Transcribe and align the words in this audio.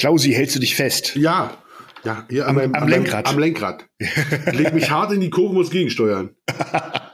Klausi, 0.00 0.32
hältst 0.32 0.56
du 0.56 0.60
dich 0.60 0.74
fest? 0.74 1.14
Ja. 1.16 1.56
Ja, 2.02 2.24
hier 2.30 2.48
Am- 2.48 2.54
meinem- 2.54 2.74
am 2.74 2.88
Lenkrad. 2.88 3.26
Am 3.28 3.38
Lenkrad. 3.38 3.84
Leg 4.52 4.72
mich 4.72 4.90
hart 4.90 5.12
in 5.12 5.20
die 5.20 5.28
Kurve, 5.28 5.52
muss 5.54 5.70
gegensteuern. 5.70 6.30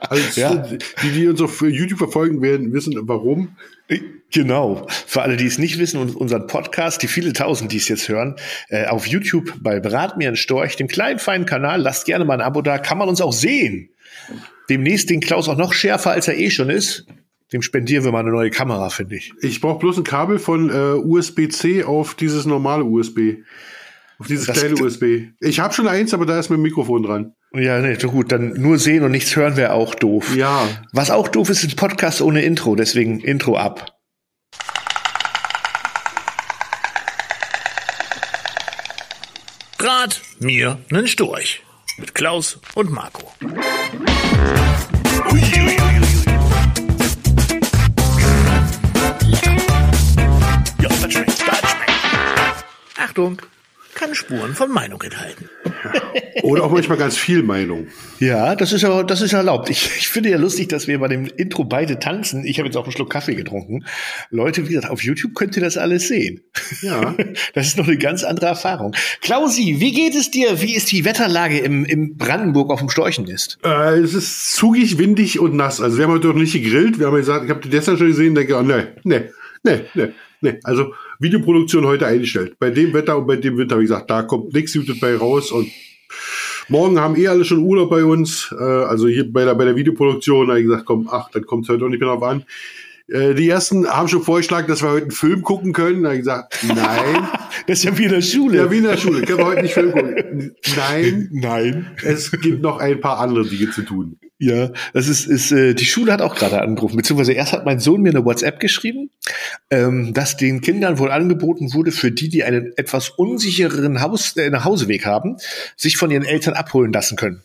Also, 0.09 0.39
Ja. 0.39 0.55
die, 0.55 0.77
die 1.11 1.27
uns 1.27 1.41
auf 1.41 1.59
YouTube 1.61 1.97
verfolgen 1.97 2.41
werden, 2.41 2.71
wissen 2.71 2.93
warum. 3.01 3.57
Genau. 4.31 4.87
Für 5.05 5.21
alle, 5.23 5.35
die 5.35 5.45
es 5.47 5.57
nicht 5.57 5.79
wissen 5.79 5.99
und 5.99 6.15
unseren 6.15 6.47
Podcast, 6.47 7.03
die 7.03 7.07
viele 7.09 7.33
Tausend, 7.33 7.73
die 7.73 7.77
es 7.77 7.89
jetzt 7.89 8.07
hören, 8.07 8.37
äh, 8.69 8.85
auf 8.85 9.05
YouTube 9.05 9.55
bei 9.59 9.81
Berat 9.81 10.15
mir 10.17 10.29
ein 10.29 10.37
Storch, 10.37 10.77
dem 10.77 10.87
kleinen 10.87 11.19
feinen 11.19 11.45
Kanal, 11.45 11.81
lasst 11.81 12.05
gerne 12.05 12.23
mal 12.23 12.35
ein 12.35 12.41
Abo 12.41 12.61
da, 12.61 12.77
kann 12.77 12.97
man 12.97 13.09
uns 13.09 13.19
auch 13.19 13.33
sehen. 13.33 13.89
Demnächst 14.69 15.09
den 15.09 15.19
Klaus 15.19 15.49
auch 15.49 15.57
noch 15.57 15.73
schärfer, 15.73 16.11
als 16.11 16.29
er 16.29 16.37
eh 16.37 16.51
schon 16.51 16.69
ist. 16.69 17.05
Dem 17.53 17.61
spendieren 17.61 18.03
wir 18.03 18.11
mal 18.11 18.19
eine 18.19 18.31
neue 18.31 18.49
Kamera, 18.49 18.89
finde 18.89 19.15
ich. 19.15 19.31
Ich 19.41 19.61
brauche 19.61 19.79
bloß 19.79 19.97
ein 19.99 20.03
Kabel 20.03 20.37
von 20.37 20.69
äh, 20.69 20.73
USB-C 20.95 21.83
auf 21.85 22.13
dieses 22.15 22.45
normale 22.45 22.83
USB. 22.83 23.37
Auf 24.19 24.27
dieses 24.27 24.47
Das- 24.47 24.59
kleine 24.59 24.75
USB. 24.75 25.29
Ich 25.39 25.59
habe 25.59 25.73
schon 25.73 25.87
eins, 25.87 26.13
aber 26.13 26.25
da 26.25 26.37
ist 26.39 26.49
mit 26.49 26.57
dem 26.57 26.63
Mikrofon 26.63 27.03
dran. 27.03 27.33
Ja, 27.53 27.79
nee, 27.79 27.95
so 27.95 28.09
gut, 28.11 28.31
dann 28.33 28.49
nur 28.61 28.77
sehen 28.77 29.03
und 29.03 29.11
nichts 29.11 29.35
hören 29.35 29.55
wäre 29.55 29.71
auch 29.71 29.95
doof. 29.95 30.35
Ja. 30.35 30.67
Was 30.91 31.09
auch 31.11 31.29
doof 31.29 31.49
ist, 31.49 31.63
ist 31.63 31.71
ein 31.73 31.75
Podcast 31.77 32.21
ohne 32.21 32.41
Intro, 32.41 32.75
deswegen 32.75 33.21
Intro 33.21 33.55
ab. 33.55 33.93
Brat 39.77 40.21
mir 40.39 40.79
nen 40.89 41.07
Storch. 41.07 41.61
Mit 41.97 42.13
Klaus 42.13 42.59
und 42.75 42.91
Marco. 42.91 43.31
Ja, 45.33 45.96
Achtung, 52.97 53.41
kann 53.97 54.13
Spuren 54.13 54.53
von 54.53 54.71
Meinung 54.71 55.01
enthalten. 55.01 55.49
Oder 56.43 56.63
auch 56.63 56.71
manchmal 56.71 56.99
ganz 56.99 57.17
viel 57.17 57.41
Meinung. 57.41 57.87
Ja, 58.19 58.55
das 58.55 58.71
ist 58.71 58.83
ja, 58.83 59.01
das 59.01 59.21
ist 59.21 59.33
erlaubt. 59.33 59.71
Ich, 59.71 59.87
ich 59.97 60.07
finde 60.07 60.29
ja 60.29 60.37
lustig, 60.37 60.67
dass 60.67 60.87
wir 60.87 60.99
bei 60.99 61.07
dem 61.07 61.25
Intro 61.25 61.63
beide 61.63 61.97
tanzen. 61.97 62.45
Ich 62.45 62.59
habe 62.59 62.67
jetzt 62.67 62.75
auch 62.75 62.83
einen 62.83 62.91
Schluck 62.91 63.09
Kaffee 63.09 63.33
getrunken. 63.33 63.85
Leute, 64.29 64.65
wie 64.65 64.73
gesagt, 64.73 64.91
auf 64.91 65.01
YouTube 65.01 65.33
könnt 65.33 65.55
ihr 65.57 65.63
das 65.63 65.77
alles 65.77 66.07
sehen. 66.07 66.41
Ja. 66.81 67.15
Das 67.53 67.67
ist 67.67 67.77
noch 67.77 67.87
eine 67.87 67.97
ganz 67.97 68.23
andere 68.23 68.47
Erfahrung. 68.47 68.95
Klausi, 69.21 69.77
wie 69.79 69.91
geht 69.91 70.15
es 70.15 70.29
dir? 70.29 70.61
Wie 70.61 70.75
ist 70.75 70.91
die 70.91 71.05
Wetterlage 71.05 71.57
im, 71.59 71.85
im 71.85 72.17
Brandenburg 72.17 72.71
auf 72.71 72.79
dem 72.79 72.89
Storchennest? 72.89 73.57
Äh, 73.63 73.99
es 73.99 74.13
ist 74.13 74.53
zugig, 74.53 74.97
windig 74.99 75.39
und 75.39 75.55
nass. 75.55 75.81
Also 75.81 75.97
wir 75.97 76.05
haben 76.05 76.13
heute 76.13 76.27
noch 76.27 76.35
nicht 76.35 76.53
gegrillt. 76.53 76.99
Wir 76.99 77.07
haben 77.07 77.15
gesagt, 77.15 77.45
ich 77.45 77.49
habe 77.49 77.61
die 77.61 77.69
gestern 77.69 77.97
schon 77.97 78.07
gesehen, 78.07 78.35
denke, 78.35 78.55
oh, 78.55 78.61
nee, 78.61 78.83
nee, 79.03 79.29
nee, 79.63 79.81
nee, 79.95 80.09
nee. 80.41 80.59
Also 80.63 80.93
Videoproduktion 81.19 81.85
heute 81.85 82.05
eingestellt. 82.05 82.57
Bei 82.59 82.69
dem 82.69 82.93
Wetter 82.93 83.17
und 83.17 83.27
bei 83.27 83.35
dem 83.35 83.57
Winter, 83.57 83.77
wie 83.77 83.83
gesagt, 83.83 84.09
da 84.09 84.23
kommt 84.23 84.53
nichts 84.53 84.73
Gutes 84.73 84.99
bei 84.99 85.15
raus 85.15 85.51
und 85.51 85.69
morgen 86.69 86.99
haben 86.99 87.15
eh 87.15 87.27
alle 87.27 87.45
schon 87.45 87.59
Urlaub 87.59 87.89
bei 87.89 88.03
uns. 88.03 88.53
Äh, 88.57 88.63
also 88.63 89.07
hier 89.07 89.31
bei 89.31 89.45
der, 89.45 89.55
bei 89.55 89.65
der 89.65 89.75
Videoproduktion, 89.75 90.47
da 90.47 90.53
habe 90.53 90.61
ich 90.61 90.67
gesagt, 90.67 90.85
komm, 90.85 91.07
ach, 91.11 91.29
dann 91.31 91.45
kommt 91.45 91.63
es 91.65 91.69
heute 91.69 91.85
auch 91.85 91.89
nicht 91.89 91.99
mehr 91.99 92.09
drauf 92.09 92.23
an. 92.23 92.43
Äh, 93.07 93.35
die 93.35 93.49
ersten 93.49 93.87
haben 93.87 94.07
schon 94.07 94.21
vorgeschlagen, 94.21 94.67
dass 94.67 94.83
wir 94.83 94.91
heute 94.91 95.03
einen 95.03 95.11
Film 95.11 95.41
gucken 95.41 95.73
können. 95.73 96.03
Da 96.03 96.09
habe 96.09 96.17
ich 96.17 96.25
gesagt, 96.25 96.57
nein. 96.63 97.27
Das 97.65 97.79
ist 97.79 97.85
ja 97.85 97.97
wie 97.97 98.03
in 98.03 98.11
der 98.11 98.21
Schule. 98.21 98.57
ja, 98.57 98.71
wie 98.71 98.77
in 98.77 98.83
der 98.83 98.97
Schule. 98.97 99.23
Können 99.23 99.39
wir 99.39 99.45
heute 99.45 99.61
nicht 99.63 99.73
Film 99.73 99.91
gucken? 99.91 100.55
Nein. 100.77 101.29
Nein. 101.33 101.87
Es 102.01 102.31
gibt 102.31 102.61
noch 102.61 102.77
ein 102.77 103.01
paar 103.01 103.19
andere 103.19 103.45
Dinge 103.45 103.71
zu 103.71 103.81
tun. 103.81 104.17
Ja, 104.39 104.69
das 104.93 105.07
ist, 105.07 105.25
ist 105.25 105.51
äh, 105.51 105.73
die 105.73 105.85
Schule 105.85 106.13
hat 106.13 106.21
auch 106.21 106.35
gerade 106.35 106.61
angerufen, 106.61 106.95
beziehungsweise 106.95 107.33
erst 107.33 107.53
hat 107.53 107.65
mein 107.65 107.79
Sohn 107.79 108.01
mir 108.01 108.09
eine 108.09 108.23
WhatsApp 108.23 108.59
geschrieben, 108.59 109.09
ähm, 109.71 110.13
dass 110.13 110.37
den 110.37 110.61
Kindern 110.61 110.99
wohl 110.99 111.09
angeboten 111.09 111.73
wurde, 111.73 111.91
für 111.91 112.11
die, 112.11 112.29
die 112.29 112.43
einen 112.43 112.71
etwas 112.77 113.09
unsichereren 113.09 113.99
Haus, 113.99 114.37
äh, 114.37 114.51
Nachhauseweg 114.51 115.07
haben, 115.07 115.37
sich 115.75 115.97
von 115.97 116.11
ihren 116.11 116.23
Eltern 116.23 116.53
abholen 116.53 116.93
lassen 116.93 117.17
können. 117.17 117.41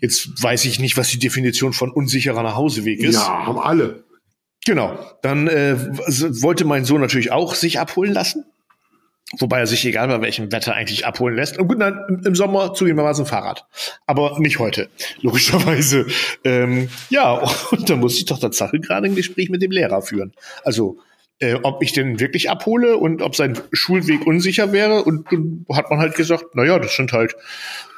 Jetzt 0.00 0.42
weiß 0.42 0.64
ich 0.64 0.80
nicht, 0.80 0.96
was 0.96 1.08
die 1.08 1.20
Definition 1.20 1.72
von 1.72 1.92
unsicherer 1.92 2.42
Nachhauseweg 2.42 3.00
ist. 3.00 3.14
Ja, 3.14 3.46
haben 3.46 3.60
alle. 3.60 4.02
Genau. 4.64 4.98
Dann 5.22 5.46
äh, 5.46 5.76
wollte 6.42 6.64
mein 6.64 6.84
Sohn 6.84 7.00
natürlich 7.00 7.30
auch 7.30 7.54
sich 7.54 7.78
abholen 7.78 8.12
lassen. 8.12 8.44
Wobei 9.38 9.60
er 9.60 9.66
sich 9.66 9.84
egal 9.86 10.08
bei 10.08 10.20
welchem 10.20 10.52
Wetter 10.52 10.74
eigentlich 10.74 11.06
abholen 11.06 11.36
lässt. 11.36 11.58
Und 11.58 11.68
gut, 11.68 11.78
nein, 11.78 11.98
im- 12.24 12.34
Sommer 12.34 12.74
zugegebenermaßen 12.74 13.24
Fahrrad. 13.26 13.64
Aber 14.06 14.38
nicht 14.38 14.58
heute, 14.58 14.88
logischerweise. 15.22 16.06
Ähm, 16.44 16.88
ja, 17.08 17.32
und 17.70 17.88
da 17.88 17.96
muss 17.96 18.16
ich 18.18 18.26
doch 18.26 18.38
Tatsache 18.38 18.78
gerade 18.80 19.06
ein 19.06 19.14
Gespräch 19.14 19.48
mit 19.48 19.62
dem 19.62 19.70
Lehrer 19.70 20.02
führen. 20.02 20.32
Also, 20.64 20.98
äh, 21.38 21.54
ob 21.62 21.82
ich 21.82 21.92
den 21.92 22.20
wirklich 22.20 22.50
abhole 22.50 22.96
und 22.98 23.22
ob 23.22 23.34
sein 23.34 23.58
Schulweg 23.72 24.26
unsicher 24.26 24.70
wäre. 24.72 25.02
Und 25.02 25.32
dann 25.32 25.64
hat 25.72 25.90
man 25.90 25.98
halt 25.98 26.14
gesagt, 26.14 26.44
na 26.54 26.64
ja, 26.64 26.78
das 26.78 26.94
sind 26.94 27.12
halt 27.12 27.34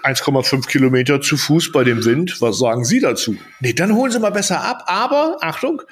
1,5 0.05 0.66
Kilometer 0.69 1.21
zu 1.21 1.37
Fuß 1.37 1.72
bei 1.72 1.83
dem 1.84 2.05
Wind. 2.05 2.41
Was 2.41 2.59
sagen 2.59 2.84
Sie 2.84 3.01
dazu? 3.01 3.37
Nee, 3.61 3.72
dann 3.72 3.95
holen 3.95 4.12
Sie 4.12 4.21
mal 4.21 4.31
besser 4.31 4.62
ab. 4.62 4.84
Aber, 4.87 5.39
Achtung, 5.41 5.83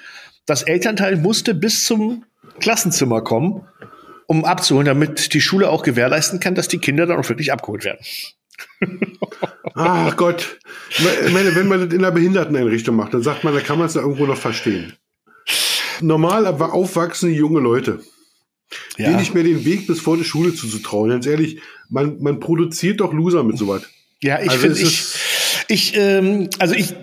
das 0.46 0.62
Elternteil 0.62 1.16
musste 1.16 1.54
bis 1.54 1.84
zum 1.84 2.24
Klassenzimmer 2.60 3.22
kommen, 3.22 3.66
um 4.32 4.46
abzuholen, 4.46 4.86
damit 4.86 5.34
die 5.34 5.42
Schule 5.42 5.68
auch 5.68 5.82
gewährleisten 5.82 6.40
kann, 6.40 6.54
dass 6.54 6.66
die 6.66 6.78
Kinder 6.78 7.04
dann 7.04 7.18
auch 7.18 7.28
wirklich 7.28 7.52
abgeholt 7.52 7.84
werden. 7.84 7.98
Ach 9.74 10.16
Gott. 10.16 10.58
Ich 10.88 11.32
meine, 11.32 11.54
wenn 11.54 11.68
man 11.68 11.80
das 11.80 11.92
in 11.94 12.02
einer 12.02 12.12
Behinderteneinrichtung 12.12 12.96
macht, 12.96 13.12
dann 13.12 13.22
sagt 13.22 13.44
man, 13.44 13.54
da 13.54 13.60
kann 13.60 13.76
man 13.76 13.88
es 13.88 13.94
ja 13.94 14.00
irgendwo 14.00 14.24
noch 14.24 14.38
verstehen. 14.38 14.94
Normal 16.00 16.46
aber 16.46 16.72
aufwachsende 16.72 17.34
junge 17.34 17.60
Leute, 17.60 18.00
denen 18.98 19.16
nicht 19.16 19.34
mehr 19.34 19.44
den 19.44 19.66
Weg 19.66 19.86
bis 19.86 20.00
vor 20.00 20.16
die 20.16 20.24
Schule 20.24 20.54
zuzutrauen. 20.54 21.10
Ganz 21.10 21.26
ehrlich, 21.26 21.60
man, 21.90 22.16
man 22.22 22.40
produziert 22.40 23.00
doch 23.00 23.12
Loser 23.12 23.44
mit 23.44 23.58
sowas. 23.58 23.82
Ja, 24.22 24.40
ich 24.40 24.48
Also 24.48 24.62
finde, 24.62 24.80
es 24.80 24.82
ich, 25.68 25.92
ich, 25.92 25.96
ähm, 25.96 26.48
also 26.58 26.74
ich 26.74 26.94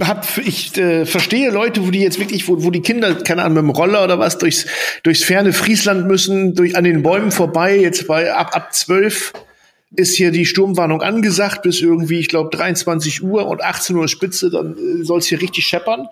hab, 0.00 0.38
ich 0.38 0.76
äh, 0.78 1.04
verstehe 1.04 1.50
Leute, 1.50 1.86
wo 1.86 1.90
die 1.90 2.00
jetzt 2.00 2.18
wirklich, 2.18 2.48
wo, 2.48 2.62
wo 2.62 2.70
die 2.70 2.80
Kinder, 2.80 3.14
keine 3.14 3.42
Ahnung, 3.42 3.66
mit 3.66 3.74
dem 3.74 3.76
Roller 3.76 4.04
oder 4.04 4.18
was, 4.18 4.38
durchs, 4.38 4.66
durchs 5.02 5.22
ferne 5.22 5.52
Friesland 5.52 6.06
müssen, 6.06 6.54
durch 6.54 6.76
an 6.76 6.84
den 6.84 7.02
Bäumen 7.02 7.30
vorbei, 7.30 7.76
jetzt 7.76 8.06
bei 8.06 8.32
ab, 8.32 8.56
ab 8.56 8.72
12 8.72 9.32
ist 9.94 10.16
hier 10.16 10.30
die 10.30 10.46
Sturmwarnung 10.46 11.02
angesagt 11.02 11.62
bis 11.62 11.82
irgendwie, 11.82 12.18
ich 12.18 12.28
glaube, 12.28 12.48
23 12.56 13.22
Uhr 13.22 13.46
und 13.46 13.62
18 13.62 13.94
Uhr 13.96 14.08
Spitze, 14.08 14.50
dann 14.50 14.76
äh, 14.76 15.04
soll 15.04 15.18
es 15.18 15.26
hier 15.26 15.40
richtig 15.40 15.66
scheppern. 15.66 16.08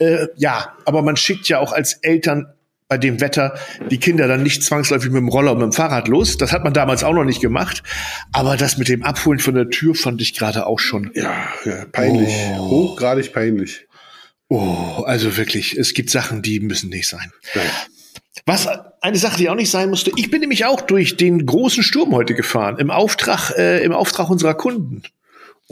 Äh, 0.00 0.26
ja, 0.36 0.76
aber 0.84 1.02
man 1.02 1.16
schickt 1.16 1.48
ja 1.48 1.60
auch 1.60 1.72
als 1.72 1.94
Eltern 1.94 2.52
bei 2.90 2.98
dem 2.98 3.20
Wetter 3.20 3.54
die 3.88 3.98
Kinder 3.98 4.26
dann 4.26 4.42
nicht 4.42 4.64
zwangsläufig 4.64 5.10
mit 5.10 5.20
dem 5.20 5.28
Roller 5.28 5.52
und 5.52 5.58
mit 5.58 5.66
dem 5.66 5.72
Fahrrad 5.72 6.08
los. 6.08 6.36
Das 6.36 6.52
hat 6.52 6.64
man 6.64 6.74
damals 6.74 7.04
auch 7.04 7.14
noch 7.14 7.24
nicht 7.24 7.40
gemacht. 7.40 7.84
Aber 8.32 8.56
das 8.56 8.78
mit 8.78 8.88
dem 8.88 9.04
Abholen 9.04 9.38
von 9.38 9.54
der 9.54 9.70
Tür 9.70 9.94
fand 9.94 10.20
ich 10.20 10.34
gerade 10.34 10.66
auch 10.66 10.80
schon. 10.80 11.12
Ja, 11.14 11.48
ja 11.64 11.84
peinlich. 11.92 12.34
Oh. 12.58 12.68
Hochgradig 12.70 13.32
peinlich. 13.32 13.86
Oh, 14.48 15.04
also 15.06 15.36
wirklich, 15.36 15.78
es 15.78 15.94
gibt 15.94 16.10
Sachen, 16.10 16.42
die 16.42 16.58
müssen 16.58 16.90
nicht 16.90 17.08
sein. 17.08 17.32
Nein. 17.54 17.70
Was 18.44 18.66
eine 19.00 19.18
Sache, 19.18 19.36
die 19.36 19.48
auch 19.48 19.54
nicht 19.54 19.70
sein 19.70 19.88
musste, 19.88 20.10
ich 20.16 20.28
bin 20.28 20.40
nämlich 20.40 20.64
auch 20.64 20.80
durch 20.80 21.16
den 21.16 21.46
großen 21.46 21.84
Sturm 21.84 22.12
heute 22.12 22.34
gefahren, 22.34 22.76
im 22.78 22.90
Auftrag, 22.90 23.52
äh, 23.56 23.84
im 23.84 23.92
Auftrag 23.92 24.28
unserer 24.30 24.54
Kunden. 24.54 25.02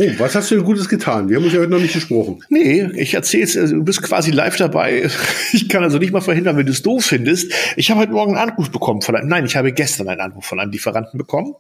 Oh, 0.01 0.09
was 0.19 0.35
hast 0.37 0.51
du 0.51 0.55
denn 0.55 0.65
Gutes 0.65 0.89
getan? 0.89 1.29
Wir 1.29 1.37
haben 1.37 1.45
uns 1.45 1.53
ja 1.53 1.59
heute 1.59 1.73
noch 1.73 1.81
nicht 1.81 1.93
gesprochen. 1.95 2.45
Nee, 2.51 2.89
ich 2.95 3.15
erzähl's, 3.15 3.57
also 3.57 3.75
du 3.77 3.83
bist 3.85 4.01
quasi 4.03 4.31
live 4.31 4.57
dabei. 4.57 5.09
Ich 5.53 5.69
kann 5.69 5.83
also 5.83 5.99
nicht 5.99 6.13
mal 6.13 6.21
verhindern, 6.21 6.57
wenn 6.57 6.67
du 6.67 6.73
es 6.73 6.83
doof 6.83 7.05
findest. 7.07 7.53
Ich 7.77 7.91
habe 7.91 8.01
heute 8.01 8.13
Morgen 8.13 8.37
einen 8.37 8.51
Anruf 8.51 8.71
bekommen 8.71 9.03
von 9.03 9.17
einem, 9.17 9.29
nein, 9.29 9.45
ich 9.47 9.57
habe 9.57 9.73
gestern 9.73 10.09
einen 10.09 10.21
Anruf 10.21 10.45
von 10.45 10.61
einem 10.61 10.71
Lieferanten 10.71 11.19
bekommen. 11.19 11.55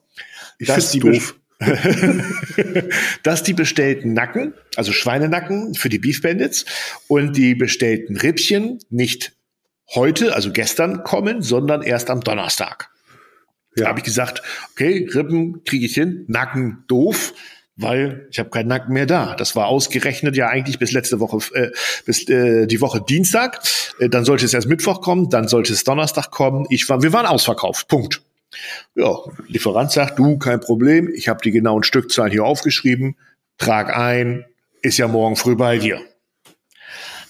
Ich 0.58 0.68
Das 0.68 0.76
find's 0.76 0.90
die 0.92 0.98
doof. 1.00 1.34
dass 3.24 3.42
die 3.42 3.54
bestellten 3.54 4.12
Nacken, 4.12 4.54
also 4.76 4.92
Schweinenacken 4.92 5.74
für 5.74 5.88
die 5.88 5.98
Beef 5.98 6.22
Bandits 6.22 6.64
und 7.08 7.36
die 7.36 7.56
bestellten 7.56 8.16
Rippchen 8.16 8.78
nicht 8.90 9.32
heute, 9.94 10.34
also 10.36 10.52
gestern 10.52 11.02
kommen, 11.02 11.42
sondern 11.42 11.82
erst 11.82 12.10
am 12.10 12.20
Donnerstag. 12.20 12.90
Da 13.74 13.84
Ja. 13.84 13.88
habe 13.88 13.98
ich 14.00 14.04
gesagt, 14.04 14.42
okay, 14.72 15.08
Rippen 15.12 15.64
kriege 15.64 15.86
ich 15.86 15.94
hin, 15.94 16.24
Nacken 16.28 16.84
doof, 16.86 17.32
weil 17.78 18.26
ich 18.30 18.38
habe 18.38 18.50
keinen 18.50 18.68
Nacken 18.68 18.92
mehr 18.92 19.06
da. 19.06 19.34
Das 19.36 19.56
war 19.56 19.66
ausgerechnet 19.68 20.36
ja 20.36 20.48
eigentlich 20.48 20.78
bis 20.78 20.92
letzte 20.92 21.20
Woche, 21.20 21.38
äh, 21.54 21.70
bis 22.04 22.28
äh, 22.28 22.66
die 22.66 22.80
Woche 22.80 23.00
Dienstag. 23.00 23.60
Äh, 24.00 24.08
dann 24.08 24.24
sollte 24.24 24.44
es 24.44 24.52
erst 24.52 24.68
Mittwoch 24.68 25.00
kommen, 25.00 25.30
dann 25.30 25.48
sollte 25.48 25.72
es 25.72 25.84
Donnerstag 25.84 26.30
kommen. 26.30 26.66
Ich 26.70 26.88
war, 26.88 27.02
wir 27.02 27.12
waren 27.12 27.26
ausverkauft. 27.26 27.88
Punkt. 27.88 28.20
Ja, 28.94 29.16
Lieferant 29.46 29.92
sagt, 29.92 30.18
du, 30.18 30.38
kein 30.38 30.60
Problem, 30.60 31.08
ich 31.14 31.28
habe 31.28 31.40
die 31.42 31.52
genauen 31.52 31.84
Stückzahlen 31.84 32.32
hier 32.32 32.44
aufgeschrieben, 32.44 33.16
trag 33.58 33.96
ein, 33.96 34.44
ist 34.82 34.98
ja 34.98 35.06
morgen 35.06 35.36
früh 35.36 35.54
bei 35.54 35.78
dir. 35.78 36.00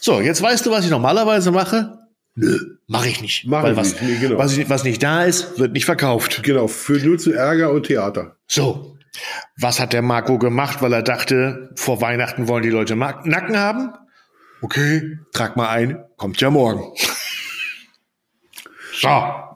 So, 0.00 0.20
jetzt 0.20 0.40
weißt 0.40 0.64
du, 0.64 0.70
was 0.70 0.84
ich 0.84 0.90
normalerweise 0.90 1.50
mache? 1.50 1.98
Nö, 2.36 2.56
mache 2.86 3.08
ich 3.08 3.20
nicht. 3.20 3.46
Mach 3.46 3.64
Weil 3.64 3.72
ich 3.72 3.76
was, 3.76 4.00
nicht, 4.00 4.02
nee, 4.02 4.16
genau. 4.20 4.38
was, 4.38 4.56
was 4.70 4.84
nicht 4.84 5.02
da 5.02 5.24
ist, 5.24 5.58
wird 5.58 5.72
nicht 5.72 5.84
verkauft. 5.84 6.42
Genau, 6.44 6.68
für 6.68 7.04
nur 7.04 7.18
zu 7.18 7.32
Ärger 7.32 7.72
und 7.72 7.86
Theater. 7.86 8.36
So, 8.46 8.96
was 9.56 9.80
hat 9.80 9.92
der 9.92 10.02
Marco 10.02 10.38
gemacht, 10.38 10.82
weil 10.82 10.92
er 10.92 11.02
dachte, 11.02 11.70
vor 11.74 12.00
Weihnachten 12.00 12.48
wollen 12.48 12.62
die 12.62 12.70
Leute 12.70 12.96
Nacken 12.96 13.58
haben? 13.58 13.92
Okay, 14.60 15.18
trag 15.32 15.56
mal 15.56 15.68
ein, 15.68 16.04
kommt 16.16 16.40
ja 16.40 16.50
morgen. 16.50 16.92
So, 19.00 19.08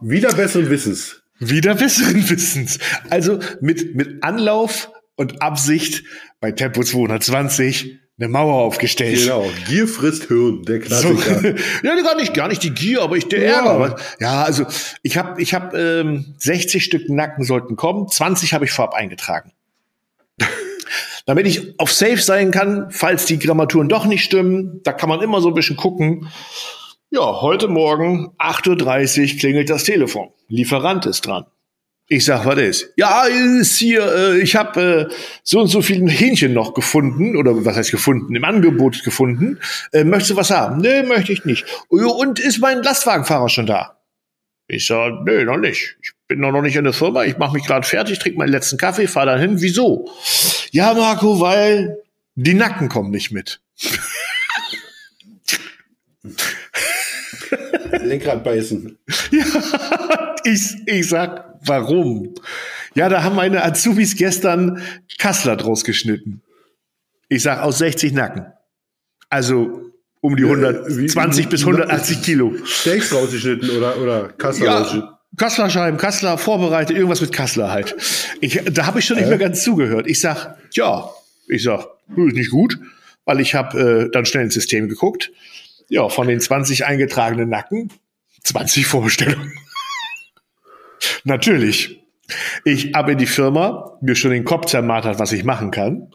Wieder 0.02 0.32
besseren 0.34 0.70
Wissens. 0.70 1.20
Wieder 1.40 1.74
besseren 1.74 2.28
Wissens. 2.30 2.78
Also 3.10 3.40
mit, 3.60 3.96
mit 3.96 4.22
Anlauf 4.22 4.92
und 5.16 5.42
Absicht 5.42 6.04
bei 6.38 6.52
Tempo 6.52 6.84
220 6.84 7.98
eine 8.18 8.28
Mauer 8.28 8.54
aufgestellt. 8.54 9.18
Genau, 9.18 9.46
Gier 9.66 9.88
frisst 9.88 10.24
Hirn, 10.24 10.62
der 10.62 10.82
So, 10.82 11.14
Klassiker. 11.14 11.54
ja, 11.82 12.02
gar 12.02 12.16
nicht, 12.16 12.34
gar 12.34 12.48
nicht 12.48 12.62
die 12.62 12.70
Gier, 12.70 13.02
aber 13.02 13.16
ich 13.16 13.26
der 13.28 13.42
Ja. 13.42 13.64
Ärger. 13.64 13.96
Ja, 14.20 14.42
also 14.42 14.66
ich 15.02 15.16
habe, 15.16 15.40
ich 15.40 15.54
habe 15.54 15.78
ähm, 15.78 16.34
60 16.38 16.84
Stück 16.84 17.08
Nacken 17.08 17.44
sollten 17.44 17.76
kommen, 17.76 18.08
20 18.08 18.54
habe 18.54 18.64
ich 18.64 18.70
vorab 18.70 18.94
eingetragen. 18.94 19.52
Damit 21.26 21.46
ich 21.46 21.78
auf 21.80 21.92
Safe 21.92 22.18
sein 22.18 22.50
kann, 22.50 22.90
falls 22.90 23.24
die 23.24 23.38
Grammaturen 23.38 23.88
doch 23.88 24.04
nicht 24.04 24.24
stimmen, 24.24 24.80
da 24.84 24.92
kann 24.92 25.08
man 25.08 25.22
immer 25.22 25.40
so 25.40 25.48
ein 25.48 25.54
bisschen 25.54 25.76
gucken. 25.76 26.28
Ja, 27.10 27.40
heute 27.40 27.68
Morgen 27.68 28.32
8.30 28.38 29.20
Uhr 29.32 29.38
klingelt 29.38 29.70
das 29.70 29.84
Telefon. 29.84 30.30
Lieferant 30.48 31.06
ist 31.06 31.26
dran. 31.26 31.46
Ich 32.14 32.26
sag, 32.26 32.44
was 32.44 32.58
ist? 32.58 32.90
Ja, 32.96 33.24
ist 33.24 33.78
hier, 33.78 34.04
äh, 34.14 34.40
ich 34.42 34.54
habe 34.54 35.08
äh, 35.10 35.14
so 35.44 35.60
und 35.60 35.68
so 35.68 35.80
viele 35.80 36.10
Hähnchen 36.10 36.52
noch 36.52 36.74
gefunden, 36.74 37.36
oder 37.36 37.64
was 37.64 37.74
heißt 37.74 37.90
gefunden, 37.90 38.36
im 38.36 38.44
Angebot 38.44 39.02
gefunden. 39.02 39.58
Äh, 39.92 40.04
möchtest 40.04 40.32
du 40.32 40.36
was 40.36 40.50
haben? 40.50 40.82
Nee, 40.82 41.04
möchte 41.04 41.32
ich 41.32 41.46
nicht. 41.46 41.64
"Ja, 41.90 42.04
Und 42.08 42.38
ist 42.38 42.58
mein 42.58 42.82
Lastwagenfahrer 42.82 43.48
schon 43.48 43.64
da? 43.64 43.96
Ich 44.68 44.86
sag, 44.86 45.24
nee, 45.24 45.42
noch 45.44 45.56
nicht. 45.56 45.96
Ich 46.02 46.10
bin 46.28 46.40
noch 46.40 46.52
nicht 46.60 46.76
in 46.76 46.84
der 46.84 46.92
Firma, 46.92 47.24
ich 47.24 47.38
mache 47.38 47.54
mich 47.54 47.64
gerade 47.66 47.86
fertig, 47.86 48.18
trinke 48.18 48.38
meinen 48.38 48.52
letzten 48.52 48.76
Kaffee, 48.76 49.06
fahr 49.06 49.24
dann 49.24 49.40
hin. 49.40 49.62
Wieso? 49.62 50.10
Ja, 50.70 50.92
Marco, 50.92 51.40
weil 51.40 51.96
die 52.34 52.52
Nacken 52.52 52.90
kommen 52.90 53.10
nicht 53.10 53.30
mit. 53.32 53.60
Lenkrad 58.02 58.44
beißen. 58.44 58.98
Ja, 59.30 59.44
ich, 60.44 60.76
ich 60.86 61.08
sag, 61.08 61.44
warum? 61.64 62.34
Ja, 62.94 63.08
da 63.08 63.22
haben 63.22 63.36
meine 63.36 63.64
Azubis 63.64 64.16
gestern 64.16 64.82
Kassler 65.18 65.56
draus 65.56 65.84
geschnitten. 65.84 66.42
Ich 67.28 67.42
sag, 67.42 67.60
aus 67.62 67.78
60 67.78 68.12
Nacken. 68.12 68.46
Also 69.30 69.80
um 70.20 70.36
die 70.36 70.42
wie- 70.44 70.48
120 70.48 71.48
bis 71.48 71.62
180 71.62 72.22
Kilo. 72.22 72.54
Steaks 72.64 73.12
rausgeschnitten 73.14 73.70
oder, 73.70 73.96
oder 73.98 74.28
Kassler 74.28 74.64
Ja, 74.66 74.78
rausgeschnitten. 74.78 75.08
Kasslerscheiben, 75.38 75.98
Kassler 75.98 76.36
vorbereitet, 76.36 76.94
irgendwas 76.94 77.22
mit 77.22 77.32
Kassler 77.32 77.70
halt. 77.70 77.96
Ich, 78.42 78.60
da 78.70 78.84
habe 78.84 78.98
ich 78.98 79.06
schon 79.06 79.16
nicht 79.16 79.28
mehr 79.30 79.38
ganz 79.38 79.62
zugehört. 79.64 80.06
Ich 80.06 80.20
sag, 80.20 80.58
ja, 80.72 81.08
ich 81.48 81.62
sag, 81.62 81.86
"Nö, 82.08 82.28
ist 82.28 82.34
nicht 82.36 82.50
gut, 82.50 82.78
weil 83.24 83.40
ich 83.40 83.54
habe 83.54 84.08
äh, 84.08 84.10
dann 84.10 84.26
schnell 84.26 84.44
ins 84.44 84.52
System 84.52 84.90
geguckt. 84.90 85.30
Ja, 85.88 86.10
von 86.10 86.28
den 86.28 86.38
20 86.38 86.84
eingetragenen 86.84 87.48
Nacken 87.48 87.90
20 88.44 88.84
Vorbestellungen. 88.86 89.52
Natürlich. 91.24 92.02
Ich 92.64 92.94
habe 92.94 93.12
in 93.12 93.18
die 93.18 93.26
Firma 93.26 93.98
mir 94.00 94.14
schon 94.14 94.30
den 94.30 94.44
Kopf 94.44 94.66
zermartert, 94.66 95.18
was 95.18 95.32
ich 95.32 95.44
machen 95.44 95.70
kann. 95.70 96.10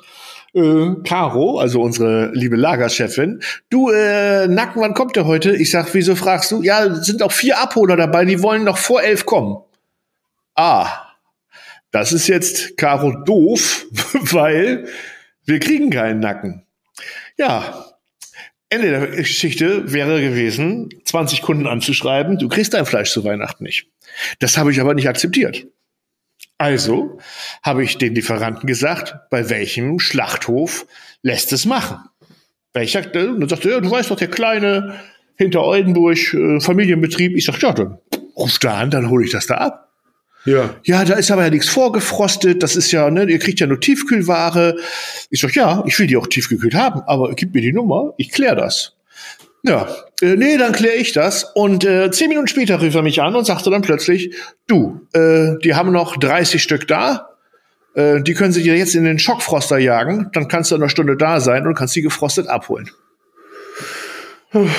Äh, 0.53 0.95
Caro, 1.03 1.59
also 1.59 1.81
unsere 1.81 2.31
liebe 2.33 2.55
Lagerchefin, 2.55 3.41
du, 3.69 3.91
äh, 3.91 4.47
Nacken, 4.47 4.81
wann 4.81 4.93
kommt 4.93 5.15
der 5.15 5.25
heute? 5.25 5.55
Ich 5.55 5.71
sag, 5.71 5.93
wieso 5.93 6.15
fragst 6.15 6.51
du? 6.51 6.63
Ja, 6.63 6.95
sind 6.95 7.21
auch 7.21 7.31
vier 7.31 7.59
Abholer 7.59 7.95
dabei, 7.95 8.25
die 8.25 8.41
wollen 8.41 8.63
noch 8.63 8.77
vor 8.77 9.03
elf 9.03 9.25
kommen. 9.25 9.57
Ah, 10.55 10.87
das 11.91 12.13
ist 12.13 12.27
jetzt 12.27 12.77
Caro 12.77 13.11
doof, 13.23 13.85
weil 14.31 14.87
wir 15.45 15.59
kriegen 15.59 15.89
keinen 15.89 16.19
Nacken. 16.19 16.65
Ja, 17.37 17.85
Ende 18.69 18.89
der 18.89 19.07
Geschichte 19.07 19.93
wäre 19.93 20.21
gewesen, 20.21 20.89
20 21.05 21.41
Kunden 21.41 21.67
anzuschreiben, 21.67 22.37
du 22.37 22.49
kriegst 22.49 22.73
dein 22.73 22.85
Fleisch 22.85 23.11
zu 23.11 23.23
Weihnachten 23.23 23.63
nicht. 23.63 23.87
Das 24.39 24.57
habe 24.57 24.71
ich 24.71 24.81
aber 24.81 24.93
nicht 24.93 25.07
akzeptiert. 25.07 25.67
Also 26.57 27.19
habe 27.63 27.83
ich 27.83 27.97
den 27.97 28.15
Lieferanten 28.15 28.67
gesagt, 28.67 29.15
bei 29.29 29.49
welchem 29.49 29.99
Schlachthof 29.99 30.85
lässt 31.21 31.53
es 31.53 31.65
machen. 31.65 31.99
Welcher, 32.73 33.01
dann 33.01 33.47
sagte 33.47 33.71
er, 33.71 33.81
du 33.81 33.89
weißt 33.89 34.11
doch, 34.11 34.17
der 34.17 34.29
kleine 34.29 34.99
hinter 35.37 35.63
Oldenburg, 35.63 36.33
äh, 36.33 36.59
Familienbetrieb. 36.59 37.35
Ich 37.35 37.45
sag, 37.45 37.61
ja, 37.61 37.71
dann 37.71 37.99
ruf 38.35 38.59
da 38.59 38.79
an, 38.79 38.89
dann 38.89 39.09
hole 39.09 39.25
ich 39.25 39.31
das 39.31 39.47
da 39.47 39.55
ab. 39.55 39.86
Ja. 40.47 40.75
Ja, 40.85 41.03
da 41.03 41.15
ist 41.15 41.29
aber 41.29 41.43
ja 41.43 41.49
nichts 41.49 41.67
vorgefrostet. 41.67 42.63
Das 42.63 42.77
ist 42.77 42.93
ja, 42.93 43.11
ne, 43.11 43.25
ihr 43.25 43.37
kriegt 43.37 43.59
ja 43.59 43.67
nur 43.67 43.81
Tiefkühlware. 43.81 44.77
Ich 45.29 45.41
sag, 45.41 45.53
ja, 45.55 45.83
ich 45.85 45.99
will 45.99 46.07
die 46.07 46.15
auch 46.15 46.25
tiefgekühlt 46.25 46.73
haben, 46.73 47.01
aber 47.05 47.33
gib 47.35 47.53
mir 47.53 47.61
die 47.61 47.73
Nummer, 47.73 48.13
ich 48.17 48.31
klär 48.31 48.55
das. 48.55 48.93
Ja, 49.63 49.89
äh, 50.21 50.37
nee, 50.37 50.57
dann 50.57 50.71
klär 50.71 50.95
ich 50.95 51.11
das. 51.11 51.43
Und 51.53 51.83
äh, 51.83 52.09
zehn 52.11 52.29
Minuten 52.29 52.47
später 52.47 52.81
rief 52.81 52.95
er 52.95 53.01
mich 53.01 53.21
an 53.21 53.35
und 53.35 53.43
sagte 53.43 53.69
dann 53.69 53.81
plötzlich, 53.81 54.33
du, 54.67 55.01
äh, 55.11 55.57
die 55.61 55.75
haben 55.75 55.91
noch 55.91 56.15
30 56.15 56.63
Stück 56.63 56.87
da. 56.87 57.31
Äh, 57.93 58.21
die 58.21 58.33
können 58.33 58.53
sie 58.53 58.63
dir 58.63 58.77
jetzt 58.77 58.95
in 58.95 59.03
den 59.03 59.19
Schockfroster 59.19 59.79
jagen. 59.79 60.29
Dann 60.31 60.47
kannst 60.47 60.71
du 60.71 60.75
in 60.75 60.81
einer 60.81 60.89
Stunde 60.89 61.17
da 61.17 61.41
sein 61.41 61.67
und 61.67 61.75
kannst 61.75 61.93
die 61.97 62.01
gefrostet 62.01 62.47
abholen. 62.47 62.89
Und 64.53 64.71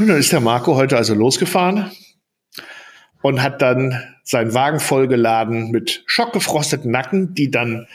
dann 0.00 0.18
ist 0.18 0.32
der 0.32 0.40
Marco 0.40 0.74
heute 0.74 0.96
also 0.96 1.14
losgefahren 1.14 1.88
und 3.22 3.42
hat 3.42 3.62
dann 3.62 4.02
seinen 4.22 4.54
Wagen 4.54 4.80
vollgeladen 4.80 5.70
mit 5.70 6.02
schockgefrosteten 6.06 6.90
Nacken, 6.90 7.34
die 7.34 7.50
dann 7.50 7.86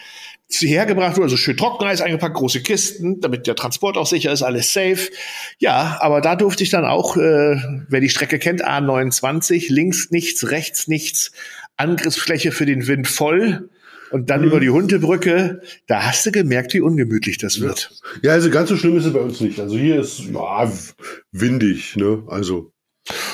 hergebracht 0.61 1.15
wurden, 1.15 1.23
also 1.23 1.37
schön 1.37 1.57
Trockeneis 1.57 2.01
eingepackt, 2.01 2.35
große 2.35 2.61
Kisten, 2.61 3.19
damit 3.21 3.47
der 3.47 3.55
Transport 3.55 3.97
auch 3.97 4.05
sicher 4.05 4.31
ist, 4.31 4.43
alles 4.43 4.71
safe. 4.71 5.09
Ja, 5.57 5.97
aber 6.01 6.21
da 6.21 6.35
durfte 6.35 6.63
ich 6.63 6.69
dann 6.69 6.85
auch, 6.85 7.17
äh, 7.17 7.55
wer 7.89 7.99
die 7.99 8.09
Strecke 8.09 8.39
kennt, 8.39 8.63
A29, 8.63 9.73
links 9.73 10.11
nichts, 10.11 10.51
rechts 10.51 10.87
nichts, 10.87 11.31
Angriffsfläche 11.77 12.51
für 12.51 12.65
den 12.65 12.87
Wind 12.87 13.07
voll 13.07 13.69
und 14.11 14.29
dann 14.29 14.43
über 14.43 14.59
die 14.59 14.69
Hundebrücke. 14.69 15.61
Da 15.87 16.03
hast 16.03 16.25
du 16.25 16.31
gemerkt, 16.31 16.73
wie 16.75 16.81
ungemütlich 16.81 17.39
das 17.39 17.59
wird. 17.59 17.89
Ja, 18.21 18.33
also 18.33 18.51
ganz 18.51 18.69
so 18.69 18.77
schlimm 18.77 18.95
ist 18.95 19.05
es 19.05 19.13
bei 19.13 19.19
uns 19.19 19.41
nicht. 19.41 19.59
Also 19.59 19.75
hier 19.75 19.99
ist 19.99 20.19
ja, 20.19 20.71
windig, 21.31 21.95
ne? 21.95 22.23
Also. 22.27 22.72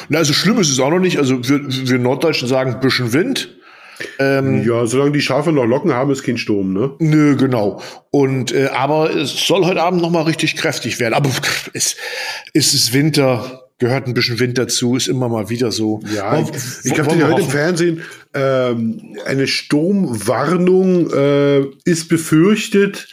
Na, 0.09 0.19
also 0.19 0.33
schlimm 0.33 0.59
ist 0.59 0.69
es 0.69 0.79
auch 0.79 0.89
noch 0.89 0.99
nicht. 0.99 1.17
Also 1.17 1.47
wir, 1.47 1.61
wir 1.67 1.99
Norddeutschen 1.99 2.47
sagen, 2.47 2.75
ein 2.75 2.79
bisschen 2.79 3.13
Wind. 3.13 3.55
Ähm, 4.17 4.63
Ja, 4.63 4.85
solange 4.85 5.11
die 5.11 5.21
Schafe 5.21 5.51
noch 5.51 5.65
Locken 5.65 5.93
haben, 5.93 6.11
ist 6.11 6.23
kein 6.23 6.37
Sturm, 6.37 6.73
ne? 6.73 6.91
Nö, 6.99 7.35
genau. 7.35 7.81
Und 8.11 8.53
äh, 8.53 8.67
aber 8.67 9.13
es 9.15 9.45
soll 9.45 9.65
heute 9.65 9.81
Abend 9.81 10.01
noch 10.01 10.09
mal 10.09 10.21
richtig 10.23 10.55
kräftig 10.55 10.99
werden. 10.99 11.13
Aber 11.13 11.29
es, 11.73 11.97
es 12.53 12.73
ist 12.73 12.93
Winter, 12.93 13.68
gehört 13.79 14.07
ein 14.07 14.13
bisschen 14.13 14.39
Wind 14.39 14.57
dazu, 14.57 14.95
ist 14.95 15.07
immer 15.07 15.29
mal 15.29 15.49
wieder 15.49 15.71
so. 15.71 16.01
Ja, 16.15 16.33
Wollen- 16.33 16.51
ich, 16.83 16.91
ich 16.91 16.99
habe 16.99 17.17
wir 17.17 17.27
heute 17.27 17.41
im. 17.41 17.49
Fernsehen 17.49 18.01
ähm, 18.33 19.17
eine 19.25 19.47
Sturmwarnung 19.47 21.09
äh, 21.11 21.61
ist 21.85 22.09
befürchtet. 22.09 23.07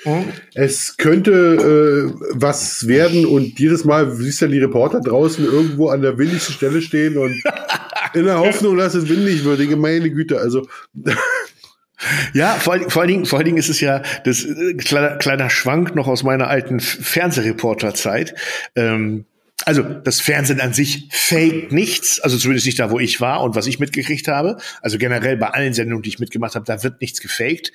Es 0.54 0.96
könnte 0.98 2.12
äh, 2.12 2.20
was 2.32 2.86
werden 2.86 3.24
und 3.26 3.58
jedes 3.58 3.84
Mal 3.84 4.10
siehst 4.14 4.40
du 4.42 4.46
ja 4.46 4.50
die 4.52 4.58
Reporter 4.58 5.00
draußen 5.00 5.44
irgendwo 5.44 5.88
an 5.88 6.02
der 6.02 6.18
windigsten 6.18 6.54
Stelle 6.54 6.82
stehen 6.82 7.16
und 7.16 7.42
in 8.14 8.24
der 8.24 8.38
Hoffnung, 8.38 8.76
dass 8.76 8.94
es 8.94 9.08
windig 9.08 9.44
wird. 9.44 9.60
Ich 9.60 9.74
meine 9.76 10.10
Güte, 10.10 10.38
also 10.38 10.66
Ja, 12.34 12.54
vor, 12.56 12.74
allen- 12.74 12.90
vor, 12.90 13.02
allen 13.02 13.08
Dingen, 13.10 13.24
vor 13.24 13.38
allen 13.38 13.46
Dingen 13.46 13.56
ist 13.58 13.70
es 13.70 13.80
ja 13.80 14.02
das 14.24 14.44
äh, 14.44 14.74
kleiner, 14.74 15.16
kleiner 15.16 15.48
Schwank 15.48 15.94
noch 15.94 16.08
aus 16.08 16.22
meiner 16.24 16.48
alten 16.48 16.78
Fernsehreporterzeit. 16.80 18.34
Ähm, 18.74 19.24
also 19.64 19.82
das 19.82 20.20
Fernsehen 20.20 20.60
an 20.60 20.74
sich 20.74 21.08
fake 21.10 21.72
nichts, 21.72 22.20
also 22.20 22.36
zumindest 22.36 22.66
nicht 22.66 22.78
da, 22.78 22.90
wo 22.90 22.98
ich 22.98 23.20
war 23.20 23.42
und 23.42 23.54
was 23.54 23.66
ich 23.66 23.78
mitgekriegt 23.78 24.28
habe. 24.28 24.58
Also 24.82 24.98
generell 24.98 25.36
bei 25.36 25.48
allen 25.48 25.72
Sendungen, 25.72 26.02
die 26.02 26.10
ich 26.10 26.18
mitgemacht 26.18 26.54
habe, 26.54 26.64
da 26.66 26.82
wird 26.82 27.00
nichts 27.00 27.20
gefaked. 27.20 27.72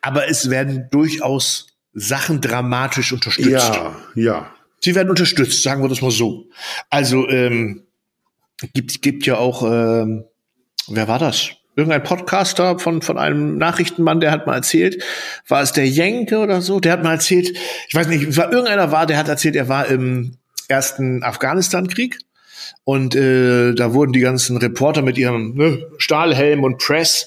Aber 0.00 0.28
es 0.28 0.50
werden 0.50 0.88
durchaus 0.90 1.68
Sachen 1.92 2.40
dramatisch 2.40 3.12
unterstützt. 3.12 3.50
ja, 3.50 3.96
ja. 4.14 4.54
Sie 4.82 4.94
werden 4.94 5.10
unterstützt, 5.10 5.62
sagen 5.62 5.82
wir 5.82 5.88
das 5.88 6.00
mal 6.00 6.10
so. 6.10 6.48
Also 6.88 7.28
ähm, 7.28 7.84
gibt 8.72 9.02
gibt 9.02 9.26
ja 9.26 9.36
auch, 9.36 9.62
ähm, 9.62 10.24
wer 10.88 11.06
war 11.06 11.18
das? 11.18 11.50
Irgendein 11.76 12.02
Podcaster 12.02 12.78
von 12.78 13.02
von 13.02 13.18
einem 13.18 13.58
Nachrichtenmann, 13.58 14.20
der 14.20 14.30
hat 14.30 14.46
mal 14.46 14.54
erzählt, 14.54 15.02
war 15.46 15.62
es 15.62 15.72
der 15.72 15.86
Jenke 15.86 16.38
oder 16.38 16.62
so? 16.62 16.80
Der 16.80 16.92
hat 16.92 17.02
mal 17.02 17.12
erzählt, 17.12 17.56
ich 17.88 17.94
weiß 17.94 18.08
nicht, 18.08 18.36
war 18.36 18.50
irgendeiner 18.50 18.90
war, 18.90 19.06
der 19.06 19.18
hat 19.18 19.28
erzählt, 19.28 19.54
er 19.54 19.68
war 19.68 19.86
im 19.86 20.36
ersten 20.70 21.22
Afghanistan-Krieg 21.22 22.18
und 22.84 23.14
äh, 23.14 23.74
da 23.74 23.92
wurden 23.92 24.12
die 24.12 24.20
ganzen 24.20 24.56
Reporter 24.56 25.02
mit 25.02 25.18
ihrem 25.18 25.54
ne, 25.54 25.86
Stahlhelm 25.98 26.64
und 26.64 26.78
Press 26.78 27.26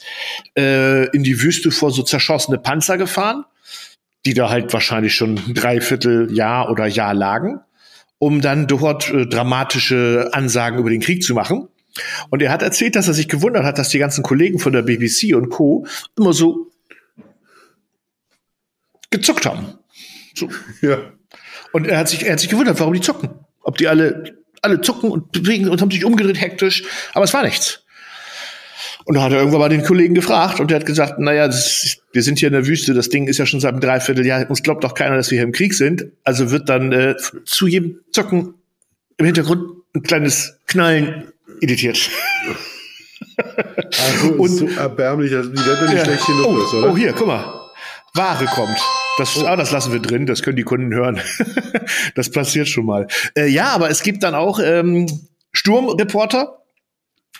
äh, 0.57 1.07
in 1.09 1.23
die 1.23 1.41
Wüste 1.41 1.71
vor 1.71 1.91
so 1.91 2.03
zerschossene 2.03 2.57
Panzer 2.57 2.97
gefahren 2.97 3.45
die 4.25 4.33
da 4.33 4.49
halt 4.49 4.71
wahrscheinlich 4.73 5.15
schon 5.15 5.37
ein 5.37 5.53
Dreivierteljahr 5.53 6.69
oder 6.69 6.85
Jahr 6.85 7.13
lagen, 7.13 7.59
um 8.19 8.41
dann 8.41 8.67
dort 8.67 9.09
äh, 9.09 9.25
dramatische 9.25 10.29
Ansagen 10.31 10.79
über 10.79 10.89
den 10.89 11.01
Krieg 11.01 11.23
zu 11.23 11.33
machen. 11.33 11.67
Und 12.29 12.41
er 12.41 12.51
hat 12.51 12.61
erzählt, 12.61 12.95
dass 12.95 13.07
er 13.07 13.13
sich 13.13 13.27
gewundert 13.27 13.65
hat, 13.65 13.77
dass 13.77 13.89
die 13.89 13.99
ganzen 13.99 14.23
Kollegen 14.23 14.59
von 14.59 14.73
der 14.73 14.81
BBC 14.81 15.35
und 15.35 15.49
Co. 15.49 15.85
immer 16.17 16.33
so 16.33 16.71
gezuckt 19.11 19.45
haben. 19.45 19.77
So. 20.33 20.49
Ja. 20.81 21.12
Und 21.73 21.87
er 21.87 21.97
hat 21.97 22.07
sich, 22.07 22.25
er 22.25 22.33
hat 22.33 22.39
sich 22.39 22.49
gewundert, 22.49 22.79
warum 22.79 22.93
die 22.93 23.01
zucken. 23.01 23.31
Ob 23.61 23.77
die 23.77 23.87
alle, 23.87 24.37
alle 24.61 24.79
zucken 24.81 25.11
und 25.11 25.31
bewegen 25.31 25.67
und 25.67 25.81
haben 25.81 25.91
sich 25.91 26.05
umgedreht 26.05 26.39
hektisch. 26.39 26.83
Aber 27.13 27.25
es 27.25 27.33
war 27.33 27.43
nichts. 27.43 27.83
Und 29.05 29.15
dann 29.15 29.23
hat 29.25 29.31
er 29.33 29.39
irgendwann 29.39 29.59
mal 29.59 29.69
den 29.69 29.83
Kollegen 29.83 30.13
gefragt 30.13 30.61
und 30.61 30.71
der 30.71 30.79
hat 30.79 30.85
gesagt, 30.85 31.19
naja, 31.19 31.45
ist, 31.45 31.97
wir 32.13 32.23
sind 32.23 32.39
hier 32.39 32.47
in 32.47 32.53
der 32.53 32.65
Wüste, 32.67 32.93
das 32.93 33.09
Ding 33.09 33.27
ist 33.27 33.37
ja 33.37 33.45
schon 33.45 33.59
seit 33.59 33.71
einem 33.73 33.81
Dreivierteljahr, 33.81 34.49
uns 34.49 34.63
glaubt 34.63 34.83
doch 34.83 34.93
keiner, 34.93 35.17
dass 35.17 35.29
wir 35.29 35.37
hier 35.37 35.43
im 35.45 35.51
Krieg 35.51 35.73
sind. 35.73 36.05
Also 36.23 36.51
wird 36.51 36.69
dann 36.69 36.93
äh, 36.93 37.15
zu 37.43 37.67
jedem 37.67 37.99
Zocken 38.13 38.53
im 39.17 39.25
Hintergrund 39.25 39.63
ein 39.93 40.03
kleines 40.03 40.57
Knallen 40.67 41.25
editiert. 41.59 42.09
Also 43.37 44.33
Und- 44.37 44.49
so 44.49 44.67
erbärmlich, 44.69 45.31
dass 45.31 45.47
die 45.51 45.57
Wette 45.57 45.85
nicht 45.85 45.97
Ja. 45.97 46.05
schlecht 46.05 46.25
genug 46.25 46.47
oh, 46.47 46.63
ist, 46.63 46.73
oder? 46.73 46.91
oh, 46.91 46.97
hier, 46.97 47.13
guck 47.13 47.27
mal. 47.27 47.62
Ware 48.15 48.45
kommt. 48.45 48.77
Das, 49.17 49.37
ah, 49.43 49.55
das 49.55 49.71
lassen 49.71 49.91
wir 49.91 49.99
drin, 49.99 50.25
das 50.25 50.41
können 50.43 50.57
die 50.57 50.63
Kunden 50.63 50.93
hören. 50.93 51.19
das 52.15 52.29
passiert 52.31 52.67
schon 52.67 52.85
mal. 52.85 53.07
Äh, 53.35 53.47
ja, 53.47 53.69
aber 53.69 53.89
es 53.89 54.03
gibt 54.03 54.23
dann 54.23 54.35
auch 54.35 54.59
ähm, 54.63 55.07
Sturmreporter, 55.51 56.59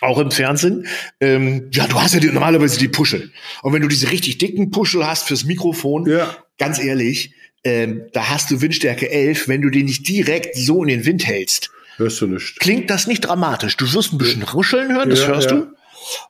auch 0.00 0.18
im 0.18 0.30
Fernsehen. 0.30 0.86
Ähm, 1.20 1.68
ja, 1.72 1.86
du 1.86 2.00
hast 2.00 2.14
ja 2.14 2.20
die, 2.20 2.28
normalerweise 2.28 2.78
die 2.78 2.88
Puschel. 2.88 3.32
Und 3.62 3.72
wenn 3.72 3.82
du 3.82 3.88
diese 3.88 4.10
richtig 4.10 4.38
dicken 4.38 4.70
Puschel 4.70 5.06
hast 5.06 5.28
fürs 5.28 5.44
Mikrofon, 5.44 6.06
Ja. 6.08 6.36
ganz 6.58 6.78
ehrlich, 6.78 7.32
ähm, 7.64 8.02
da 8.12 8.28
hast 8.28 8.50
du 8.50 8.60
Windstärke 8.60 9.10
11, 9.10 9.48
wenn 9.48 9.62
du 9.62 9.70
den 9.70 9.86
nicht 9.86 10.06
direkt 10.08 10.56
so 10.56 10.82
in 10.82 10.88
den 10.88 11.06
Wind 11.06 11.26
hältst. 11.26 11.70
Hörst 11.96 12.20
du 12.20 12.26
nicht. 12.26 12.58
Klingt 12.58 12.90
das 12.90 13.06
nicht 13.06 13.20
dramatisch. 13.20 13.76
Du 13.76 13.90
wirst 13.92 14.12
ein 14.12 14.18
bisschen 14.18 14.42
ruscheln 14.42 14.92
hören, 14.92 15.10
das 15.10 15.20
Ja, 15.20 15.28
hörst 15.28 15.50
ja. 15.50 15.56
du. 15.58 15.66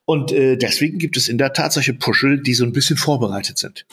Und 0.05 0.33
äh, 0.33 0.57
deswegen 0.57 0.99
gibt 0.99 1.17
es 1.17 1.29
in 1.29 1.39
der 1.39 1.53
Tat 1.53 1.73
solche 1.73 1.95
Puschel, 1.95 2.43
die 2.43 2.55
so 2.55 2.65
ein 2.65 2.73
bisschen 2.73 2.97
vorbereitet 2.97 3.59
sind. 3.59 3.87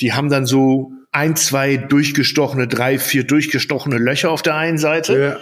Die 0.00 0.12
haben 0.12 0.28
dann 0.28 0.46
so 0.46 0.92
ein, 1.12 1.36
zwei 1.36 1.76
durchgestochene, 1.76 2.68
drei, 2.68 2.98
vier 2.98 3.24
durchgestochene 3.24 3.98
Löcher 3.98 4.30
auf 4.30 4.42
der 4.42 4.56
einen 4.56 4.78
Seite, 4.78 5.18
Ja, 5.18 5.40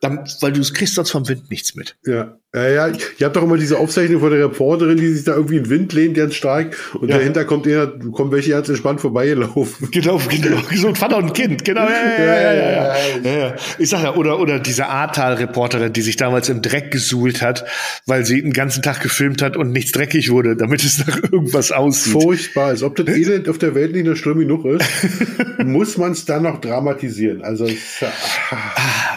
dann, 0.00 0.28
weil 0.40 0.52
du 0.52 0.60
kriegst 0.72 0.94
sonst 0.94 1.10
vom 1.10 1.28
Wind 1.28 1.50
nichts 1.50 1.74
mit. 1.74 1.96
ja. 2.04 2.36
Ja, 2.54 2.68
ja, 2.68 2.86
ihr 3.18 3.24
habt 3.26 3.34
doch 3.34 3.42
immer 3.42 3.56
diese 3.56 3.78
Aufzeichnung 3.78 4.20
von 4.20 4.30
der 4.30 4.44
Reporterin, 4.44 4.96
die 4.96 5.08
sich 5.08 5.24
da 5.24 5.34
irgendwie 5.34 5.56
in 5.56 5.64
den 5.64 5.70
Wind 5.70 5.92
lehnt, 5.92 6.14
ganz 6.14 6.34
stark, 6.36 6.76
und 6.94 7.08
Ja. 7.08 7.16
dahinter 7.18 7.44
kommt 7.44 7.66
einer, 7.66 7.88
kommen 8.12 8.30
welche 8.30 8.50
ganz 8.50 8.68
entspannt 8.68 9.00
vorbeigelaufen. 9.00 9.88
Genau, 9.92 10.20
genau. 10.28 10.58
So 10.74 10.88
ein 10.88 10.94
Vater 10.94 11.16
und 11.16 11.24
ein 11.26 11.32
Kind, 11.32 11.64
genau. 11.64 11.82
Ja, 11.84 11.90
ja, 11.90 12.52
ja, 12.52 12.52
ja, 12.54 12.96
ja, 13.24 13.38
ja. 13.48 13.54
Ich 13.78 13.88
sag 13.90 14.02
ja, 14.04 14.14
oder, 14.14 14.38
oder 14.38 14.60
diese 14.60 14.86
Ahrtal-Reporterin, 14.86 15.92
die 15.92 16.02
sich 16.02 16.16
damals 16.16 16.48
im 16.48 16.62
Dreck 16.62 16.90
gesuhlt 16.92 17.42
hat, 17.42 17.64
weil 18.06 18.24
sie 18.24 18.40
den 18.40 18.52
ganzen 18.52 18.82
Tag 18.82 19.00
gefilmt 19.00 19.42
hat 19.42 19.56
und 19.56 19.72
nichts 19.72 19.90
dreckig 19.92 20.30
wurde, 20.30 20.54
damit 20.56 20.84
es 20.84 21.04
nach 21.06 21.22
irgendwas 21.22 21.72
aussieht. 21.72 22.12
Furchtbar, 22.12 22.66
als 22.68 22.82
ob 22.84 22.94
das 22.96 23.08
Elend 23.08 23.48
auf 23.48 23.58
der 23.58 23.74
Welt 23.74 23.92
nicht 23.94 24.06
noch 24.06 24.14
schlimm 24.16 24.38
genug 24.38 24.64
ist, 24.64 24.84
muss 25.64 25.96
man 25.98 26.12
es 26.12 26.24
dann 26.24 26.44
noch 26.44 26.60
dramatisieren. 26.60 27.42
Also, 27.42 27.64
ist 27.64 28.00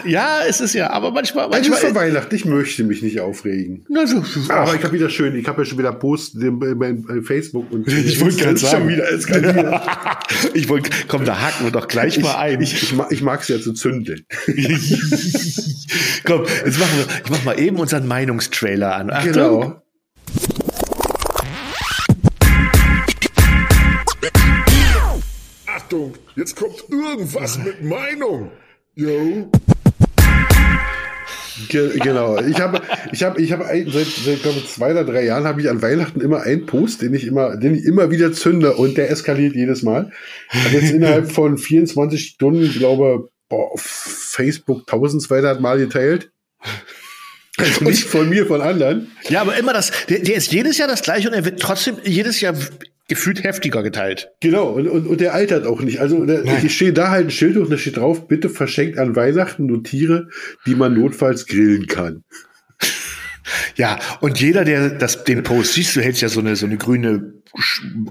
ja- 0.04 0.40
es 0.48 0.60
ist 0.60 0.74
ja, 0.74 0.90
aber 0.90 1.10
manchmal, 1.12 1.48
es 1.52 1.60
ist 1.60 1.68
manchmal. 1.70 1.94
Weihnachten, 1.94 2.34
ich 2.34 2.44
möchte 2.44 2.84
mich 2.84 3.02
nicht 3.02 3.20
aufregen. 3.28 3.84
Na, 3.88 4.06
so, 4.06 4.22
Aber 4.48 4.74
ich 4.74 4.82
habe 4.82 4.92
wieder 4.92 5.10
schön, 5.10 5.36
ich 5.36 5.46
habe 5.46 5.62
ja 5.62 5.64
schon 5.66 5.78
wieder 5.78 5.92
Post 5.92 6.36
bei 6.40 6.74
bei 6.74 6.94
Facebook 7.22 7.70
und 7.70 7.86
Ich 7.92 8.20
wollte 8.20 8.36
gerade 8.36 8.56
sagen. 8.58 8.82
schon 8.84 8.88
wieder, 8.88 9.08
ich 10.54 10.68
wollte, 10.68 10.90
komm, 11.08 11.24
da 11.24 11.40
haken 11.40 11.64
wir 11.64 11.70
doch 11.70 11.88
gleich 11.88 12.18
mal 12.20 12.36
ein. 12.36 12.60
Ich, 12.60 12.74
ich, 12.82 12.94
mag- 12.94 13.12
ich 13.12 13.22
mag 13.22 13.40
es 13.42 13.48
ja 13.48 13.60
zu 13.60 13.72
zündeln. 13.72 14.24
komm, 16.24 16.44
jetzt 16.64 16.78
machen 16.78 16.98
wir, 16.98 17.06
ich 17.24 17.30
mach 17.30 17.44
mal 17.44 17.58
eben 17.60 17.76
unseren 17.78 18.06
Meinungstrailer 18.06 18.94
an. 18.96 19.10
Achtung. 19.10 19.32
Genau. 19.32 19.82
Achtung, 25.66 26.14
jetzt 26.36 26.56
kommt 26.56 26.84
irgendwas 26.90 27.58
mit 27.58 27.82
Meinung. 27.82 28.50
Yo. 28.94 29.50
Ge 31.68 31.98
genau. 31.98 32.38
Ich 32.40 32.60
habe, 32.60 32.82
ich 33.12 33.22
habe, 33.22 33.40
ich 33.40 33.52
habe 33.52 33.64
seit, 33.64 34.06
seit 34.06 34.42
glaube 34.42 34.58
ich, 34.58 34.68
zwei 34.68 34.92
oder 34.92 35.04
drei 35.04 35.24
Jahren 35.24 35.44
habe 35.44 35.60
ich 35.60 35.68
an 35.68 35.82
Weihnachten 35.82 36.20
immer 36.20 36.42
einen 36.42 36.66
Post, 36.66 37.02
den 37.02 37.14
ich 37.14 37.26
immer, 37.26 37.56
den 37.56 37.74
ich 37.74 37.84
immer 37.84 38.10
wieder 38.10 38.32
zünde 38.32 38.74
und 38.74 38.96
der 38.96 39.10
eskaliert 39.10 39.54
jedes 39.54 39.82
Mal. 39.82 40.12
Hat 40.48 40.72
jetzt 40.72 40.92
innerhalb 40.92 41.32
von 41.32 41.58
24 41.58 42.22
Stunden, 42.22 42.72
glaube 42.72 43.28
boah, 43.48 43.72
auf 43.72 43.80
Facebook 43.80 44.80
1200 44.80 45.60
Mal 45.60 45.78
geteilt. 45.78 46.30
Also 47.56 47.84
nicht 47.84 48.04
von 48.04 48.28
mir, 48.28 48.46
von 48.46 48.60
anderen. 48.60 49.10
Ja, 49.28 49.40
aber 49.40 49.56
immer 49.56 49.72
das, 49.72 49.90
der, 50.08 50.20
der 50.20 50.36
ist 50.36 50.52
jedes 50.52 50.78
Jahr 50.78 50.88
das 50.88 51.02
gleiche 51.02 51.28
und 51.28 51.34
er 51.34 51.44
wird 51.44 51.60
trotzdem 51.60 51.96
jedes 52.04 52.40
Jahr 52.40 52.54
gefühlt 53.08 53.42
heftiger 53.42 53.82
geteilt. 53.82 54.30
Genau, 54.40 54.68
und, 54.68 54.86
und, 54.86 55.06
und 55.06 55.20
der 55.20 55.34
altert 55.34 55.66
auch 55.66 55.80
nicht. 55.80 56.00
Also 56.00 56.24
der, 56.24 56.44
ich 56.62 56.74
stehe 56.74 56.92
da 56.92 57.10
halt 57.10 57.26
ein 57.26 57.30
Schild 57.30 57.56
und 57.56 57.70
da 57.70 57.78
steht 57.78 57.96
drauf, 57.96 58.28
bitte 58.28 58.50
verschenkt 58.50 58.98
an 58.98 59.16
Weihnachten 59.16 59.66
nur 59.66 59.82
Tiere, 59.82 60.28
die 60.66 60.74
man 60.74 60.94
notfalls 60.94 61.46
grillen 61.46 61.86
kann. 61.86 62.24
Ja, 63.76 63.98
und 64.20 64.38
jeder, 64.38 64.66
der 64.66 64.90
das, 64.90 65.24
den 65.24 65.42
Post 65.42 65.72
siehst, 65.72 65.96
du 65.96 66.02
hältst 66.02 66.20
ja 66.20 66.28
so 66.28 66.40
eine, 66.40 66.54
so 66.54 66.66
eine 66.66 66.76
grüne 66.76 67.32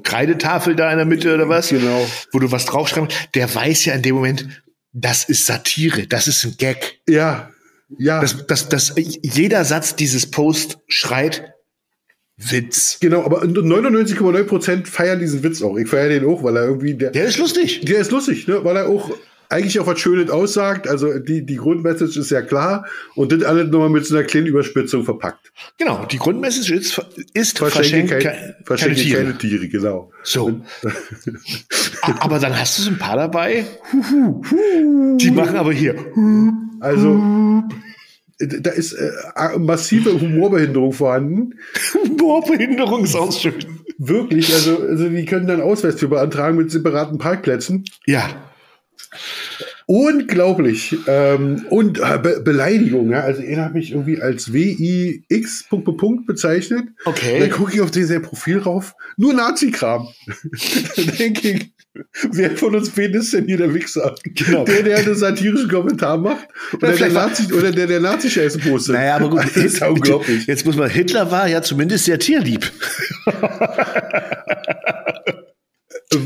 Kreidetafel 0.02 0.76
da 0.76 0.90
in 0.92 0.98
der 0.98 1.06
Mitte 1.06 1.32
oder 1.32 1.48
was? 1.48 1.70
Genau. 1.70 2.08
Wo 2.32 2.40
du 2.40 2.52
was 2.52 2.66
draufschreibst, 2.66 3.30
der 3.36 3.54
weiß 3.54 3.86
ja 3.86 3.94
in 3.94 4.02
dem 4.02 4.16
Moment, 4.16 4.48
das 4.94 5.26
ist 5.26 5.46
Satire, 5.46 6.08
das 6.08 6.28
ist 6.28 6.44
ein 6.44 6.56
Gag. 6.58 7.02
Ja, 7.08 7.52
ja. 8.00 8.20
Das, 8.20 8.48
das, 8.48 8.68
das, 8.68 8.96
jeder 8.96 9.64
Satz 9.64 9.96
dieses 9.96 10.32
Post 10.32 10.80
schreit 10.88 11.54
Witz. 12.38 13.00
Genau, 13.00 13.24
aber 13.24 13.44
99,9 13.44 14.44
Prozent 14.44 14.88
feiern 14.88 15.20
diesen 15.20 15.44
Witz 15.44 15.62
auch. 15.62 15.76
Ich 15.78 15.90
feiere 15.90 16.10
den 16.10 16.26
auch, 16.26 16.44
weil 16.44 16.56
er 16.56 16.66
irgendwie, 16.66 16.94
der, 16.94 17.12
Der 17.12 17.26
ist 17.26 17.38
lustig. 17.40 17.82
der 17.86 18.00
ist 18.00 18.12
lustig, 18.12 18.48
ne? 18.48 18.64
weil 18.64 18.78
er 18.78 18.88
auch 18.88 19.12
eigentlich 19.50 19.80
auch 19.80 19.88
was 19.88 20.00
Schönes 20.00 20.30
aussagt. 20.30 20.88
Also 20.88 21.18
die, 21.20 21.46
die 21.46 21.56
Grundmessage 21.56 22.20
ist 22.20 22.30
ja 22.30 22.42
klar 22.42 22.86
und 23.16 23.32
das 23.32 23.44
alles 23.44 23.70
nochmal 23.70 23.90
mit 23.90 24.06
so 24.06 24.16
einer 24.16 24.26
kleinen 24.26 24.48
Überspitzung 24.48 25.04
verpackt. 25.04 25.52
Genau, 25.78 26.06
die 26.06 26.18
Grundmessage 26.18 26.76
ist, 26.76 27.02
ist 27.34 27.58
Verschenke, 27.58 28.20
kein, 28.20 28.24
keine, 28.24 28.56
verschenke 28.66 28.96
keine 28.96 29.04
Tiere. 29.08 29.24
keine 29.24 29.38
Tiere, 29.38 29.68
genau. 29.68 30.12
So. 30.24 30.62
Aber 32.02 32.40
dann 32.40 32.58
hast 32.60 32.78
du 32.78 32.84
so 32.84 32.90
ein 32.92 32.98
paar 32.98 33.16
dabei, 33.16 33.66
die 35.18 35.32
machen 35.32 35.56
aber 35.56 35.74
hier. 35.74 35.96
Also 36.80 37.64
da 38.40 38.72
ist 38.72 38.94
äh, 38.94 39.58
massive 39.58 40.20
Humorbehinderung 40.20 40.94
vorhanden. 40.94 41.56
Bohrbehinderung 42.18 43.04
ist 43.04 43.16
auch 43.16 43.32
schön. 43.32 43.56
Wirklich, 43.98 44.54
also, 44.54 44.80
also 44.80 45.10
die 45.10 45.26
können 45.26 45.48
dann 45.48 45.62
Ausweis 45.62 45.96
für 45.96 46.08
beantragen 46.08 46.58
mit 46.58 46.70
separaten 46.70 47.18
Parkplätzen. 47.18 47.86
Ja. 48.06 48.30
Unglaublich. 49.88 50.98
Ähm, 51.08 51.66
und 51.70 52.00
äh, 52.00 52.20
Be 52.22 52.42
Beleidigung, 52.44 53.10
ja. 53.10 53.22
Also 53.22 53.42
er 53.42 53.64
hat 53.64 53.74
mich 53.74 53.92
irgendwie 53.92 54.22
als 54.22 54.52
WIX 54.52 55.64
Punkt, 55.70 55.86
Punkt, 55.86 56.00
Punkt 56.00 56.28
bezeichnet. 56.28 56.90
Okay. 57.06 57.40
Dann 57.40 57.50
gucke 57.50 57.74
ich 57.74 57.82
auf 57.82 57.92
sein 57.94 58.22
Profil 58.22 58.60
rauf. 58.60 58.96
Nur 59.16 59.34
Nazi-Kram. 59.34 60.10
Denke 61.20 61.52
ich, 61.52 61.72
wer 62.32 62.52
von 62.58 62.76
uns 62.76 62.90
beiden 62.90 63.22
ist 63.22 63.34
denn 63.34 63.46
hier 63.46 63.58
der 63.58 63.74
Wichser? 63.74 64.16
Genau. 64.24 64.66
Der, 64.66 64.84
der 64.84 64.98
einen 64.98 65.16
satirischen 65.16 65.70
Kommentar 65.70 66.18
macht 66.18 66.48
oder 66.74 66.94
der, 66.94 67.10
Nazi, 67.10 67.54
oder 67.54 67.72
der, 67.72 67.88
der 67.88 68.00
Nazi-Scheiße 68.00 68.60
postet. 68.60 68.96
Naja, 68.96 69.16
aber 69.16 69.30
gut. 69.30 69.44
Das 69.56 69.56
ist 69.56 69.80
ja 69.80 69.88
unglaublich. 69.88 70.46
Jetzt 70.46 70.66
muss 70.66 70.76
man, 70.76 70.90
Hitler 70.90 71.32
war 71.32 71.48
ja 71.48 71.62
zumindest 71.62 72.06
sehr 72.06 72.20
tierlieb. 72.20 72.72
Äh, 76.14 76.18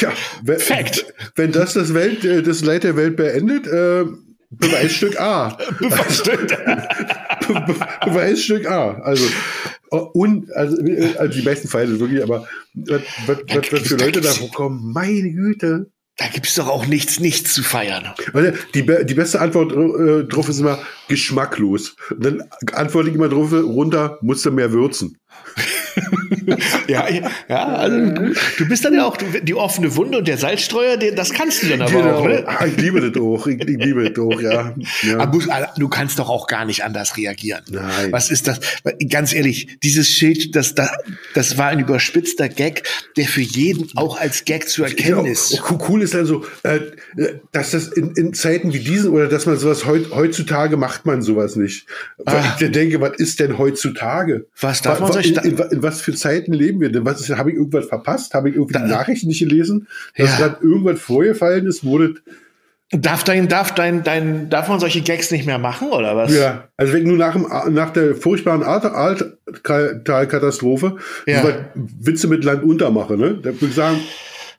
ja, 0.00 0.12
wenn, 0.42 0.58
Fact. 0.58 1.06
Wenn 1.34 1.52
das 1.52 1.74
das, 1.74 1.94
Welt, 1.94 2.24
äh, 2.24 2.42
das 2.42 2.62
Leid 2.62 2.84
der 2.84 2.96
Welt 2.96 3.16
beendet, 3.16 3.66
äh, 3.66 4.04
Beweisstück 4.50 5.20
A. 5.20 5.56
Be 7.66 7.74
Beweisstück 8.04 8.68
A. 8.68 9.00
Also, 9.02 9.24
äh, 9.90 9.96
und, 9.96 10.52
also, 10.52 10.76
also 11.18 11.32
die 11.32 11.42
besten 11.42 11.68
Fälle 11.68 11.98
wirklich, 11.98 12.22
aber 12.22 12.46
was, 12.74 13.02
was, 13.26 13.38
was, 13.48 13.72
was 13.72 13.82
für 13.82 13.96
Leute 13.96 14.20
da 14.20 14.32
kommen, 14.52 14.92
meine 14.92 15.32
Güte. 15.32 15.90
Da 16.16 16.28
gibt's 16.28 16.54
doch 16.54 16.68
auch 16.68 16.86
nichts, 16.86 17.18
nichts 17.18 17.54
zu 17.54 17.64
feiern. 17.64 18.12
Die, 18.72 18.86
die 18.86 19.14
beste 19.14 19.40
Antwort 19.40 19.72
äh, 19.72 20.24
drauf 20.24 20.48
ist 20.48 20.60
immer 20.60 20.78
geschmacklos. 21.08 21.96
Und 22.10 22.24
dann 22.24 22.44
antworte 22.72 23.08
ich 23.08 23.16
immer 23.16 23.28
drauf 23.28 23.52
runter, 23.52 24.18
musst 24.22 24.46
du 24.46 24.52
mehr 24.52 24.70
würzen. 24.70 25.18
Ja, 26.88 27.06
ja, 27.48 27.64
also 27.66 27.96
du, 28.10 28.34
du 28.58 28.68
bist 28.68 28.84
dann 28.84 28.94
ja 28.94 29.06
auch 29.06 29.16
die 29.16 29.54
offene 29.54 29.94
Wunde 29.96 30.18
und 30.18 30.28
der 30.28 30.36
Salzstreuer, 30.36 30.96
das 30.98 31.32
kannst 31.32 31.62
du 31.62 31.68
dann 31.68 31.82
aber 31.82 32.16
auch, 32.16 32.26
ne? 32.28 32.44
Ah, 32.46 32.66
ich 32.66 32.76
liebe 32.76 33.00
das 33.00 33.20
auch. 33.20 33.46
Ich, 33.46 33.60
ich 33.60 33.66
liebe 33.78 34.10
das 34.10 34.18
auch, 34.22 34.40
ja. 34.40 34.74
ja. 35.02 35.18
Aber 35.18 35.32
muss- 35.34 35.48
du 35.78 35.88
kannst 35.88 36.18
doch 36.18 36.28
auch 36.28 36.46
gar 36.46 36.64
nicht 36.64 36.84
anders 36.84 37.16
reagieren. 37.16 37.62
Nein. 37.70 38.12
Was 38.12 38.30
ist 38.30 38.46
das? 38.46 38.60
Ganz 39.08 39.32
ehrlich, 39.32 39.78
dieses 39.82 40.08
Schild, 40.08 40.54
das, 40.54 40.74
da, 40.74 40.90
das 41.34 41.56
war 41.56 41.68
ein 41.68 41.80
überspitzter 41.80 42.48
Gag, 42.48 42.82
der 43.16 43.26
für 43.26 43.40
jeden 43.40 43.88
auch 43.96 44.18
als 44.20 44.44
Gag 44.44 44.68
zu 44.68 44.82
erkennen 44.84 45.18
Genau. 45.20 45.24
ist. 45.30 45.62
Cool- 45.70 45.78
Cool 45.88 46.02
ist 46.02 46.14
dann 46.14 46.24
so, 46.26 46.44
äh, 46.62 46.80
dass 47.52 47.72
das 47.72 47.88
in, 47.88 48.12
in 48.12 48.32
Zeiten 48.34 48.72
wie 48.72 48.78
diesen 48.80 49.10
oder 49.10 49.28
dass 49.28 49.44
man 49.46 49.56
sowas 49.58 49.84
heut, 49.86 50.10
heutzutage 50.14 50.76
macht 50.76 51.04
man 51.06 51.22
sowas 51.22 51.56
nicht. 51.56 51.86
Weil 52.18 52.36
Ah. 52.36 52.56
ich 52.58 52.70
denke, 52.70 53.00
was 53.00 53.16
ist 53.18 53.40
denn 53.40 53.58
heutzutage? 53.58 54.46
Was 54.60 54.82
darf 54.82 55.00
Wa- 55.00 55.04
man 55.08 55.12
sich 55.12 55.28
in, 55.28 55.34
da- 55.34 55.42
in, 55.42 55.58
in 55.58 55.82
was 55.84 56.00
für 56.00 56.14
Zeiten 56.14 56.52
leben 56.52 56.80
wir 56.80 56.90
denn? 56.90 57.04
Was 57.04 57.20
ist, 57.20 57.30
habe 57.36 57.50
ich 57.50 57.56
irgendwas 57.56 57.86
verpasst? 57.86 58.34
Habe 58.34 58.48
ich 58.48 58.56
irgendwie 58.56 58.76
die 58.78 58.84
Nachrichten 58.90 59.28
nicht 59.28 59.38
gelesen? 59.38 59.86
Dass 60.16 60.30
Ja. 60.30 60.36
gerade 60.48 60.64
irgendwas 60.64 60.98
vorgefallen 61.00 61.66
ist, 61.66 61.84
wurde 61.84 62.14
Darf 62.90 63.24
dein, 63.24 63.48
darf 63.48 63.74
dein, 63.74 64.02
dein, 64.04 64.50
darf 64.50 64.68
man 64.68 64.78
solche 64.78 65.00
Gags 65.00 65.30
nicht 65.32 65.46
mehr 65.46 65.58
machen, 65.58 65.88
oder 65.88 66.16
was? 66.16 66.32
Ja, 66.32 66.68
also 66.76 66.92
wenn 66.92 67.06
du 67.06 67.16
nach, 67.16 67.32
dem, 67.32 67.46
nach 67.74 67.90
der 67.90 68.14
furchtbaren 68.14 68.62
Ahrtal-Katastrophe 68.62 70.96
Ja. 71.26 71.42
Witze 71.74 72.28
mit 72.28 72.44
Land 72.44 72.62
unter 72.62 72.90
mache, 72.90 73.16
ne? 73.16 73.38
Da 73.42 73.46
würde 73.50 73.66
ich 73.66 73.74
sagen, 73.74 73.98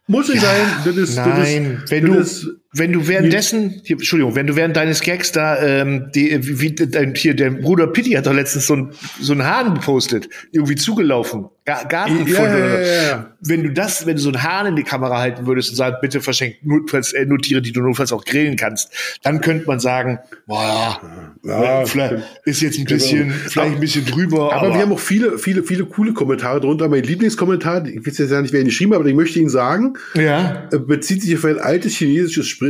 muss 0.08 0.28
nicht 0.30 0.42
sein. 0.42 0.66
Das 0.84 0.98
ist, 0.98 1.16
Nein, 1.16 1.38
das 1.38 1.50
ist, 1.84 1.92
wenn 1.92 2.06
du, 2.06 2.14
das 2.16 2.28
ist, 2.44 2.50
wenn 2.78 2.92
du 2.92 3.08
währenddessen, 3.08 3.82
hier, 3.84 3.96
Entschuldigung, 3.98 4.36
wenn 4.36 4.48
du 4.48 4.56
während 4.56 4.76
deines 4.76 5.02
Gags 5.02 5.32
da, 5.32 5.62
ähm, 5.64 6.08
die, 6.14 6.38
wie, 6.48 6.60
wie, 6.62 6.72
dein, 6.76 7.16
hier, 7.16 7.34
der 7.34 7.52
Bruder 7.52 7.88
Pitti 7.88 8.12
hat 8.12 8.26
doch 8.28 8.34
letztens 8.34 8.68
so 8.68 8.76
ein, 8.76 8.92
so 9.20 9.34
einen 9.34 9.46
Hahn 9.46 9.74
gepostet, 9.76 10.28
irgendwie 10.52 10.76
zugelaufen, 10.76 11.46
Ga- 11.64 11.84
Gartenfund 11.84 12.30
Ja, 12.30 12.44
ja, 12.44 12.50
oder 12.56 12.70
so. 12.70 12.78
ja, 12.84 13.04
ja. 13.08 13.32
Wenn 13.42 13.64
du 13.64 13.72
das, 13.72 14.06
wenn 14.06 14.18
du 14.18 14.22
so 14.22 14.30
einen 14.30 14.44
Hahn 14.44 14.66
in 14.68 14.76
die 14.76 14.84
Kamera 14.84 15.20
halten 15.20 15.48
würdest 15.48 15.70
und 15.70 15.78
sagst, 15.78 16.02
bitte 16.02 16.20
verschenk 16.20 16.56
notfalls, 16.64 17.14
äh, 17.14 17.26
nur 17.26 17.38
Tiere, 17.40 17.62
die 17.62 17.72
du 17.72 17.82
notfalls 17.82 18.12
auch 18.12 18.26
grillen 18.26 18.56
kannst, 18.58 18.92
dann 19.24 19.40
könnte 19.42 19.66
man 19.68 19.80
sagen, 19.80 20.20
boah, 20.46 21.00
Ja, 21.44 21.86
vielleicht 21.86 22.16
ist 22.44 22.62
jetzt 22.62 22.78
ein 22.80 22.86
bisschen, 22.86 23.32
vielleicht 23.32 23.76
ein 23.76 23.80
bisschen 23.80 24.06
drüber, 24.06 24.52
aber, 24.54 24.74
wir 24.74 24.82
haben 24.82 24.92
auch 24.92 25.00
viele, 25.00 25.38
viele, 25.38 25.64
viele 25.64 25.86
coole 25.86 26.14
Kommentare 26.14 26.60
drunter. 26.60 26.90
Mein 26.90 27.04
Lieblingskommentar, 27.04 27.86
ich 27.88 28.06
weiß 28.06 28.18
jetzt 28.18 28.32
ja 28.32 28.42
nicht, 28.42 28.52
wer 28.54 28.60
ihn 28.62 28.66
geschrieben 28.66 28.92
hat, 28.94 29.00
aber 29.00 29.10
ich 29.10 29.16
möchte 29.16 29.40
ihn 29.40 29.50
sagen, 29.50 29.94
ja, 30.14 30.68
äh, 30.72 30.78
bezieht 30.80 31.22
sich 31.22 31.36
auf 31.38 31.46
ein 31.46 31.60
altes 31.60 31.94
chinesisches 31.96 32.48
Sprichwort 32.48 32.65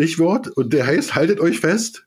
und 0.56 0.74
der 0.74 0.86
heißt, 0.88 1.16
haltet 1.16 1.40
euch 1.40 1.60
fest, 1.60 2.06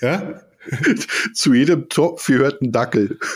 ja. 0.00 0.40
zu 1.34 1.52
jedem 1.52 1.88
Topf 1.88 2.26
gehört 2.26 2.62
ein 2.62 2.72
Dackel. 2.72 3.18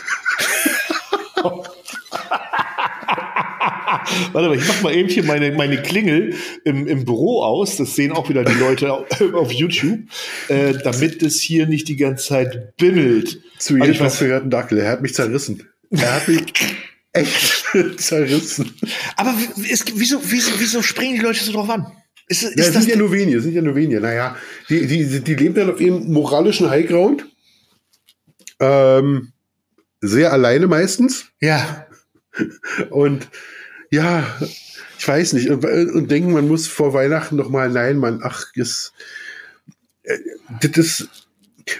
Warte 4.31 4.49
mal, 4.49 4.57
ich 4.57 4.67
mach 4.67 4.81
mal 4.81 4.93
eben 4.95 5.09
hier 5.09 5.23
meine, 5.23 5.51
meine 5.51 5.81
Klingel 5.81 6.33
im, 6.63 6.87
im 6.87 7.05
Büro 7.05 7.43
aus. 7.43 7.75
Das 7.77 7.95
sehen 7.95 8.11
auch 8.11 8.29
wieder 8.29 8.43
die 8.43 8.53
Leute 8.53 8.91
auf, 9.33 9.51
YouTube, 9.51 9.99
äh, 10.47 10.73
damit 10.83 11.21
es 11.21 11.39
hier 11.41 11.67
nicht 11.67 11.87
die 11.87 11.95
ganze 11.95 12.27
Zeit 12.27 12.75
bimmelt. 12.77 13.41
Zu 13.57 13.75
Also 13.75 13.85
jedem 13.85 13.95
weiß- 13.95 14.09
Topf 14.09 14.19
gehört 14.19 14.43
ein 14.45 14.49
Dackel. 14.49 14.77
Er 14.79 14.91
hat 14.91 15.01
mich 15.01 15.13
zerrissen. 15.13 15.67
Er 15.91 16.15
hat 16.15 16.27
mich 16.27 16.43
echt 17.13 17.65
zerrissen. 17.97 18.73
Aber 19.15 19.33
es, 19.69 19.85
wieso, 19.95 20.19
wieso, 20.23 20.51
wieso 20.59 20.81
springen 20.81 21.15
die 21.15 21.21
Leute 21.21 21.43
so 21.43 21.51
drauf 21.51 21.69
an? 21.69 21.87
Ist, 22.29 22.43
ist 22.43 22.57
Ja, 22.57 22.65
das 22.65 22.73
sind 22.83 22.87
ja 22.87 22.95
nur 22.95 23.11
wenige, 23.11 23.41
sind 23.41 23.53
ja 23.53 23.61
nur 23.61 23.75
wenige. 23.75 23.99
Naja, 23.99 24.37
die, 24.69 24.87
die, 24.87 25.19
die 25.21 25.35
leben 25.35 25.55
dann 25.55 25.71
auf 25.71 25.81
ihrem 25.81 26.11
moralischen 26.11 26.69
Highground. 26.69 27.25
Ähm, 28.59 29.33
sehr 29.99 30.31
alleine 30.31 30.67
meistens. 30.67 31.25
ja, 31.41 31.87
Und 32.89 33.27
ja, 33.91 34.23
ich 34.97 35.07
weiß 35.07 35.33
nicht. 35.33 35.49
Und, 35.49 35.65
und 35.65 36.11
denken, 36.11 36.31
man 36.31 36.47
muss 36.47 36.67
vor 36.67 36.93
Weihnachten 36.93 37.35
noch 37.35 37.49
mal, 37.49 37.69
nein, 37.69 37.97
man, 37.97 38.21
ach, 38.23 38.45
ist, 38.53 38.93
äh, 40.03 40.17
das 40.61 40.77
ist, 40.77 41.09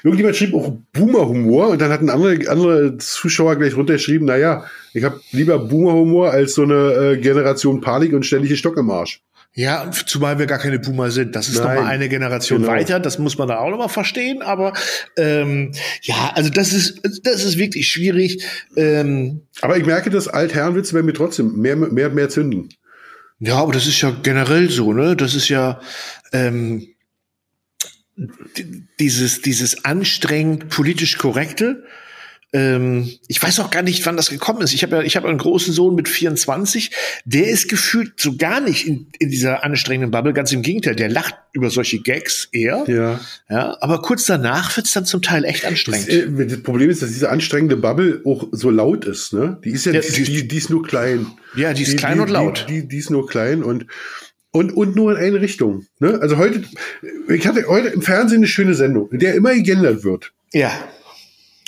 irgendjemand 0.04 0.36
schrieb 0.36 0.54
auch 0.54 0.78
Boomer-Humor 0.94 1.70
und 1.70 1.82
dann 1.82 1.92
hat 1.92 2.02
ein 2.02 2.10
anderer 2.10 2.52
andere 2.52 2.98
Zuschauer 2.98 3.56
gleich 3.56 3.76
runtergeschrieben, 3.76 4.28
naja, 4.28 4.66
ich 4.94 5.04
habe 5.04 5.22
lieber 5.32 5.60
Boomer-Humor 5.60 6.32
als 6.32 6.54
so 6.54 6.64
eine 6.64 6.94
äh, 6.94 7.18
Generation 7.18 7.82
Panik 7.82 8.14
und 8.14 8.26
ständige 8.26 8.58
Stock 8.58 8.78
im 8.78 8.90
Arsch. 8.90 9.22
Ja, 9.60 9.92
zumal 9.92 10.40
wir 10.40 10.46
gar 10.46 10.58
keine 10.58 10.80
Boomer 10.80 11.12
sind. 11.12 11.36
Das 11.36 11.50
ist 11.50 11.58
Nein. 11.58 11.76
noch 11.76 11.84
mal 11.84 11.90
eine 11.90 12.08
Generation 12.08 12.62
Genau. 12.62 12.72
weiter. 12.72 12.98
Das 13.02 13.20
muss 13.20 13.38
man 13.38 13.50
da 13.50 13.58
auch 13.60 13.70
noch 13.70 13.78
mal 13.78 13.90
verstehen. 13.90 14.42
Aber 14.42 14.72
ähm, 15.18 15.74
ja, 16.02 16.32
also 16.34 16.50
das 16.50 16.72
ist, 16.72 17.02
das 17.24 17.44
ist 17.44 17.58
wirklich 17.58 17.90
schwierig. 17.90 18.42
Ähm, 18.78 19.42
Aber 19.60 19.76
ich 19.76 19.86
merke, 19.86 20.10
dass 20.12 20.30
Altherrenwitze 20.30 20.94
bei 20.94 21.02
mir 21.04 21.12
trotzdem 21.12 21.58
mehr, 21.58 21.76
mehr, 21.76 22.10
mehr 22.10 22.30
zünden. 22.30 22.70
Ja, 23.40 23.56
aber 23.56 23.74
das 23.74 23.86
ist 23.86 24.00
ja 24.00 24.16
generell 24.24 24.70
so, 24.70 24.94
ne? 24.94 25.18
Das 25.18 25.36
ist 25.36 25.50
ja 25.50 25.82
ähm, 26.32 26.88
dieses, 28.98 29.42
dieses 29.42 29.84
anstrengend 29.84 30.70
politisch 30.70 31.18
korrekte. 31.18 31.84
Ähm, 32.52 33.08
ich 33.28 33.42
weiß 33.44 33.60
auch 33.60 33.70
gar 33.70 33.84
nicht, 33.84 34.04
wann 34.08 34.18
das 34.18 34.30
gekommen 34.32 34.62
ist. 34.62 34.74
Ich 34.74 34.82
habe 34.82 34.96
ja, 34.98 35.02
ich 35.04 35.16
habe 35.16 35.28
einen 35.30 35.38
großen 35.38 35.72
Sohn 35.72 35.94
mit 35.94 36.10
24, 36.10 36.90
der 37.26 37.48
ist 37.48 37.70
gefühlt 37.70 38.14
so 38.20 38.38
gar 38.38 38.60
nicht 38.60 38.88
in, 38.88 39.06
in 39.20 39.30
dieser 39.30 39.64
anstrengenden 39.64 40.10
Bubble. 40.10 40.34
Ganz 40.34 40.52
im 40.52 40.64
Gegenteil, 40.64 40.96
der 40.96 41.10
lacht 41.10 41.36
über 41.54 41.70
solche 41.70 42.00
Gags 42.00 42.50
eher. 42.52 42.86
Ja. 42.88 43.20
Ja, 43.50 43.78
aber 43.82 44.02
kurz 44.02 44.26
danach 44.26 44.76
wird's 44.78 44.94
dann 44.94 45.06
zum 45.06 45.22
Teil 45.22 45.46
echt 45.46 45.62
Das, 45.64 45.70
anstrengend. 45.70 46.10
äh, 46.10 46.46
das 46.48 46.64
Problem 46.64 46.90
ist, 46.90 47.04
dass 47.04 47.10
diese 47.10 47.30
anstrengende 47.30 47.78
Bubble 47.78 48.22
auch 48.26 48.48
so 48.52 48.72
laut 48.72 49.06
ist. 49.06 49.32
Ne? 49.34 49.60
Die 49.64 49.70
ist 49.70 49.86
ja, 49.86 49.92
Ja, 49.94 50.02
die, 50.02 50.24
die- 50.24 50.48
die, 50.48 50.58
ist 50.58 50.72
nur 50.72 50.82
klein. 50.82 51.28
Ja, 51.56 51.74
die 51.74 51.84
ist 51.84 51.98
klein 51.98 52.16
die, 52.16 52.22
und 52.22 52.30
laut. 52.32 52.66
Die, 52.68 52.82
die, 52.82 52.88
die 52.88 52.98
ist 52.98 53.12
nur 53.12 53.28
klein 53.28 53.62
und 53.64 53.86
und, 54.52 54.72
und 54.76 54.96
nur 54.96 55.12
in 55.12 55.24
eine 55.24 55.42
Richtung. 55.42 55.86
Ne? 56.00 56.18
Also 56.24 56.38
heute, 56.38 56.64
ich 57.28 57.46
hatte 57.46 57.68
heute 57.68 57.90
im 57.90 58.02
Fernsehen 58.02 58.38
eine 58.40 58.48
schöne 58.48 58.74
Sendung, 58.74 59.12
in 59.12 59.20
der 59.20 59.36
immer 59.36 59.54
gegendert 59.54 60.04
wird. 60.04 60.32
ja. 60.52 60.72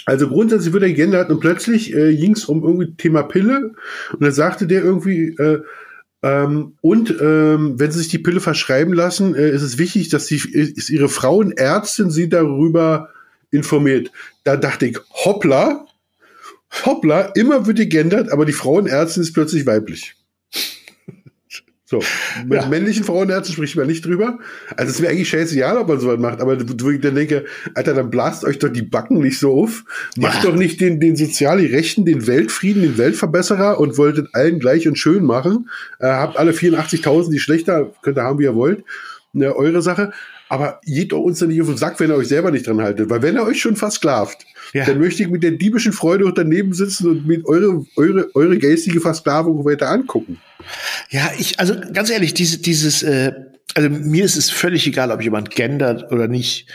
Also 0.05 0.27
grundsätzlich 0.27 0.73
wird 0.73 0.83
er 0.83 0.89
gegendert 0.89 1.29
und 1.29 1.39
plötzlich 1.39 1.93
äh, 1.93 2.15
ging 2.15 2.33
es 2.33 2.45
um 2.45 2.63
irgendwie 2.63 2.95
Thema 2.95 3.23
Pille 3.23 3.73
und 4.13 4.21
dann 4.21 4.31
sagte 4.31 4.67
der 4.67 4.83
irgendwie, 4.83 5.35
äh, 5.37 5.61
ähm, 6.23 6.73
und 6.81 7.15
ähm, 7.19 7.79
wenn 7.79 7.91
sie 7.91 7.99
sich 7.99 8.09
die 8.09 8.19
Pille 8.19 8.39
verschreiben 8.39 8.93
lassen, 8.93 9.35
äh, 9.35 9.49
ist 9.49 9.63
es 9.63 9.77
wichtig, 9.77 10.09
dass 10.09 10.27
sie, 10.27 10.37
ist 10.37 10.89
ihre 10.89 11.09
Frauenärztin 11.09 12.11
sie 12.11 12.29
darüber 12.29 13.09
informiert. 13.49 14.11
Da 14.43 14.55
dachte 14.55 14.85
ich, 14.85 14.99
hoppla, 15.25 15.85
hoppla, 16.85 17.31
immer 17.35 17.65
wird 17.65 17.77
gegendert, 17.77 18.31
aber 18.31 18.45
die 18.45 18.53
Frauenärztin 18.53 19.23
ist 19.23 19.33
plötzlich 19.33 19.65
weiblich. 19.65 20.15
So, 21.91 21.99
mit 22.47 22.61
Ja. 22.61 22.67
männlichen 22.69 23.03
Frauenärzten 23.03 23.53
spricht 23.53 23.75
man 23.75 23.85
nicht 23.85 24.05
drüber. 24.05 24.39
Also 24.77 24.91
es 24.91 25.01
wäre 25.01 25.11
eigentlich 25.11 25.27
scheißegal, 25.27 25.75
ob 25.77 25.89
man 25.89 25.99
sowas 25.99 26.19
macht, 26.19 26.39
aber 26.39 26.57
wo 26.81 26.89
ich 26.89 27.01
dann 27.01 27.15
denke, 27.15 27.43
Alter, 27.75 27.93
dann 27.93 28.09
blast 28.09 28.45
euch 28.45 28.59
doch 28.59 28.69
die 28.69 28.81
Backen 28.81 29.19
nicht 29.19 29.37
so 29.39 29.51
auf. 29.61 29.83
Macht 30.17 30.41
Ja. 30.41 30.49
doch 30.51 30.55
nicht 30.55 30.79
den, 30.79 31.01
den 31.01 31.17
sozial 31.17 31.59
Rechten, 31.59 32.05
den 32.05 32.27
Weltfrieden, 32.27 32.81
den 32.81 32.97
Weltverbesserer 32.97 33.77
und 33.77 33.97
wolltet 33.97 34.29
allen 34.33 34.59
gleich 34.59 34.87
und 34.87 34.97
schön 34.97 35.25
machen. 35.25 35.69
Äh, 35.99 36.07
habt 36.07 36.37
alle 36.37 36.53
84.000, 36.53 37.29
die 37.33 37.39
schlechter, 37.39 37.91
könnt 38.01 38.17
ihr 38.17 38.23
haben, 38.23 38.39
wie 38.39 38.43
ihr 38.45 38.55
wollt. 38.55 38.85
Ne, 39.33 39.53
eure 39.53 39.81
Sache. 39.81 40.13
Aber 40.51 40.81
geht 40.85 41.13
doch 41.13 41.21
uns 41.21 41.39
dann 41.39 41.47
nicht 41.47 41.61
auf 41.61 41.67
den 41.69 41.77
Sack, 41.77 41.97
wenn 42.01 42.09
ihr 42.09 42.15
euch 42.15 42.27
selber 42.27 42.51
nicht 42.51 42.67
dran 42.67 42.81
haltet. 42.81 43.09
Weil 43.09 43.21
wenn 43.21 43.35
ihr 43.35 43.43
euch 43.43 43.61
schon 43.61 43.77
versklavt, 43.77 44.45
Ja. 44.73 44.83
dann 44.83 44.99
möchte 44.99 45.23
ich 45.23 45.29
mit 45.29 45.43
der 45.43 45.51
diebischen 45.51 45.93
Freude 45.93 46.25
auch 46.27 46.33
daneben 46.33 46.73
sitzen 46.73 47.09
und 47.09 47.25
mit 47.25 47.45
eure, 47.45 47.85
eure, 47.95 48.29
eure 48.35 48.57
geistige 48.57 48.99
Versklavung 48.99 49.63
weiter 49.63 49.87
angucken. 49.89 50.41
Ja, 51.09 51.31
ich, 51.39 51.57
also 51.61 51.75
ganz 51.93 52.09
ehrlich, 52.09 52.33
diese, 52.33 52.57
dieses, 52.57 53.01
äh, 53.01 53.31
also 53.75 53.89
mir 53.89 54.25
ist 54.25 54.35
es 54.35 54.49
völlig 54.49 54.85
egal, 54.85 55.11
ob 55.11 55.21
jemand 55.23 55.51
gendert 55.51 56.11
oder 56.11 56.27
nicht. 56.27 56.67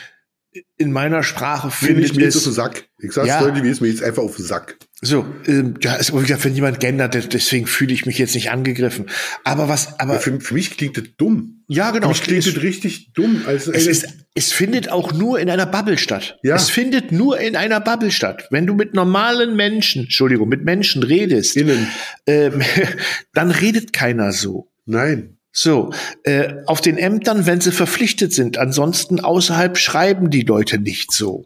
In 0.79 0.91
meiner 0.91 1.23
Sprache 1.23 1.71
Finde 1.71 2.01
ich 2.01 2.15
mir 2.15 2.23
jetzt 2.25 2.37
auf 2.39 2.45
den. 2.45 2.53
Sack. 2.55 2.89
Ich 2.99 3.13
sag's 3.13 3.29
Ja. 3.29 3.43
deutlich, 3.43 3.63
wie 3.63 3.69
es 3.69 3.83
mir 3.83 3.89
jetzt 3.89 4.03
einfach 4.03 4.23
auf 4.23 4.37
den 4.37 4.47
Sack. 4.47 4.79
So, 5.03 5.27
ähm, 5.47 5.75
ja, 5.83 5.99
wie 6.01 6.23
gesagt, 6.23 6.45
wenn 6.47 6.55
jemand 6.55 6.81
gendert, 6.81 7.13
de- 7.13 7.27
deswegen 7.29 7.67
fühle 7.67 7.93
ich 7.93 8.07
mich 8.07 8.17
jetzt 8.17 8.35
nicht 8.35 8.51
angegriffen. 8.51 9.11
Aber 9.45 9.69
was, 9.69 10.01
aber 10.01 10.15
Ja, 10.15 10.19
für, 10.21 10.41
für 10.41 10.55
mich 10.55 10.75
klingt 10.79 10.97
das 10.97 11.05
dumm. 11.19 11.63
ja, 11.69 11.91
genau. 11.91 12.07
Für 12.07 12.13
mich 12.15 12.23
klingt 12.23 12.47
es, 12.47 12.55
das 12.55 12.63
richtig 12.63 13.13
dumm. 13.13 13.43
Als 13.47 13.67
es, 13.67 13.87
ist, 13.87 14.07
es 14.35 14.53
findet 14.53 14.89
auch 14.91 15.13
nur 15.13 15.39
in 15.39 15.51
einer 15.51 15.67
Bubble 15.67 15.99
statt. 15.99 16.39
Ja. 16.43 16.57
Es 16.57 16.71
findet 16.71 17.13
nur 17.13 17.39
in 17.39 17.57
einer 17.57 17.79
Bubble 17.81 18.11
statt. 18.11 18.47
Wenn 18.51 18.67
du 18.67 18.73
mit 18.75 18.95
normalen 18.95 19.55
Menschen, 19.55 20.05
Entschuldigung, 20.05 20.49
mit 20.49 20.65
Menschen 20.65 21.03
redest, 21.03 21.57
innen. 21.59 21.89
ähm, 22.27 22.63
dann 23.35 23.51
redet 23.51 23.93
keiner 23.93 24.33
so. 24.33 24.69
Nein. 24.87 25.37
So, 25.53 25.91
äh, 26.23 26.55
auf 26.65 26.81
den 26.81 26.97
Ämtern, 26.97 27.45
wenn 27.47 27.61
sie 27.61 27.73
verpflichtet 27.73 28.33
sind. 28.33 28.57
Ansonsten 28.57 29.21
außerhalb 29.21 29.77
schreiben 29.77 30.31
die 30.31 30.43
Leute 30.43 30.79
nicht 30.79 31.13
so. 31.13 31.45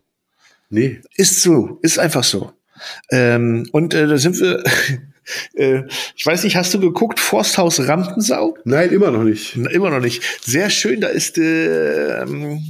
Nee. 0.69 1.01
Ist 1.17 1.43
so, 1.43 1.79
ist 1.83 1.99
einfach 1.99 2.23
so. 2.25 2.53
Ähm, 3.11 3.69
und 3.73 3.95
äh, 3.95 4.07
da 4.07 4.19
sind 4.19 4.39
wir. 4.41 4.63
äh, 5.55 5.83
ich 6.17 6.27
weiß 6.27 6.45
nicht, 6.45 6.57
hast 6.57 6.75
du 6.75 6.81
geguckt, 6.81 7.21
Forsthaus 7.21 7.87
Rampensau? 7.87 8.57
Nein, 8.65 8.91
immer 8.91 9.11
noch 9.11 9.23
nicht. 9.23 9.57
Na, 9.57 9.71
Immer 9.71 9.91
noch 9.91 10.01
nicht. 10.01 10.23
Sehr 10.45 10.71
schön, 10.71 11.01
da 11.01 11.09
ist, 11.09 11.39
äh, 11.39 12.25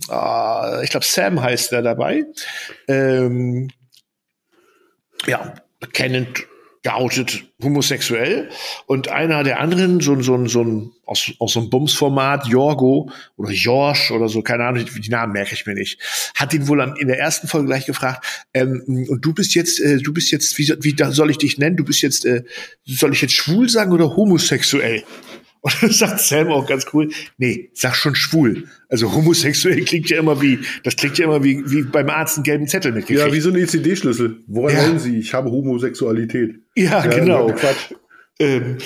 ah, 0.08 0.80
ich 0.82 0.90
glaube, 0.90 1.06
Sam 1.06 1.42
heißt 1.42 1.72
der 1.72 1.82
dabei. 1.82 2.24
Ähm, 2.88 3.70
ja, 5.26 5.54
bekennend 5.80 6.46
geoutet 6.82 7.44
homosexuell. 7.62 8.48
Und 8.86 9.08
einer 9.08 9.44
der 9.44 9.60
anderen, 9.60 10.00
so, 10.00 10.20
so, 10.22 10.46
so 10.46 10.62
ein, 10.62 10.92
aus, 11.04 11.30
aus 11.38 11.52
so 11.52 11.60
einem 11.60 11.70
Bumsformat, 11.70 12.46
Jorgo 12.46 13.10
oder 13.36 13.50
Jorsch 13.50 14.10
oder 14.10 14.28
so, 14.28 14.42
keine 14.42 14.64
Ahnung, 14.64 14.84
die 14.84 15.10
Namen 15.10 15.32
merke 15.32 15.54
ich 15.54 15.66
mir 15.66 15.74
nicht, 15.74 16.00
hat 16.34 16.54
ihn 16.54 16.68
wohl 16.68 16.80
am, 16.80 16.94
in 16.96 17.08
der 17.08 17.18
ersten 17.18 17.48
Folge 17.48 17.66
gleich 17.66 17.84
gefragt, 17.84 18.24
ähm, 18.54 19.06
und 19.08 19.24
du 19.24 19.34
bist 19.34 19.54
jetzt, 19.54 19.80
äh, 19.80 19.98
du 19.98 20.12
bist 20.12 20.30
jetzt, 20.30 20.56
wie, 20.58 20.68
wie 20.80 20.96
soll 21.12 21.30
ich 21.30 21.38
dich 21.38 21.58
nennen? 21.58 21.76
Du 21.76 21.84
bist 21.84 22.00
jetzt, 22.00 22.24
äh, 22.24 22.44
soll 22.86 23.12
ich 23.12 23.20
jetzt 23.20 23.34
schwul 23.34 23.68
sagen 23.68 23.92
oder 23.92 24.16
homosexuell? 24.16 25.04
Und 25.62 25.82
dann 25.82 25.90
sagt 25.90 26.20
Sam 26.20 26.48
auch 26.48 26.66
ganz 26.66 26.86
cool, 26.94 27.10
nee, 27.36 27.70
sag 27.74 27.94
schon 27.94 28.14
schwul. 28.14 28.64
Also 28.88 29.12
homosexuell 29.12 29.84
klingt 29.84 30.08
ja 30.08 30.18
immer 30.18 30.40
wie, 30.40 30.58
das 30.84 30.96
klingt 30.96 31.18
ja 31.18 31.26
immer 31.26 31.44
wie, 31.44 31.62
wie 31.70 31.82
beim 31.82 32.08
Arzt 32.08 32.36
einen 32.38 32.44
gelben 32.44 32.66
Zettel 32.66 32.92
mitgekriegt. 32.92 33.20
Ja, 33.26 33.32
wie 33.32 33.40
so 33.40 33.50
ein 33.50 33.56
ECD-Schlüssel. 33.56 34.42
Woran 34.46 34.74
Ja. 34.74 34.82
wollen 34.86 34.98
Sie? 34.98 35.18
Ich 35.18 35.34
habe 35.34 35.50
Homosexualität. 35.50 36.56
Ja, 36.76 37.04
genau. 37.06 37.48
Quatsch. 37.52 37.92
Ähm, 38.38 38.78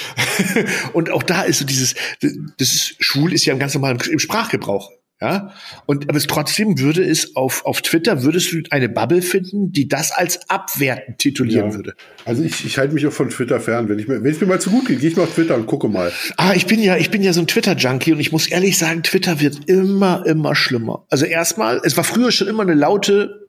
und 0.92 1.10
auch 1.10 1.22
da 1.22 1.42
ist 1.42 1.60
so 1.60 1.64
dieses, 1.64 1.94
das 2.20 2.74
ist, 2.74 2.96
schwul 2.98 3.32
ist 3.32 3.44
ja 3.46 3.52
im 3.52 3.60
ganz 3.60 3.72
normalen 3.74 3.98
im 4.10 4.18
Sprachgebrauch. 4.18 4.90
Ja, 5.20 5.54
und 5.86 6.08
aber 6.08 6.18
es 6.18 6.26
trotzdem 6.26 6.78
würde 6.80 7.02
es 7.02 7.36
auf, 7.36 7.64
auf 7.64 7.82
Twitter, 7.82 8.24
würdest 8.24 8.52
du 8.52 8.58
eine 8.70 8.88
Bubble 8.88 9.22
finden, 9.22 9.70
die 9.70 9.86
das 9.88 10.10
als 10.10 10.50
abwertend 10.50 11.18
titulieren 11.18 11.70
Ja. 11.70 11.76
würde. 11.76 11.94
Also 12.24 12.42
ich, 12.42 12.64
ich 12.66 12.78
halte 12.78 12.92
mich 12.94 13.06
auch 13.06 13.12
von 13.12 13.30
Twitter 13.30 13.60
fern. 13.60 13.88
Wenn 13.88 13.98
ich 14.00 14.08
mir, 14.08 14.22
wenn 14.24 14.32
es 14.32 14.40
mir 14.40 14.48
mal 14.48 14.60
zu 14.60 14.70
gut 14.70 14.86
geht, 14.86 15.00
gehe 15.00 15.08
ich 15.10 15.16
mal 15.16 15.22
auf 15.22 15.34
Twitter 15.34 15.54
und 15.54 15.66
gucke 15.66 15.88
mal. 15.88 16.12
Ah, 16.36 16.52
ich 16.54 16.66
bin 16.66 16.82
ja, 16.82 16.96
ich 16.96 17.10
bin 17.10 17.22
ja 17.22 17.32
so 17.32 17.40
ein 17.40 17.46
Twitter-Junkie 17.46 18.12
und 18.12 18.20
ich 18.20 18.32
muss 18.32 18.48
ehrlich 18.48 18.76
sagen, 18.76 19.02
Twitter 19.04 19.40
wird 19.40 19.68
immer, 19.68 20.26
immer 20.26 20.54
schlimmer. 20.56 21.06
Also 21.10 21.26
erstmal, 21.26 21.80
es 21.84 21.96
war 21.96 22.04
früher 22.04 22.32
schon 22.32 22.48
immer 22.48 22.62
eine 22.64 22.74
laute 22.74 23.48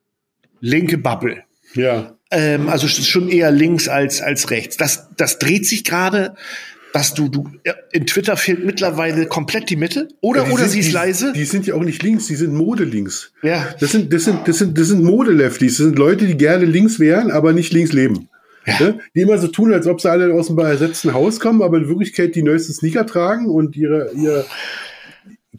linke 0.61 0.99
Bubble. 0.99 1.43
Ja. 1.73 2.15
Ähm, 2.31 2.69
also 2.69 2.87
schon 2.87 3.27
eher 3.27 3.51
links 3.51 3.87
als, 3.87 4.21
als 4.21 4.49
rechts. 4.51 4.77
Das, 4.77 5.09
das 5.17 5.39
dreht 5.39 5.65
sich 5.65 5.83
gerade, 5.83 6.35
dass 6.95 7.13
du, 7.13 7.27
du, 7.27 7.49
ja, 7.65 7.73
in 7.91 8.05
Twitter 8.07 8.37
fehlt 8.37 8.63
mittlerweile 8.65 9.25
komplett 9.25 9.69
die 9.69 9.75
Mitte. 9.75 10.07
Oder, 10.21 10.45
Die 10.45 10.51
oder 10.51 10.61
sind- 10.63 10.71
sie 10.71 10.79
ist 10.79 10.87
die, 10.89 10.93
leise. 10.93 11.33
Die 11.35 11.43
sind 11.43 11.67
ja 11.67 11.75
auch 11.75 11.83
nicht 11.83 12.01
links, 12.01 12.27
die 12.27 12.35
sind 12.35 12.53
Modelinks. 12.53 13.33
Ja. 13.43 13.67
Das 13.81 13.91
sind, 13.91 14.13
das 14.13 14.23
sind, 14.23 14.47
das 14.47 14.59
sind, 14.59 14.77
das 14.77 14.87
sind 14.87 15.03
Modelefties. 15.03 15.75
Das 15.75 15.85
sind 15.87 15.99
Leute, 15.99 16.25
die 16.25 16.37
gerne 16.37 16.63
links 16.63 16.97
wären, 16.97 17.31
aber 17.31 17.51
nicht 17.51 17.73
links 17.73 17.91
leben. 17.91 18.29
Ja. 18.65 18.79
Ne? 18.79 18.99
Die 19.13 19.19
immer 19.21 19.37
so 19.39 19.49
tun, 19.49 19.73
als 19.73 19.87
ob 19.87 19.99
sie 19.99 20.09
alle 20.09 20.33
aus 20.33 20.47
dem 20.47 20.57
ersetzten 20.57 21.13
Haus 21.13 21.41
kommen, 21.41 21.61
aber 21.61 21.75
in 21.79 21.89
Wirklichkeit 21.89 22.33
die 22.33 22.43
neuesten 22.43 22.71
Sneaker 22.71 23.05
tragen 23.05 23.47
und 23.47 23.75
ihre, 23.75 24.11
ihre 24.13 24.45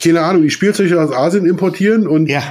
keine 0.02 0.22
Ahnung, 0.22 0.42
die 0.42 0.50
Spielzeuge 0.50 0.98
aus 0.98 1.12
Asien 1.12 1.44
importieren 1.44 2.06
und 2.06 2.28
ja. 2.30 2.42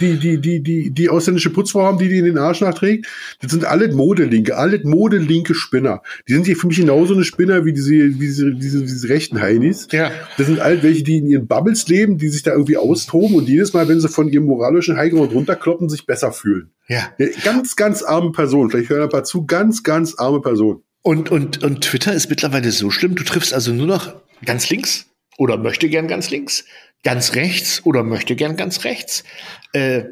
Die, 0.00 0.18
die, 0.18 0.40
die, 0.40 0.62
die, 0.62 0.90
die 0.90 1.08
ausländische 1.08 1.50
Putzfrau 1.50 1.82
haben, 1.82 1.98
die 1.98 2.08
die 2.08 2.18
in 2.18 2.24
den 2.24 2.38
Arsch 2.38 2.60
nachträgt, 2.60 3.06
das 3.40 3.50
sind 3.52 3.64
alle 3.64 3.92
Modelinke, 3.92 4.56
alle 4.56 4.80
Modelinke 4.84 5.54
Spinner. 5.54 6.02
Die 6.28 6.34
sind 6.34 6.46
hier 6.46 6.56
für 6.56 6.66
mich 6.66 6.78
genauso 6.78 7.14
eine 7.14 7.24
Spinner 7.24 7.64
wie 7.64 7.72
diese, 7.72 7.92
wie 7.92 8.18
diese, 8.18 8.54
diese, 8.54 8.82
diese 8.82 9.08
rechten 9.08 9.40
Heinis. 9.40 9.88
Ja. 9.92 10.10
Das 10.36 10.46
sind 10.46 10.60
all 10.60 10.82
welche, 10.82 11.02
die 11.02 11.18
in 11.18 11.26
ihren 11.26 11.46
Bubbles 11.46 11.88
leben, 11.88 12.18
die 12.18 12.28
sich 12.28 12.42
da 12.42 12.52
irgendwie 12.52 12.76
austoben 12.76 13.36
und 13.36 13.48
jedes 13.48 13.72
Mal, 13.72 13.88
wenn 13.88 14.00
sie 14.00 14.08
von 14.08 14.28
ihrem 14.28 14.44
moralischen 14.44 14.96
Highground 14.96 15.32
runterkloppen, 15.32 15.88
sich 15.88 16.06
besser 16.06 16.32
fühlen. 16.32 16.70
Ja. 16.88 17.08
Ja, 17.18 17.26
Ganz, 17.44 17.76
ganz 17.76 18.02
arme 18.02 18.32
Person. 18.32 18.70
Vielleicht 18.70 18.90
hören 18.90 19.02
ein 19.02 19.08
paar 19.08 19.24
zu. 19.24 19.46
Ganz, 19.46 19.82
ganz 19.82 20.14
arme 20.16 20.40
Person. 20.40 20.82
Und, 21.02 21.30
und, 21.30 21.62
und 21.62 21.82
Twitter 21.82 22.14
ist 22.14 22.30
mittlerweile 22.30 22.70
so 22.72 22.90
schlimm, 22.90 23.14
du 23.14 23.24
triffst 23.24 23.52
also 23.52 23.72
nur 23.72 23.86
noch 23.86 24.14
ganz 24.44 24.70
links 24.70 25.06
oder 25.38 25.56
möchte 25.56 25.88
gern 25.88 26.08
ganz 26.08 26.30
links, 26.30 26.64
ganz 27.02 27.34
rechts 27.34 27.84
oder 27.84 28.02
möchte 28.02 28.36
gern 28.36 28.56
ganz 28.56 28.84
rechts. 28.84 29.24
Äh, 29.72 30.04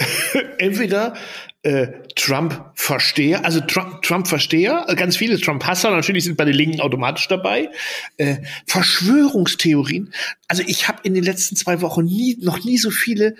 entweder 0.58 1.14
äh, 1.62 1.88
Trump-Versteher, 2.14 3.44
also 3.44 3.60
Trump- 3.60 4.02
Trump-Versteher, 4.02 4.86
äh, 4.88 4.94
ganz 4.94 5.16
viele 5.16 5.40
Trump-Hasser, 5.40 5.90
natürlich 5.90 6.24
sind 6.24 6.36
bei 6.36 6.44
den 6.44 6.54
Linken 6.54 6.80
automatisch 6.80 7.26
dabei. 7.28 7.70
Äh, 8.16 8.36
Verschwörungstheorien. 8.66 10.12
Also 10.46 10.62
ich 10.66 10.86
habe 10.88 11.00
in 11.02 11.14
den 11.14 11.24
letzten 11.24 11.56
zwei 11.56 11.80
Wochen 11.80 12.04
nie, 12.04 12.38
noch 12.40 12.62
nie 12.64 12.78
so 12.78 12.90
viele 12.90 13.34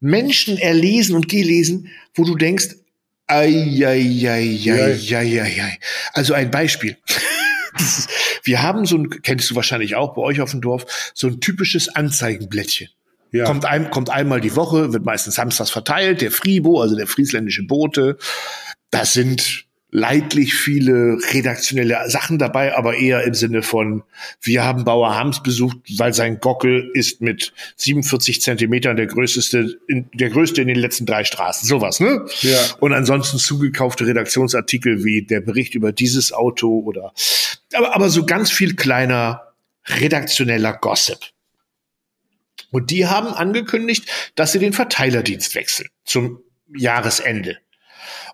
Menschen 0.00 0.56
erlesen 0.56 1.14
und 1.14 1.28
gelesen, 1.28 1.90
wo 2.14 2.24
du 2.24 2.36
denkst, 2.36 2.76
ei, 3.26 3.82
ei, 3.84 4.26
ei, 4.26 4.58
ei, 4.66 5.14
ei, 5.14 5.40
ei, 5.40 5.62
ei. 5.62 5.78
Also 6.14 6.32
ein 6.32 6.50
Beispiel. 6.50 6.96
Wir 8.42 8.62
haben 8.62 8.86
so 8.86 8.96
ein, 8.96 9.10
kennst 9.22 9.50
du 9.50 9.54
wahrscheinlich 9.54 9.96
auch 9.96 10.14
bei 10.14 10.22
euch 10.22 10.40
auf 10.40 10.50
dem 10.50 10.60
Dorf, 10.60 11.12
so 11.14 11.26
ein 11.26 11.40
typisches 11.40 11.88
Anzeigenblättchen. 11.88 12.88
Ja. 13.30 13.44
Kommt, 13.44 13.66
ein, 13.66 13.90
kommt 13.90 14.10
einmal 14.10 14.40
die 14.40 14.56
Woche, 14.56 14.92
wird 14.92 15.04
meistens 15.04 15.34
samstags 15.34 15.70
verteilt, 15.70 16.22
der 16.22 16.30
Fribo, 16.30 16.80
also 16.80 16.96
der 16.96 17.06
friesländische 17.06 17.62
Bote. 17.66 18.16
Das 18.90 19.12
sind 19.12 19.67
leidlich 19.90 20.54
viele 20.54 21.18
redaktionelle 21.32 22.10
Sachen 22.10 22.38
dabei, 22.38 22.76
aber 22.76 22.96
eher 22.96 23.22
im 23.24 23.32
Sinne 23.32 23.62
von, 23.62 24.02
wir 24.42 24.62
haben 24.64 24.84
Bauer 24.84 25.16
Hams 25.16 25.42
besucht, 25.42 25.78
weil 25.96 26.12
sein 26.12 26.40
Gockel 26.40 26.90
ist 26.92 27.22
mit 27.22 27.54
47 27.76 28.42
Zentimetern 28.42 28.96
der 28.96 29.06
größte, 29.06 29.78
in, 29.88 30.10
der 30.12 30.28
größte 30.28 30.60
in 30.60 30.68
den 30.68 30.76
letzten 30.76 31.06
drei 31.06 31.24
Straßen. 31.24 31.66
Sowas, 31.66 32.00
ne? 32.00 32.26
Ja. 32.42 32.58
Und 32.80 32.92
ansonsten 32.92 33.38
zugekaufte 33.38 34.06
Redaktionsartikel 34.06 35.04
wie 35.04 35.22
der 35.22 35.40
Bericht 35.40 35.74
über 35.74 35.92
dieses 35.92 36.32
Auto 36.32 36.80
oder, 36.80 37.14
aber, 37.72 37.94
aber 37.94 38.10
so 38.10 38.26
ganz 38.26 38.50
viel 38.50 38.76
kleiner 38.76 39.54
redaktioneller 39.86 40.74
Gossip. 40.74 41.18
Und 42.70 42.90
die 42.90 43.06
haben 43.06 43.28
angekündigt, 43.28 44.06
dass 44.34 44.52
sie 44.52 44.58
den 44.58 44.74
Verteilerdienst 44.74 45.54
wechseln 45.54 45.88
zum 46.04 46.42
Jahresende. 46.76 47.56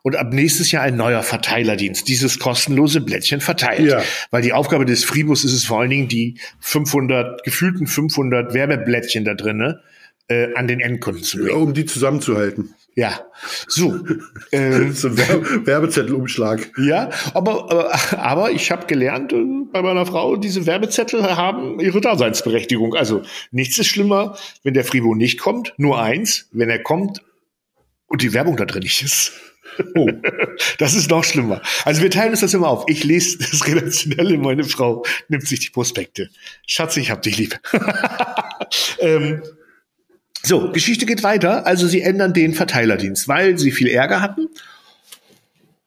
Und 0.02 0.16
ab 0.16 0.32
nächstes 0.32 0.70
Jahr 0.72 0.82
ein 0.82 0.96
neuer 0.96 1.22
Verteilerdienst, 1.22 2.08
dieses 2.08 2.38
kostenlose 2.38 3.00
Blättchen 3.00 3.40
verteilt. 3.40 3.88
Ja. 3.90 4.02
Weil 4.30 4.42
die 4.42 4.52
Aufgabe 4.52 4.84
des 4.84 5.04
Fribus 5.04 5.44
ist 5.44 5.52
es 5.52 5.64
vor 5.64 5.80
allen 5.80 5.90
Dingen, 5.90 6.08
die 6.08 6.38
500, 6.60 7.42
gefühlten 7.44 7.87
500 7.87 8.54
Werbeblättchen 8.54 9.24
da 9.24 9.34
drinne 9.34 9.80
äh, 10.28 10.54
an 10.54 10.68
den 10.68 10.80
Endkunden 10.80 11.22
zu 11.22 11.38
Ja, 11.38 11.44
bringen. 11.52 11.62
um 11.62 11.74
die 11.74 11.84
zusammenzuhalten. 11.84 12.74
Ja, 12.96 13.20
so. 13.66 13.98
ähm, 14.52 14.92
So 14.92 15.08
ein 15.08 15.18
Werbe 15.18 15.66
Werbezettelumschlag. 15.66 16.70
ja, 16.78 17.10
aber, 17.34 17.70
aber, 17.70 18.18
aber 18.18 18.50
ich 18.52 18.70
habe 18.70 18.87
gelernt 18.87 19.32
äh, 19.32 19.42
bei 19.72 19.82
meiner 19.82 20.06
Frau, 20.06 20.37
diese 20.37 20.64
Werbezettel 20.66 21.22
haben 21.37 21.80
ihre 21.80 22.00
Daseinsberechtigung. 22.00 22.94
Also 22.94 23.22
nichts 23.50 23.78
ist 23.78 23.88
schlimmer, 23.88 24.37
wenn 24.62 24.74
der 24.74 24.84
Fribo 24.84 25.14
nicht 25.16 25.40
kommt. 25.40 25.74
Nur 25.76 26.00
eins, 26.00 26.48
wenn 26.52 26.70
er 26.70 26.78
kommt 26.82 27.20
und 28.06 28.22
die 28.22 28.32
Werbung 28.32 28.56
da 28.56 28.64
drin 28.64 28.82
nicht 28.84 29.02
ist. 29.02 29.32
Oh. 29.94 30.09
Das 30.79 30.94
ist 30.94 31.11
noch 31.11 31.24
schlimmer. 31.24 31.61
Also 31.85 32.03
wir 32.03 32.11
teilen 32.11 32.31
uns 32.31 32.40
das 32.40 32.55
immer 32.55 32.68
auf. 32.68 32.85
Ich 32.88 33.05
lese 33.05 33.38
das 33.50 33.66
Redaktionelle, 33.66 34.38
meine 34.38 34.64
Frau 34.64 35.05
nimmt 35.29 35.46
sich 35.46 35.61
die 35.61 35.70
Prospekte. 35.70 36.31
Schatz, 36.66 36.96
ich 36.96 37.11
hab 37.11 37.22
dich 37.22 37.37
lieb. 37.38 37.61
ähm, 39.00 39.42
so, 40.42 40.70
Geschichte 40.72 41.07
geht 41.07 41.22
weiter. 41.22 41.66
Also 41.66 41.87
sie 41.87 42.03
ändern 42.03 42.33
den 42.33 42.55
Verteilerdienst, 42.55 43.29
weil 43.29 43.59
sie 43.59 43.72
viel 43.72 43.88
Ärger 43.88 44.20
hatten. 44.20 44.48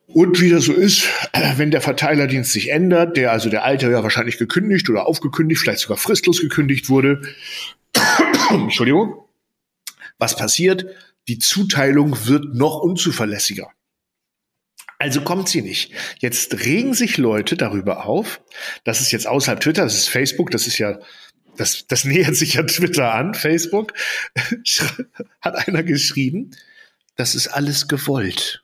Und 0.07 0.41
wie 0.41 0.49
das 0.49 0.65
so 0.65 0.73
ist, 0.73 1.05
äh, 1.33 1.53
wenn 1.57 1.69
der 1.69 1.81
Verteilerdienst 1.81 2.51
sich 2.51 2.71
ändert, 2.71 3.17
der 3.17 3.31
also 3.31 3.49
der 3.49 3.65
alte 3.65 3.91
ja 3.91 4.03
wahrscheinlich 4.03 4.37
gekündigt 4.37 4.89
oder 4.89 5.05
aufgekündigt, 5.05 5.61
vielleicht 5.61 5.81
sogar 5.81 5.97
fristlos 5.97 6.39
gekündigt 6.39 6.89
wurde. 6.89 7.21
Entschuldigung. 8.49 9.25
Was 10.17 10.35
passiert? 10.35 10.85
Die 11.27 11.39
Zuteilung 11.39 12.27
wird 12.27 12.55
noch 12.55 12.79
unzuverlässiger. 12.79 13.71
Also 14.99 15.21
kommt 15.21 15.47
sie 15.47 15.61
nicht. 15.61 15.91
Jetzt 16.19 16.65
regen 16.65 16.93
sich 16.93 17.17
Leute 17.17 17.55
darüber 17.55 18.05
auf. 18.05 18.41
Das 18.83 19.01
ist 19.01 19.11
jetzt 19.11 19.27
außerhalb 19.27 19.59
Twitter, 19.59 19.83
das 19.83 19.95
ist 19.95 20.09
Facebook, 20.09 20.49
das 20.49 20.65
ist 20.65 20.79
ja, 20.79 20.99
das, 21.55 21.85
das 21.87 22.03
nähert 22.03 22.35
sich 22.35 22.55
ja 22.55 22.63
Twitter 22.63 23.13
an, 23.13 23.35
Facebook. 23.35 23.93
Hat 25.41 25.67
einer 25.67 25.83
geschrieben, 25.83 26.51
das 27.15 27.35
ist 27.35 27.47
alles 27.47 27.87
gewollt. 27.87 28.63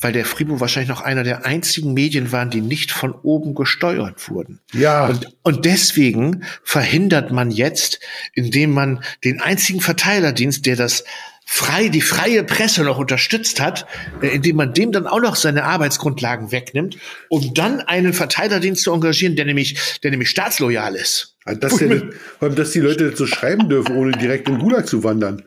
Weil 0.00 0.12
der 0.12 0.24
Fribo 0.24 0.60
wahrscheinlich 0.60 0.88
noch 0.88 1.02
einer 1.02 1.24
der 1.24 1.46
einzigen 1.46 1.94
Medien 1.94 2.32
waren, 2.32 2.50
die 2.50 2.60
nicht 2.60 2.90
von 2.90 3.12
oben 3.12 3.54
gesteuert 3.54 4.28
wurden. 4.28 4.60
Ja. 4.72 5.06
Und, 5.06 5.28
und 5.42 5.64
deswegen 5.64 6.44
verhindert 6.62 7.30
man 7.30 7.50
jetzt, 7.50 8.00
indem 8.32 8.72
man 8.72 9.04
den 9.24 9.40
einzigen 9.40 9.80
Verteilerdienst, 9.80 10.66
der 10.66 10.76
das 10.76 11.04
frei, 11.46 11.88
die 11.88 12.00
freie 12.00 12.42
Presse 12.42 12.82
noch 12.82 12.98
unterstützt 12.98 13.60
hat, 13.60 13.86
äh, 14.22 14.28
indem 14.28 14.56
man 14.56 14.72
dem 14.72 14.92
dann 14.92 15.06
auch 15.06 15.20
noch 15.20 15.36
seine 15.36 15.64
Arbeitsgrundlagen 15.64 16.52
wegnimmt, 16.52 16.96
um 17.28 17.54
dann 17.54 17.80
einen 17.80 18.12
Verteilerdienst 18.12 18.82
zu 18.82 18.92
engagieren, 18.92 19.36
der 19.36 19.44
nämlich, 19.44 19.98
der 20.02 20.10
nämlich 20.10 20.30
staatsloyal 20.30 20.96
ist. 20.96 21.36
Also, 21.44 21.60
Dass, 21.60 21.76
der, 21.76 22.02
dass 22.40 22.70
die 22.70 22.80
Leute 22.80 23.14
so 23.14 23.26
schreiben 23.26 23.68
dürfen, 23.68 23.96
ohne 23.96 24.12
direkt 24.12 24.48
in 24.48 24.58
Gulag 24.58 24.86
zu 24.86 25.04
wandern. 25.04 25.42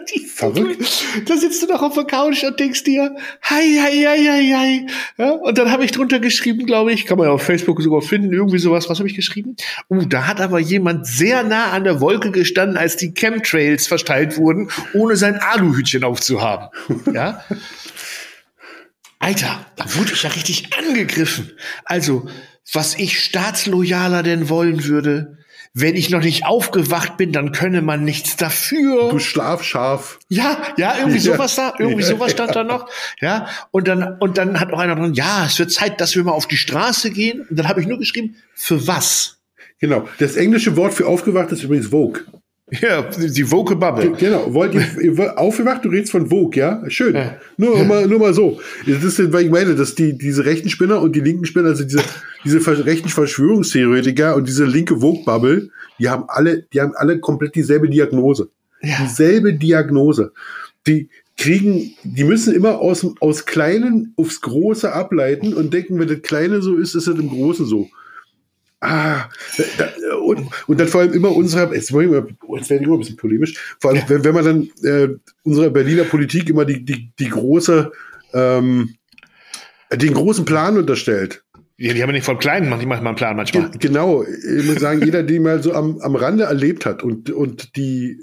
Verrückt. 0.34 1.04
Da 1.26 1.36
sitzt 1.36 1.62
du 1.62 1.66
doch 1.66 1.82
auf 1.82 1.94
der 1.94 2.04
Couch 2.04 2.42
und 2.44 2.58
denkst 2.58 2.84
dir, 2.84 3.14
hei, 3.48 3.78
hei, 3.80 4.04
hei, 4.06 4.18
hei, 4.18 4.54
hei. 4.56 4.86
Ja, 5.18 5.30
und 5.32 5.58
dann 5.58 5.70
habe 5.70 5.84
ich 5.84 5.92
drunter 5.92 6.20
geschrieben, 6.20 6.66
glaube 6.66 6.92
ich, 6.92 7.06
kann 7.06 7.18
man 7.18 7.28
ja 7.28 7.32
auf 7.32 7.42
Facebook 7.42 7.80
sogar 7.82 8.02
finden, 8.02 8.32
irgendwie 8.32 8.58
sowas. 8.58 8.88
Was 8.88 8.98
habe 8.98 9.08
ich 9.08 9.14
geschrieben? 9.14 9.56
Uh, 9.88 10.04
da 10.04 10.26
hat 10.26 10.40
aber 10.40 10.58
jemand 10.58 11.06
sehr 11.06 11.42
nah 11.42 11.70
an 11.70 11.84
der 11.84 12.00
Wolke 12.00 12.30
gestanden, 12.30 12.76
als 12.76 12.96
die 12.96 13.12
Chemtrails 13.14 13.86
verteilt 13.86 14.36
wurden, 14.36 14.70
ohne 14.94 15.16
sein 15.16 15.36
Aluhütchen 15.36 16.04
aufzuhaben. 16.04 16.68
Ja. 17.12 17.44
Alter, 19.18 19.66
da 19.76 19.84
wurde 19.94 20.12
ich 20.12 20.22
ja 20.24 20.30
richtig 20.30 20.70
angegriffen. 20.76 21.52
Also, 21.84 22.26
was 22.72 22.98
ich 22.98 23.22
staatsloyaler 23.22 24.22
denn 24.22 24.48
wollen 24.48 24.84
würde, 24.84 25.38
wenn 25.74 25.96
ich 25.96 26.10
noch 26.10 26.20
nicht 26.22 26.44
aufgewacht 26.44 27.16
bin, 27.16 27.32
dann 27.32 27.52
könne 27.52 27.80
man 27.80 28.04
nichts 28.04 28.36
dafür. 28.36 29.08
Du 29.10 29.18
Schlafschaf. 29.18 30.18
Ja, 30.28 30.58
ja, 30.76 30.96
irgendwie 30.98 31.18
Ja. 31.18 31.32
sowas 31.32 31.54
da, 31.56 31.72
irgendwie 31.78 32.02
Ja, 32.02 32.08
sowas 32.08 32.32
stand 32.32 32.54
da 32.54 32.62
noch. 32.62 32.88
Ja, 33.20 33.46
und 33.70 33.88
dann, 33.88 34.18
und 34.20 34.36
dann 34.36 34.60
hat 34.60 34.72
auch 34.72 34.78
einer 34.78 34.96
dran, 34.96 35.14
ja, 35.14 35.46
es 35.46 35.58
wird 35.58 35.72
Zeit, 35.72 36.00
dass 36.00 36.14
wir 36.14 36.24
mal 36.24 36.32
auf 36.32 36.46
die 36.46 36.56
Straße 36.58 37.10
gehen. 37.10 37.46
Und 37.48 37.58
dann 37.58 37.68
habe 37.68 37.80
ich 37.80 37.86
nur 37.86 37.98
geschrieben, 37.98 38.36
für 38.54 38.86
was? 38.86 39.38
Genau. 39.78 40.08
Das 40.18 40.36
englische 40.36 40.76
Wort 40.76 40.94
für 40.94 41.06
aufgewacht 41.06 41.50
ist 41.52 41.62
übrigens 41.62 41.88
Vogue. 41.88 42.20
Ja, 42.80 43.02
die 43.02 43.44
Vogue 43.44 43.76
Bubble. 43.76 44.12
Genau, 44.18 44.52
wollt 44.54 44.74
ihr, 44.74 44.84
ihr 45.02 45.18
wollt- 45.18 45.36
aufgewacht, 45.36 45.84
du 45.84 45.90
redest 45.90 46.10
von 46.12 46.28
Vogue, 46.30 46.56
ja? 46.58 46.82
Schön. 46.88 47.14
Nur, 47.58 47.84
Mal, 47.84 48.06
nur 48.08 48.18
mal 48.18 48.32
so. 48.32 48.60
Das 48.86 49.04
ist, 49.04 49.32
weil 49.32 49.44
ich 49.44 49.50
meine, 49.50 49.74
dass 49.74 49.94
die, 49.94 50.16
diese 50.16 50.44
rechten 50.46 50.70
Spinner 50.70 51.02
und 51.02 51.14
die 51.14 51.20
linken 51.20 51.44
Spinner, 51.44 51.68
also 51.68 51.84
diese, 51.84 52.00
diese 52.44 52.86
rechten 52.86 53.08
Verschwörungstheoretiker 53.10 54.34
und 54.36 54.48
diese 54.48 54.64
linke 54.64 55.00
Vogue-Bubble, 55.00 55.68
die 55.98 56.08
haben 56.08 56.24
alle, 56.28 56.62
die 56.72 56.80
haben 56.80 56.94
alle 56.96 57.18
komplett 57.20 57.54
dieselbe 57.54 57.88
Diagnose. 57.88 58.48
Dieselbe 58.82 59.52
Diagnose. 59.54 60.32
Die 60.86 61.08
kriegen, 61.36 61.92
die 62.04 62.24
müssen 62.24 62.54
immer 62.54 62.78
aus, 62.78 63.06
aus 63.20 63.44
Kleinen 63.46 64.12
aufs 64.16 64.40
Große 64.40 64.92
ableiten 64.92 65.54
und 65.54 65.72
denken, 65.72 65.98
wenn 65.98 66.08
das 66.08 66.22
Kleine 66.22 66.62
so 66.62 66.76
ist, 66.76 66.94
ist 66.94 67.06
es 67.06 67.18
im 67.18 67.28
Großen 67.28 67.66
so. 67.66 67.88
Ah, 68.84 69.28
da, 69.78 70.16
und, 70.16 70.48
und 70.66 70.80
dann 70.80 70.88
vor 70.88 71.02
allem 71.02 71.12
immer 71.12 71.30
unserer, 71.30 71.72
jetzt, 71.72 71.92
wollen 71.92 72.10
wir- 72.10 72.26
jetzt 72.56 72.68
werde 72.68 72.82
ich 72.82 72.86
immer 72.88 72.96
ein 72.96 73.00
bisschen 73.00 73.16
polemisch, 73.16 73.54
vor 73.80 73.92
allem, 73.92 74.02
wenn, 74.08 74.24
wenn 74.24 74.34
man 74.34 74.44
dann 74.44 74.70
äh, 74.82 75.08
unserer 75.44 75.70
Berliner 75.70 76.02
Politik 76.02 76.50
immer 76.50 76.64
die, 76.64 76.84
die, 76.84 77.12
die 77.16 77.28
große, 77.28 77.92
ähm, 78.34 78.94
den 79.94 80.14
großen 80.14 80.44
Plan 80.44 80.76
unterstellt. 80.76 81.44
Ja, 81.76 81.94
die 81.94 82.02
haben 82.02 82.08
ja 82.10 82.14
nicht 82.14 82.24
vom 82.24 82.38
Kleinen 82.38 82.64
die 82.80 82.86
machen 82.86 83.02
mal 83.04 83.10
einen 83.10 83.16
Plan 83.16 83.36
manchmal. 83.36 83.70
Ge- 83.70 83.78
Genau, 83.88 84.24
ich 84.24 84.64
muss 84.64 84.80
sagen, 84.80 85.00
jeder, 85.04 85.22
der 85.22 85.40
mal 85.40 85.62
so 85.62 85.74
am, 85.74 85.98
am 86.00 86.16
Rande 86.16 86.44
erlebt 86.44 86.84
hat 86.84 87.02
und, 87.04 87.30
und 87.30 87.76
die 87.76 88.18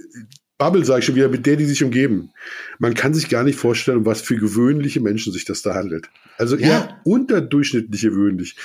Bubble, 0.58 0.84
sage 0.84 1.00
ich 1.00 1.06
schon 1.06 1.16
wieder, 1.16 1.30
mit 1.30 1.46
der 1.46 1.56
die 1.56 1.64
sich 1.66 1.82
umgeben, 1.86 2.32
man 2.80 2.96
kann 2.96 3.14
sich 3.14 3.30
gar 3.30 3.44
nicht 3.46 3.58
vorstellen, 3.58 4.00
um 4.00 4.06
was 4.06 4.20
für 4.22 4.36
gewöhnliche 4.36 5.00
Menschen 5.00 5.32
sich 5.32 5.46
das 5.46 5.62
da 5.62 5.74
handelt. 5.74 6.10
Also 6.38 6.58
eher 6.58 6.68
Ja. 6.70 7.00
unterdurchschnittlich 7.06 8.02
gewöhnlich. 8.02 8.56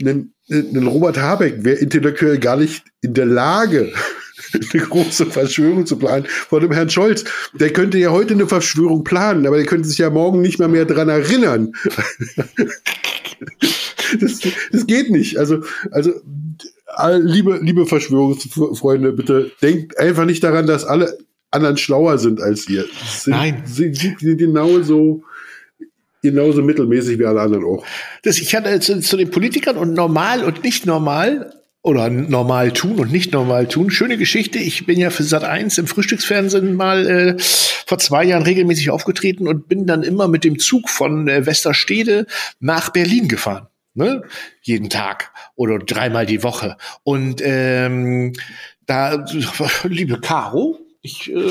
Ein, 0.00 0.32
ein 0.50 0.86
Robert 0.86 1.18
Habeck 1.18 1.64
wäre 1.64 1.78
intellektuell 1.78 2.38
gar 2.38 2.56
nicht 2.56 2.84
in 3.00 3.14
der 3.14 3.26
Lage, 3.26 3.92
eine 4.72 4.82
große 4.82 5.26
Verschwörung 5.26 5.86
zu 5.86 5.98
planen 5.98 6.26
vor 6.26 6.60
dem 6.60 6.72
Herrn 6.72 6.90
Scholz. 6.90 7.24
Der 7.54 7.72
könnte 7.72 7.98
ja 7.98 8.10
heute 8.10 8.34
eine 8.34 8.46
Verschwörung 8.46 9.04
planen, 9.04 9.46
aber 9.46 9.56
der 9.56 9.66
könnte 9.66 9.88
sich 9.88 9.98
ja 9.98 10.10
morgen 10.10 10.40
nicht 10.40 10.58
mal 10.58 10.68
mehr 10.68 10.84
dran 10.84 11.08
erinnern. 11.08 11.72
das, 14.20 14.40
das 14.72 14.86
geht 14.86 15.10
nicht. 15.10 15.38
Also, 15.38 15.62
also 15.90 16.12
liebe, 17.20 17.58
liebe 17.62 17.86
Verschwörungsfreunde, 17.86 19.12
bitte 19.12 19.52
denkt 19.62 19.98
einfach 19.98 20.24
nicht 20.24 20.44
daran, 20.44 20.66
dass 20.66 20.84
alle 20.84 21.18
anderen 21.50 21.76
schlauer 21.76 22.18
sind 22.18 22.40
als 22.40 22.68
ihr. 22.68 22.84
Sind, 23.06 23.32
Nein. 23.32 23.62
Sind, 23.66 23.96
sind 23.96 24.38
genauso, 24.38 25.22
genauso 26.22 26.62
mittelmäßig 26.62 27.18
wie 27.18 27.26
alle 27.26 27.40
anderen 27.40 27.64
auch. 27.64 27.84
Das, 28.22 28.38
ich 28.38 28.54
hatte 28.54 28.80
zu, 28.80 29.00
zu 29.00 29.16
den 29.16 29.30
Politikern 29.30 29.76
und 29.76 29.92
normal 29.92 30.44
und 30.44 30.62
nicht 30.64 30.86
normal 30.86 31.52
oder 31.82 32.08
normal 32.08 32.72
tun 32.72 33.00
und 33.00 33.10
nicht 33.10 33.32
normal 33.32 33.66
tun. 33.66 33.90
Schöne 33.90 34.16
Geschichte. 34.16 34.58
Ich 34.58 34.86
bin 34.86 34.98
ja 34.98 35.10
für 35.10 35.24
Sat 35.24 35.42
1 35.42 35.78
im 35.78 35.88
Frühstücksfernsehen 35.88 36.74
mal 36.76 37.06
äh, 37.08 37.36
vor 37.38 37.98
zwei 37.98 38.24
Jahren 38.24 38.44
regelmäßig 38.44 38.90
aufgetreten 38.90 39.48
und 39.48 39.68
bin 39.68 39.86
dann 39.86 40.04
immer 40.04 40.28
mit 40.28 40.44
dem 40.44 40.60
Zug 40.60 40.88
von 40.88 41.28
äh, 41.28 41.44
Westerstede 41.44 42.26
nach 42.60 42.90
Berlin 42.90 43.26
gefahren. 43.26 43.66
Ne? 43.94 44.22
Jeden 44.62 44.88
Tag 44.90 45.32
oder 45.56 45.78
dreimal 45.80 46.24
die 46.24 46.44
Woche. 46.44 46.76
Und 47.02 47.42
ähm, 47.44 48.32
da, 48.86 49.26
liebe 49.82 50.20
Caro, 50.20 50.78
ich 51.02 51.32
äh, 51.32 51.50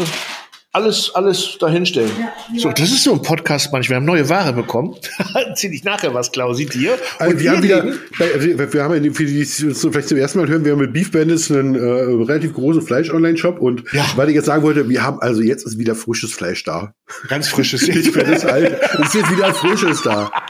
alles, 0.74 1.12
alles 1.14 1.58
dahinstellen. 1.60 2.12
So, 2.58 2.70
das 2.72 2.90
ist 2.92 3.04
so 3.04 3.14
ein 3.14 3.22
Podcast 3.22 3.72
manchmal. 3.74 3.90
Wir 3.90 3.96
haben 3.98 4.06
neue 4.06 4.30
Ware 4.30 4.54
bekommen. 4.54 4.96
Erzähl 5.36 5.74
ich 5.74 5.84
nachher 5.84 6.14
was, 6.14 6.32
Klausi, 6.32 6.66
dir. 6.66 6.98
Also 7.20 7.38
wir 7.40 7.52
haben 7.52 7.64
wieder, 7.64 7.84
also 8.20 8.74
wir 8.74 8.84
haben 8.84 9.04
ja, 9.04 9.12
für 9.12 9.26
die, 9.26 9.34
die 9.34 9.42
es 9.42 9.58
so 9.58 9.92
vielleicht 9.92 10.08
zum 10.08 10.18
ersten 10.18 10.40
Mal 10.40 10.48
hören, 10.48 10.64
wir 10.64 10.72
haben 10.72 10.80
mit 10.80 10.94
Beef 10.94 11.12
Bandits 11.12 11.52
einen 11.52 11.76
äh, 11.76 11.80
relativ 12.24 12.54
großen 12.54 12.82
Fleisch-Online-Shop 12.82 13.60
und 13.60 13.84
Ja. 13.92 14.06
weil 14.16 14.30
ich 14.30 14.36
jetzt 14.36 14.46
sagen 14.46 14.64
wollte, 14.64 14.88
wir 14.88 15.04
haben, 15.04 15.20
also 15.20 15.42
jetzt 15.42 15.66
ist 15.66 15.78
wieder 15.78 15.94
frisches 15.96 16.32
Fleisch 16.34 16.64
da. 16.64 16.94
ganz 17.28 17.50
frisches. 17.50 17.86
Mehr 17.88 18.24
das 18.24 18.46
alte. 18.46 18.80
Es 18.94 19.08
ist 19.08 19.16
jetzt 19.16 19.32
wieder 19.32 19.54
frisches 19.54 20.02
da. 20.04 20.32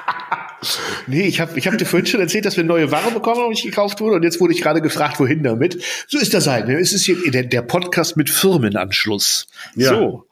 Nee, 1.07 1.23
ich 1.23 1.39
habe 1.39 1.57
ich 1.57 1.65
hab 1.67 1.77
dir 1.77 1.85
vorhin 1.85 2.05
schon 2.05 2.19
erzählt, 2.19 2.45
dass 2.45 2.55
wir 2.55 2.63
neue 2.63 2.91
Ware 2.91 3.11
bekommen 3.11 3.41
haben, 3.41 3.53
die 3.53 3.63
gekauft 3.63 3.99
wurde. 3.99 4.17
Und 4.17 4.23
jetzt 4.23 4.39
wurde 4.39 4.53
ich 4.53 4.61
gerade 4.61 4.81
gefragt, 4.81 5.19
wohin 5.19 5.41
damit. 5.41 5.81
So 6.07 6.19
ist 6.19 6.33
das 6.33 6.45
halt. 6.47 6.67
Ne? 6.67 6.79
Es 6.79 6.93
ist 6.93 7.03
hier 7.03 7.17
der, 7.31 7.43
der 7.43 7.63
Podcast 7.63 8.15
mit 8.15 8.29
Firmenanschluss. 8.29 9.47
Ja. 9.75 9.89
So. 9.89 10.25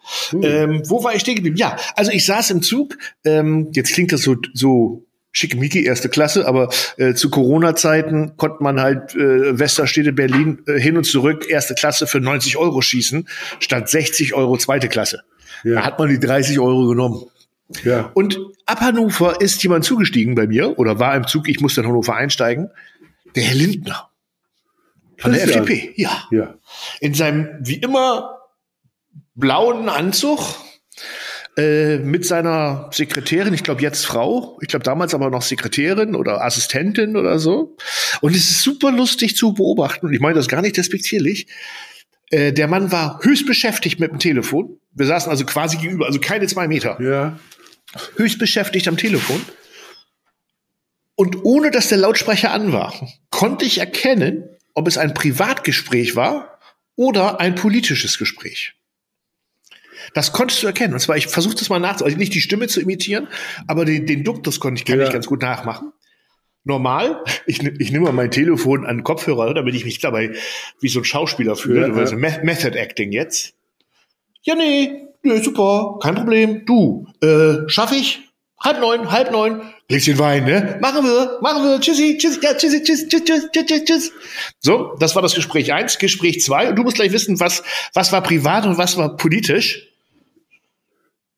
Ähm, 0.44 0.84
wo 0.86 1.04
war 1.04 1.16
ich 1.16 1.22
stehen 1.22 1.36
geblieben? 1.36 1.58
Ja, 1.58 1.78
also 1.96 2.12
ich 2.12 2.26
saß 2.26 2.52
im 2.52 2.62
Zug. 2.62 2.98
Ähm, 3.26 3.70
jetzt 3.74 3.94
klingt 3.94 4.12
das 4.12 4.22
so, 4.22 4.36
so 4.54 5.06
schickimicki, 5.32 5.84
erste 5.84 6.10
Klasse, 6.10 6.48
aber 6.48 6.70
äh, 6.98 7.14
zu 7.14 7.30
Corona-Zeiten 7.30 8.38
konnte 8.38 8.64
man 8.64 8.82
halt 8.82 9.16
äh, 9.16 9.58
Westerstede, 9.58 10.14
Berlin 10.14 10.60
äh, 10.68 10.80
hin 10.80 10.98
und 10.98 11.06
zurück 11.06 11.50
erste 11.50 11.76
Klasse 11.76 12.08
für 12.08 12.20
90 12.20 12.58
Euro 12.58 12.82
schießen, 12.82 13.28
statt 13.60 13.90
60 13.90 14.34
Euro 14.36 14.58
zweite 14.58 14.90
Klasse. 14.90 15.22
Ja. 15.64 15.76
Da 15.76 15.86
hat 15.86 16.00
man 16.00 16.10
die 16.10 16.20
30 16.20 16.60
Euro 16.60 16.88
genommen. 16.88 17.26
Ja. 17.84 18.12
Und 18.14 18.40
ab 18.66 18.82
Hannover 18.82 19.42
ist 19.42 19.62
jemand 19.64 19.86
zugestiegen 19.86 20.36
bei 20.36 20.48
mir 20.48 20.78
oder 20.80 21.00
war 21.00 21.16
im 21.16 21.28
Zug, 21.28 21.48
ich 21.48 21.60
musste 21.60 21.82
in 21.82 21.88
Hannover 21.88 22.16
einsteigen. 22.16 22.70
Der 23.36 23.44
Herr 23.44 23.56
Lindner. 23.56 24.10
Von 25.18 25.34
der. 25.34 25.44
FDP, 25.44 25.94
ja. 25.96 26.28
Ja. 26.32 26.56
In 27.00 27.14
seinem, 27.14 27.50
wie 27.62 27.76
immer, 27.76 28.40
blauen 29.36 29.90
Anzug 29.90 30.56
äh, 31.58 31.98
mit 31.98 32.26
seiner 32.26 32.90
Sekretärin, 32.92 33.54
ich 33.54 33.64
glaube 33.64 33.82
jetzt 33.82 34.06
Frau, 34.06 34.58
ich 34.62 34.70
glaube 34.70 34.84
damals 34.84 35.14
aber 35.14 35.30
noch 35.30 35.42
Sekretärin 35.42 36.16
oder 36.16 36.44
Assistentin 36.44 37.18
oder 37.18 37.38
so. 37.40 37.76
Und 38.22 38.36
es 38.36 38.50
ist 38.50 38.62
super 38.64 38.92
lustig 38.92 39.36
zu 39.36 39.54
beobachten, 39.54 40.06
und 40.08 40.14
ich 40.14 40.20
meine 40.20 40.36
das 40.36 40.48
gar 40.48 40.62
nicht 40.62 40.78
despektierlich. 40.78 41.48
Äh, 42.30 42.54
der 42.54 42.68
Mann 42.68 42.92
war 42.92 43.20
höchst 43.24 43.46
beschäftigt 43.46 44.00
mit 44.00 44.12
dem 44.12 44.20
Telefon. 44.20 44.80
Wir 44.94 45.06
saßen 45.06 45.30
also 45.30 45.46
quasi 45.46 45.78
gegenüber, 45.78 46.06
also 46.06 46.20
keine 46.20 46.48
zwei 46.48 46.68
Meter 46.68 46.98
Ja. 47.02 47.40
Höchst 48.16 48.40
beschäftigt 48.40 48.88
am 48.88 48.98
Telefon. 48.98 49.44
Und 51.16 51.44
ohne 51.44 51.72
dass 51.72 51.90
der 51.90 51.98
Lautsprecher 51.98 52.52
an 52.52 52.72
war, 52.72 52.94
konnte 53.30 53.66
ich 53.66 53.80
erkennen, 53.80 54.48
ob 54.74 54.88
es 54.88 54.98
ein 54.98 55.14
Privatgespräch 55.14 56.16
war 56.16 56.60
oder 56.96 57.40
ein 57.40 57.56
politisches 57.56 58.18
Gespräch. 58.18 58.74
Das 60.14 60.32
konntest 60.32 60.64
du 60.64 60.68
erkennen. 60.68 60.94
Und 60.94 61.00
zwar, 61.02 61.18
ich 61.18 61.28
versuche 61.28 61.56
das 61.56 61.70
mal 61.70 61.80
nachzu, 61.80 62.06
also 62.06 62.16
nicht 62.18 62.34
die 62.34 62.42
Stimme 62.42 62.68
zu 62.68 62.80
imitieren, 62.80 63.28
aber 63.68 63.84
den, 63.86 64.06
den 64.06 64.24
Duktus 64.24 64.60
konnte 64.60 64.80
ich, 64.80 64.86
kann 64.86 65.00
Ja. 65.00 65.06
ich 65.08 65.12
ganz 65.14 65.28
gut 65.28 65.42
nachmachen. 65.42 65.92
Normal, 66.64 67.24
ich, 67.48 67.62
ich 67.64 67.92
nehme 67.92 68.06
mal 68.06 68.12
mein 68.14 68.32
Telefon 68.32 68.86
an 68.86 68.98
den 69.00 69.04
Kopfhörer, 69.04 69.54
damit 69.54 69.76
ich 69.76 69.86
mich 69.86 70.00
dabei 70.00 70.34
wie 70.82 70.90
so 70.90 71.00
ein 71.00 71.06
Schauspieler 71.06 71.56
fühle, 71.56 71.88
Ja, 71.88 71.94
also 71.94 72.14
ja. 72.14 72.20
Me- 72.20 72.40
Method 72.44 72.78
Acting 72.78 73.12
jetzt. 73.12 73.54
Ja, 74.44 74.56
nee, 74.56 75.08
nee, 75.24 75.42
super, 75.42 76.00
kein 76.02 76.16
Problem. 76.16 76.66
Du, 76.66 77.08
äh, 77.22 77.68
schaff 77.68 77.92
ich? 77.92 78.30
Halb 78.62 78.82
neun, 78.82 79.10
halb 79.10 79.32
neun. 79.32 79.62
Gläschen 79.88 80.20
Wein, 80.20 80.44
ne? 80.44 80.78
Machen 80.82 81.06
wir, 81.06 81.38
machen 81.42 81.64
wir. 81.64 81.80
Tschüssi, 81.80 82.18
tschüssi, 82.18 82.40
ja, 82.44 82.54
tschüssi, 82.54 82.84
tschüss, 82.84 83.08
tschüss, 83.08 83.24
tschüss, 83.24 83.50
tschüss, 83.52 83.66
tschüss, 83.66 83.84
tschüss. 83.86 84.12
So, 84.60 84.96
das 85.00 85.16
war 85.16 85.22
das 85.22 85.34
Gespräch 85.34 85.72
eins. 85.72 85.98
Gespräch 85.98 86.42
zwei. 86.42 86.70
Und 86.70 86.76
du 86.76 86.84
musst 86.84 86.98
gleich 86.98 87.14
wissen, 87.14 87.40
was, 87.40 87.64
was 87.94 88.12
war 88.12 88.22
privat 88.22 88.66
und 88.66 88.78
was 88.78 88.98
war 88.98 89.16
politisch. 89.16 89.88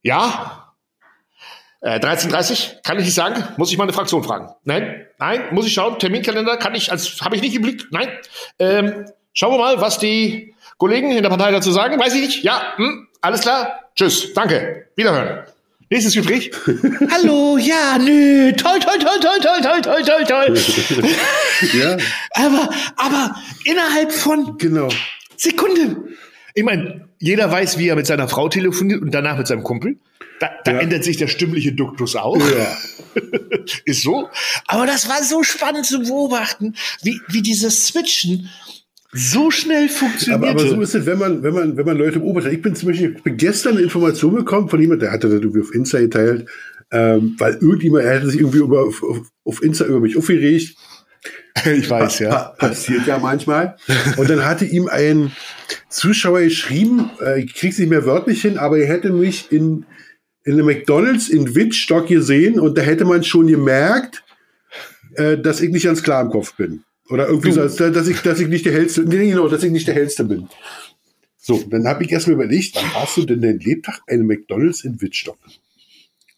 Ja? 0.01 0.73
Äh, 1.81 1.99
13.30 1.99 2.81
kann 2.83 2.97
ich 2.97 3.05
nicht 3.05 3.13
sagen. 3.13 3.43
Muss 3.57 3.71
ich 3.71 3.77
meine 3.77 3.93
Fraktion 3.93 4.23
fragen. 4.23 4.49
Nein, 4.63 5.05
nein, 5.19 5.43
muss 5.51 5.67
ich 5.67 5.73
schauen. 5.73 5.99
Terminkalender 5.99 6.57
kann 6.57 6.73
ich, 6.73 6.91
als 6.91 7.21
habe 7.21 7.35
ich 7.35 7.43
nicht 7.43 7.55
im 7.55 7.61
Blick. 7.61 7.85
Nein. 7.91 8.09
Ähm, 8.57 9.05
schauen 9.33 9.53
wir 9.53 9.59
mal, 9.59 9.79
was 9.79 9.99
die 9.99 10.55
Kollegen 10.81 11.11
in 11.11 11.21
der 11.21 11.29
Partei 11.29 11.51
dazu 11.51 11.71
sagen. 11.71 11.99
Weiß 11.99 12.15
ich 12.15 12.21
nicht. 12.21 12.43
Ja, 12.43 12.73
hm, 12.75 13.07
alles 13.21 13.41
klar. 13.41 13.81
Tschüss. 13.95 14.33
Danke. 14.33 14.87
Wiederhören. 14.95 15.45
Nächstes 15.91 16.15
Gespräch. 16.15 16.49
Hallo, 17.11 17.59
ja, 17.59 17.99
nö, 17.99 18.51
toll, 18.53 18.79
toll, 18.79 18.97
toll, 18.97 19.19
toll, 19.21 19.39
toll, 19.41 19.61
toll, 19.61 19.81
toll, 19.83 20.03
toll, 20.03 20.23
toll. 20.25 21.05
Ja. 21.79 21.97
aber, 22.33 22.69
aber 22.97 23.35
innerhalb 23.65 24.11
von 24.11 24.57
Genau. 24.57 24.89
Sekunden. 25.37 26.17
Ich 26.55 26.63
meine, 26.63 27.07
jeder 27.19 27.51
weiß, 27.51 27.77
wie 27.77 27.87
er 27.87 27.95
mit 27.95 28.07
seiner 28.07 28.27
Frau 28.27 28.49
telefoniert 28.49 29.03
und 29.03 29.11
danach 29.11 29.37
mit 29.37 29.45
seinem 29.45 29.61
Kumpel. 29.63 29.97
Da, 30.39 30.49
da 30.63 30.71
Ja. 30.71 30.79
ändert 30.79 31.03
sich 31.03 31.17
der 31.17 31.27
stimmliche 31.27 31.73
Duktus 31.73 32.15
auch. 32.15 32.35
Ja. 32.37 32.77
Ist 33.85 34.01
so. 34.01 34.29
Aber 34.65 34.87
das 34.87 35.07
war 35.07 35.21
so 35.23 35.43
spannend 35.43 35.85
zu 35.85 35.99
beobachten, 36.01 36.73
wie, 37.03 37.21
wie 37.27 37.43
dieses 37.43 37.85
Switchen 37.85 38.49
so 39.13 39.51
schnell 39.51 39.89
funktioniert. 39.89 40.41
Aber, 40.41 40.51
aber 40.51 40.67
so 40.67 40.79
ist 40.81 40.95
es, 40.95 41.05
wenn 41.05 41.17
man, 41.19 41.43
wenn 41.43 41.53
man, 41.53 41.75
wenn 41.77 41.85
man 41.85 41.97
Leute 41.97 42.19
beobachtet. 42.19 42.53
Ich 42.53 42.61
bin 42.61 42.75
zum 42.75 42.89
Beispiel, 42.89 43.15
ich 43.17 43.23
bin 43.23 43.37
gestern 43.37 43.73
eine 43.73 43.81
Information 43.81 44.35
bekommen 44.35 44.69
von 44.69 44.79
jemand, 44.79 45.01
der 45.01 45.11
hatte 45.11 45.27
das 45.29 45.41
irgendwie 45.41 45.61
auf 45.61 45.73
Insta 45.75 45.99
geteilt, 45.99 46.47
ähm, 46.91 47.35
weil 47.37 47.55
irgendjemand, 47.55 48.05
er 48.05 48.15
hatte 48.15 48.29
sich 48.29 48.39
irgendwie 48.39 48.59
über, 48.59 48.83
auf, 48.85 49.03
auf- 49.43 49.61
Insta 49.63 49.85
über 49.85 49.99
mich 49.99 50.17
aufgeregt. 50.17 50.75
ich 51.65 51.89
weiß, 51.89 52.19
ja. 52.19 52.29
Pa 52.29 52.55
passiert 52.57 53.05
ja 53.05 53.19
manchmal. 53.19 53.75
Und 54.17 54.29
dann 54.29 54.45
hatte 54.45 54.65
ihm 54.65 54.87
ein 54.87 55.31
Zuschauer 55.89 56.41
geschrieben, 56.41 57.09
äh, 57.21 57.41
ich 57.43 57.53
krieg's 57.53 57.77
nicht 57.77 57.89
mehr 57.89 58.05
wörtlich 58.05 58.41
hin, 58.41 58.57
aber 58.57 58.77
er 58.79 58.87
hätte 58.87 59.11
mich 59.11 59.51
in, 59.51 59.85
in 60.45 60.53
einem 60.53 60.65
McDonalds 60.65 61.27
in 61.29 61.53
Wittstock 61.53 62.07
gesehen 62.07 62.59
und 62.59 62.77
da 62.77 62.81
hätte 62.81 63.03
man 63.05 63.23
schon 63.23 63.47
gemerkt, 63.47 64.23
äh, 65.15 65.37
dass 65.37 65.59
ich 65.59 65.69
nicht 65.69 65.83
ganz 65.83 66.01
klar 66.01 66.21
im 66.23 66.29
Kopf 66.29 66.55
bin. 66.55 66.83
Oder 67.11 67.27
irgendwie 67.27 67.51
so, 67.51 67.67
dass 67.67 68.07
ich, 68.07 68.21
dass 68.21 68.39
ich 68.39 68.47
nicht 68.47 68.65
der 68.65 68.71
hellste, 68.73 69.03
nee, 69.03 69.29
genau, 69.29 69.49
dass 69.49 69.63
ich 69.63 69.71
nicht 69.71 69.85
der 69.85 69.95
hellste 69.95 70.23
bin. 70.23 70.47
So, 71.37 71.61
dann 71.69 71.85
habe 71.85 72.05
ich 72.05 72.11
erstmal 72.11 72.35
überlegt, 72.35 72.75
wann 72.75 72.93
hast 72.93 73.17
du 73.17 73.25
denn 73.25 73.41
dein 73.41 73.59
Lebtag 73.59 73.99
eine 74.07 74.23
McDonalds 74.23 74.85
in 74.85 75.01
Wittstock? 75.01 75.37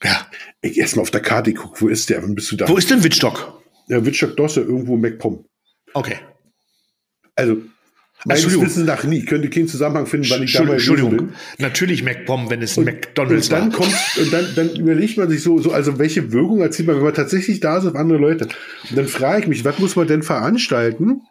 Ja. 0.04 0.28
Ich 0.62 0.78
erstmal 0.78 1.04
auf 1.04 1.12
der 1.12 1.22
Karte 1.22 1.54
guck, 1.54 1.80
wo 1.80 1.90
ist 1.90 2.10
der? 2.10 2.24
Wann 2.24 2.34
bist 2.34 2.52
du 2.52 2.56
da? 2.56 2.68
Wo 2.68 2.78
ist 2.78 2.90
denn 2.90 3.04
Wittstock? 3.04 3.62
Ja, 3.88 4.04
Wittstock 4.04 4.36
Dosse, 4.36 4.62
irgendwo 4.62 4.98
McPom. 4.98 5.46
Okay. 5.94 6.18
Also, 7.36 7.58
meines. 8.26 8.62
Wissens 8.62 8.86
nach 8.86 9.04
nie. 9.04 9.20
Ich 9.20 9.26
könnte 9.26 9.50
keinen 9.50 9.68
Zusammenhang 9.68 10.06
finden, 10.06 10.30
wann 10.30 10.44
ich 10.44 10.54
da 10.54 10.64
mal 10.64 10.74
Entschuldigung. 10.74 11.18
bin. 11.18 11.30
Natürlich 11.58 12.04
McPom, 12.04 12.50
wenn 12.50 12.62
es 12.62 12.78
ein 12.78 12.86
McDonalds 12.86 13.50
und 13.50 13.54
dann 13.54 13.72
war. 13.72 13.80
kommt, 13.80 13.96
und 14.20 14.34
dann, 14.34 14.46
dann 14.56 14.76
überlegt 14.76 15.18
man 15.18 15.30
sich 15.30 15.42
so, 15.42 15.60
so, 15.60 15.72
also 15.72 16.00
welche 16.00 16.32
Wirkung 16.32 16.62
erzielt 16.62 16.88
man, 16.88 16.98
wenn 16.98 17.04
man 17.04 17.14
tatsächlich 17.14 17.60
da 17.60 17.78
ist 17.78 17.86
auf 17.86 17.96
andere 17.96 18.20
Leute. 18.20 18.48
Und 18.90 18.98
dann 18.98 19.08
frage 19.08 19.42
ich 19.42 19.48
mich, 19.48 19.66
was 19.66 19.80
muss 19.80 19.96
man 19.96 20.08
denn 20.08 20.24
veranstalten, 20.24 21.22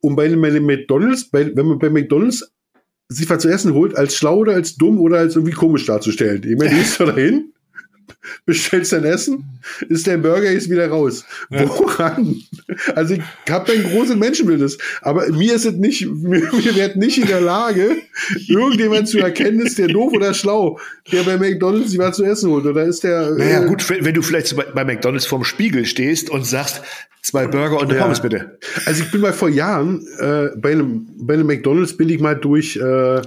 um 0.00 0.16
bei 0.16 0.28
bei 0.28 0.60
McDonalds, 0.60 1.30
bei, 1.30 1.54
wenn 1.54 1.66
man 1.66 1.78
bei 1.78 1.90
McDonalds 1.90 2.52
sich 3.08 3.28
was 3.28 3.42
zu 3.42 3.48
essen 3.48 3.74
holt, 3.74 3.96
als 3.96 4.16
schlau 4.16 4.36
oder 4.36 4.52
als 4.52 4.76
dumm 4.76 5.00
oder 5.00 5.18
als 5.18 5.34
irgendwie 5.34 5.52
komisch 5.52 5.84
darzustellen. 5.84 6.42
Ich 6.44 6.56
meine, 6.56 6.70
du 6.70 6.76
gehst 6.76 7.00
da 7.00 7.06
dahin, 7.06 7.52
bestellst 8.46 8.92
dein 8.92 9.04
Essen, 9.04 9.44
ist 9.88 10.06
dein 10.06 10.22
Burger 10.22 10.50
jetzt 10.50 10.70
wieder 10.70 10.88
raus. 10.88 11.24
Woran? 11.48 12.36
Also 12.94 13.14
ich 13.14 13.22
habe 13.48 13.72
ein 13.72 13.82
großes 13.82 14.16
Menschenbildes, 14.16 14.78
aber 15.02 15.28
mir 15.28 15.54
ist 15.54 15.66
es 15.66 15.74
nicht, 15.74 16.06
mir, 16.12 16.40
mir 16.52 16.74
wird 16.74 16.96
nicht 16.96 17.18
in 17.18 17.26
der 17.26 17.40
Lage, 17.40 17.96
irgendjemand 18.48 19.08
zu 19.08 19.18
erkennen, 19.18 19.60
ist 19.60 19.78
der 19.78 19.88
doof 19.88 20.12
oder 20.12 20.34
schlau, 20.34 20.78
der 21.12 21.22
bei 21.22 21.36
McDonalds 21.36 21.90
sich 21.90 21.98
was 21.98 22.16
zu 22.16 22.24
essen 22.24 22.50
holt. 22.50 22.66
Oder 22.66 22.84
ist 22.84 23.04
der. 23.04 23.30
Naja, 23.32 23.62
äh, 23.62 23.66
gut, 23.66 23.88
wenn 23.88 24.14
du 24.14 24.22
vielleicht 24.22 24.54
bei 24.74 24.84
McDonalds 24.84 25.26
vorm 25.26 25.44
Spiegel 25.44 25.86
stehst 25.86 26.30
und 26.30 26.46
sagst, 26.46 26.82
zwei 27.22 27.46
Burger 27.46 27.78
und 27.78 27.88
eine 27.88 27.96
Ja. 27.96 28.02
Pommes 28.02 28.20
bitte. 28.20 28.58
Also 28.86 29.02
ich 29.02 29.10
bin 29.10 29.20
mal 29.20 29.32
vor 29.32 29.48
Jahren 29.48 30.06
äh, 30.18 30.48
bei 30.56 30.72
einem 30.72 31.06
bei 31.18 31.34
einem 31.34 31.46
McDonalds 31.46 31.96
bin 31.96 32.08
ich 32.08 32.20
mal 32.20 32.34
durch 32.34 32.76
äh, 32.76 33.22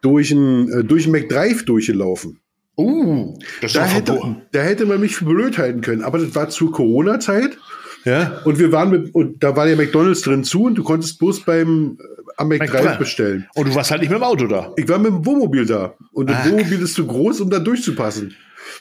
durch 0.00 0.30
ein 0.30 0.70
äh, 0.70 0.84
durch 0.84 1.06
ein 1.06 1.12
McDrive 1.12 1.64
durchgelaufen. 1.64 2.40
Uh, 2.78 3.34
das 3.60 3.72
Da 3.72 3.84
hätte, 3.84 4.36
da 4.52 4.60
hätte 4.60 4.86
man 4.86 5.00
mich 5.00 5.16
für 5.16 5.24
blöd 5.24 5.58
halten 5.58 5.80
können. 5.80 6.02
Aber 6.02 6.18
das 6.18 6.34
war 6.36 6.48
zur 6.48 6.70
Corona-Zeit 6.72 7.58
Ja. 8.04 8.40
und 8.44 8.58
wir 8.60 8.70
waren 8.72 8.90
mit 8.90 9.14
und 9.14 9.42
da 9.42 9.56
war 9.56 9.66
der 9.66 9.76
McDonalds 9.76 10.22
drin 10.22 10.44
zu 10.44 10.62
und 10.64 10.76
du 10.76 10.84
konntest 10.84 11.18
bloß 11.18 11.40
beim 11.40 11.98
am 12.36 12.46
McDrive 12.48 12.98
bestellen. 12.98 13.46
Und 13.56 13.66
du 13.68 13.74
warst 13.74 13.90
halt 13.90 14.00
nicht 14.02 14.10
mit 14.10 14.20
dem 14.20 14.22
Auto 14.22 14.46
da. 14.46 14.72
Ich 14.76 14.88
war 14.88 14.98
mit 14.98 15.08
dem 15.10 15.26
Wohnmobil 15.26 15.66
da 15.66 15.94
und 16.12 16.30
das 16.30 16.36
Ah. 16.46 16.50
Wohnmobil 16.50 16.80
ist 16.82 16.94
zu 16.94 17.04
groß, 17.04 17.40
um 17.40 17.50
da 17.50 17.58
durchzupassen. 17.58 18.36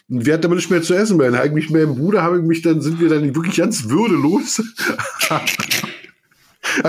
Und 0.09 0.25
wir 0.27 0.33
hatten 0.33 0.45
aber 0.45 0.55
nicht 0.55 0.69
mehr 0.69 0.83
zu 0.83 0.93
essen 0.93 1.17
mehr. 1.17 1.27
Dann 1.31 1.37
habe 1.39 1.47
ich 1.47 1.53
mich 1.55 1.69
mit 1.71 1.81
meinem 1.81 1.95
Bruder, 1.95 2.21
habe 2.21 2.37
ich 2.37 2.43
mich 2.43 2.61
dann, 2.61 2.81
sind 2.81 2.99
wir 2.99 3.09
dann 3.09 3.33
wirklich 3.35 3.55
ganz 3.57 3.89
würdelos. 3.89 4.61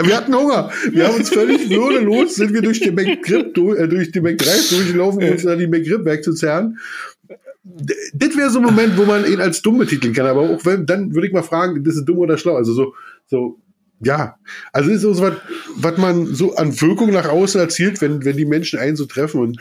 wir 0.03 0.17
hatten 0.17 0.35
Hunger. 0.35 0.71
Wir 0.91 1.09
haben 1.09 1.17
uns 1.17 1.31
völlig 1.31 1.69
würdelos, 1.71 2.37
sind 2.37 2.53
wir 2.53 2.63
durch 2.63 2.81
den 2.81 2.95
McGrip, 2.95 3.55
durch, 3.55 3.79
äh, 3.79 3.89
durch 3.89 4.13
den 4.13 4.23
McDrive 4.23 4.69
durchgelaufen, 4.69 5.23
um 5.23 5.31
uns 5.31 5.43
dann 5.43 5.59
die 5.59 5.67
McGrip 5.67 6.05
wegzuzerren. 6.05 6.79
Das 8.15 8.37
wäre 8.37 8.51
so 8.51 8.61
ein 8.61 8.65
Moment, 8.65 8.97
wo 8.97 9.05
man 9.05 9.31
ihn 9.31 9.41
als 9.41 9.63
dumm 9.63 9.79
betiteln 9.79 10.15
kann. 10.15 10.27
Aber 10.27 10.43
auch 10.43 10.65
wenn, 10.65 10.87
dann 10.87 11.15
würde 11.15 11.27
ich 11.27 11.33
mal 11.33 11.43
fragen, 11.43 11.85
das 11.85 11.97
ist 11.97 12.05
dumm 12.05 12.19
oder 12.19 12.39
schlau. 12.39 12.57
Also 12.57 12.73
so, 12.73 12.95
so, 13.27 13.59
ja. 14.01 14.37
Also 14.73 14.91
ist 14.91 15.03
so 15.03 15.21
was, 15.21 15.35
was 15.77 15.99
man 15.99 16.27
so 16.27 16.55
an 16.57 16.81
Wirkung 16.81 17.13
nach 17.13 17.29
außen 17.29 17.61
erzielt, 17.61 18.01
wenn, 18.01 18.25
wenn 18.25 18.37
die 18.37 18.47
Menschen 18.47 18.79
einen 18.79 18.97
so 18.97 19.05
treffen 19.05 19.41
und, 19.41 19.61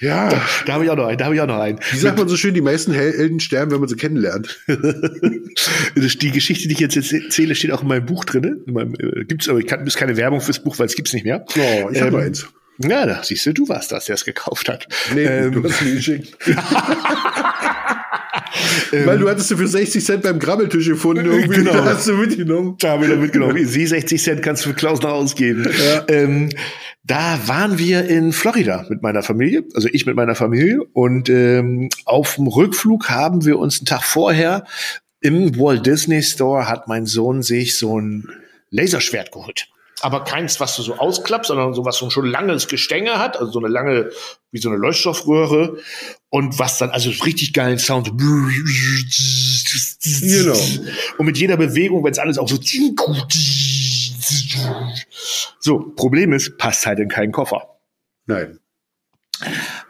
ja. 0.00 0.28
Da 0.66 0.72
habe 0.74 0.84
ich 0.84 0.90
auch 0.90 0.96
noch 0.96 1.06
einen, 1.06 1.18
da 1.18 1.24
habe 1.26 1.34
ich 1.34 1.40
auch 1.40 1.46
noch 1.46 1.58
einen. 1.60 1.78
Wie 1.92 1.96
sagt 1.98 2.18
man 2.18 2.28
so 2.28 2.36
schön, 2.36 2.54
die 2.54 2.60
meisten 2.60 2.92
Helden 2.92 3.40
sterben, 3.40 3.70
wenn 3.72 3.80
man 3.80 3.88
sie 3.88 3.96
kennenlernt. 3.96 4.60
Die 6.20 6.30
Geschichte, 6.30 6.68
die 6.68 6.74
ich 6.74 6.80
jetzt 6.80 6.96
erzähle, 6.96 7.54
steht 7.54 7.70
auch 7.72 7.82
in 7.82 7.88
meinem 7.88 8.04
Buch 8.06 8.24
drin. 8.24 8.60
Meinem, 8.66 8.94
äh, 8.98 9.24
gibt's, 9.24 9.48
aber 9.48 9.58
ich 9.58 9.66
kann, 9.66 9.86
ist 9.86 9.96
keine 9.96 10.16
Werbung 10.16 10.40
fürs 10.40 10.62
Buch, 10.62 10.78
weil 10.78 10.86
es 10.86 10.94
gibt's 10.94 11.12
nicht 11.14 11.24
mehr. 11.24 11.44
Oh, 11.56 11.88
ich 11.90 12.00
habe 12.00 12.08
Ähm, 12.08 12.10
nur 12.12 12.20
eins. 12.22 12.46
Ja, 12.78 13.06
da 13.06 13.22
siehst 13.24 13.46
du, 13.46 13.54
du 13.54 13.68
warst 13.68 13.90
das, 13.92 14.04
der 14.04 14.16
es 14.16 14.24
gekauft 14.26 14.68
hat. 14.68 14.86
Nee, 15.14 15.24
Ähm, 15.24 15.52
du 15.52 15.64
hast 15.64 15.80
mir 15.82 15.94
geschickt. 15.94 16.36
Weil 19.04 19.18
du 19.18 19.28
hattest 19.28 19.50
du 19.50 19.56
für 19.56 19.66
60 19.66 20.04
Cent 20.04 20.22
beim 20.22 20.38
Grabbeltisch 20.38 20.86
gefunden. 20.86 21.24
Irgendwie 21.26 21.56
Genau. 21.58 21.72
da 21.72 21.84
hast 21.84 22.06
du 22.06 22.14
mitgenommen. 22.14 22.76
Da 22.78 22.90
habe 22.90 23.04
ich 23.04 23.10
noch 23.10 23.18
mitgenommen. 23.18 23.66
Sie 23.66 23.86
60 23.86 24.22
Cent 24.22 24.42
kannst 24.42 24.64
du 24.64 24.70
für 24.70 24.74
Klaus 24.74 25.00
noch 25.02 25.10
ausgeben. 25.10 25.66
Ähm, 26.08 26.50
da 27.06 27.46
waren 27.46 27.78
wir 27.78 28.06
in 28.06 28.32
Florida 28.32 28.84
mit 28.88 29.02
meiner 29.02 29.22
Familie, 29.22 29.64
also 29.74 29.88
ich 29.92 30.06
mit 30.06 30.16
meiner 30.16 30.34
Familie. 30.34 30.82
Und 30.92 31.28
ähm, 31.28 31.88
auf 32.04 32.34
dem 32.34 32.48
Rückflug 32.48 33.08
haben 33.08 33.44
wir 33.44 33.58
uns 33.58 33.78
einen 33.78 33.86
Tag 33.86 34.02
vorher 34.02 34.64
im 35.20 35.58
Walt 35.58 35.84
Disney 35.86 36.22
Store 36.22 36.68
hat 36.68 36.86
mein 36.88 37.06
Sohn 37.06 37.42
sich 37.42 37.76
so 37.76 37.98
ein 37.98 38.28
Laserschwert 38.70 39.32
geholt. 39.32 39.68
Aber 40.02 40.24
keins, 40.24 40.60
was 40.60 40.76
du 40.76 40.82
so 40.82 40.96
ausklappst, 40.96 41.48
sondern 41.48 41.72
so 41.72 41.86
was 41.86 41.96
so 41.96 42.04
ein 42.04 42.10
schon 42.10 42.26
langes 42.26 42.68
Gestänge 42.68 43.18
hat, 43.18 43.38
also 43.38 43.50
so 43.50 43.58
eine 43.58 43.68
lange, 43.68 44.10
wie 44.52 44.58
so 44.58 44.68
eine 44.68 44.76
Leuchtstoffröhre. 44.78 45.78
Und 46.28 46.58
was 46.58 46.76
dann, 46.76 46.90
also 46.90 47.08
richtig 47.24 47.54
geilen 47.54 47.78
Sound. 47.78 48.12
Genau. 50.20 50.58
Und 51.18 51.26
mit 51.26 51.38
jeder 51.38 51.56
Bewegung, 51.56 52.04
wenn 52.04 52.12
es 52.12 52.18
alles 52.18 52.36
auch 52.36 52.48
so. 52.48 52.58
So, 55.60 55.78
Problem 55.96 56.32
ist, 56.32 56.58
passt 56.58 56.86
halt 56.86 56.98
in 56.98 57.08
keinen 57.08 57.32
Koffer. 57.32 57.78
Nein. 58.26 58.58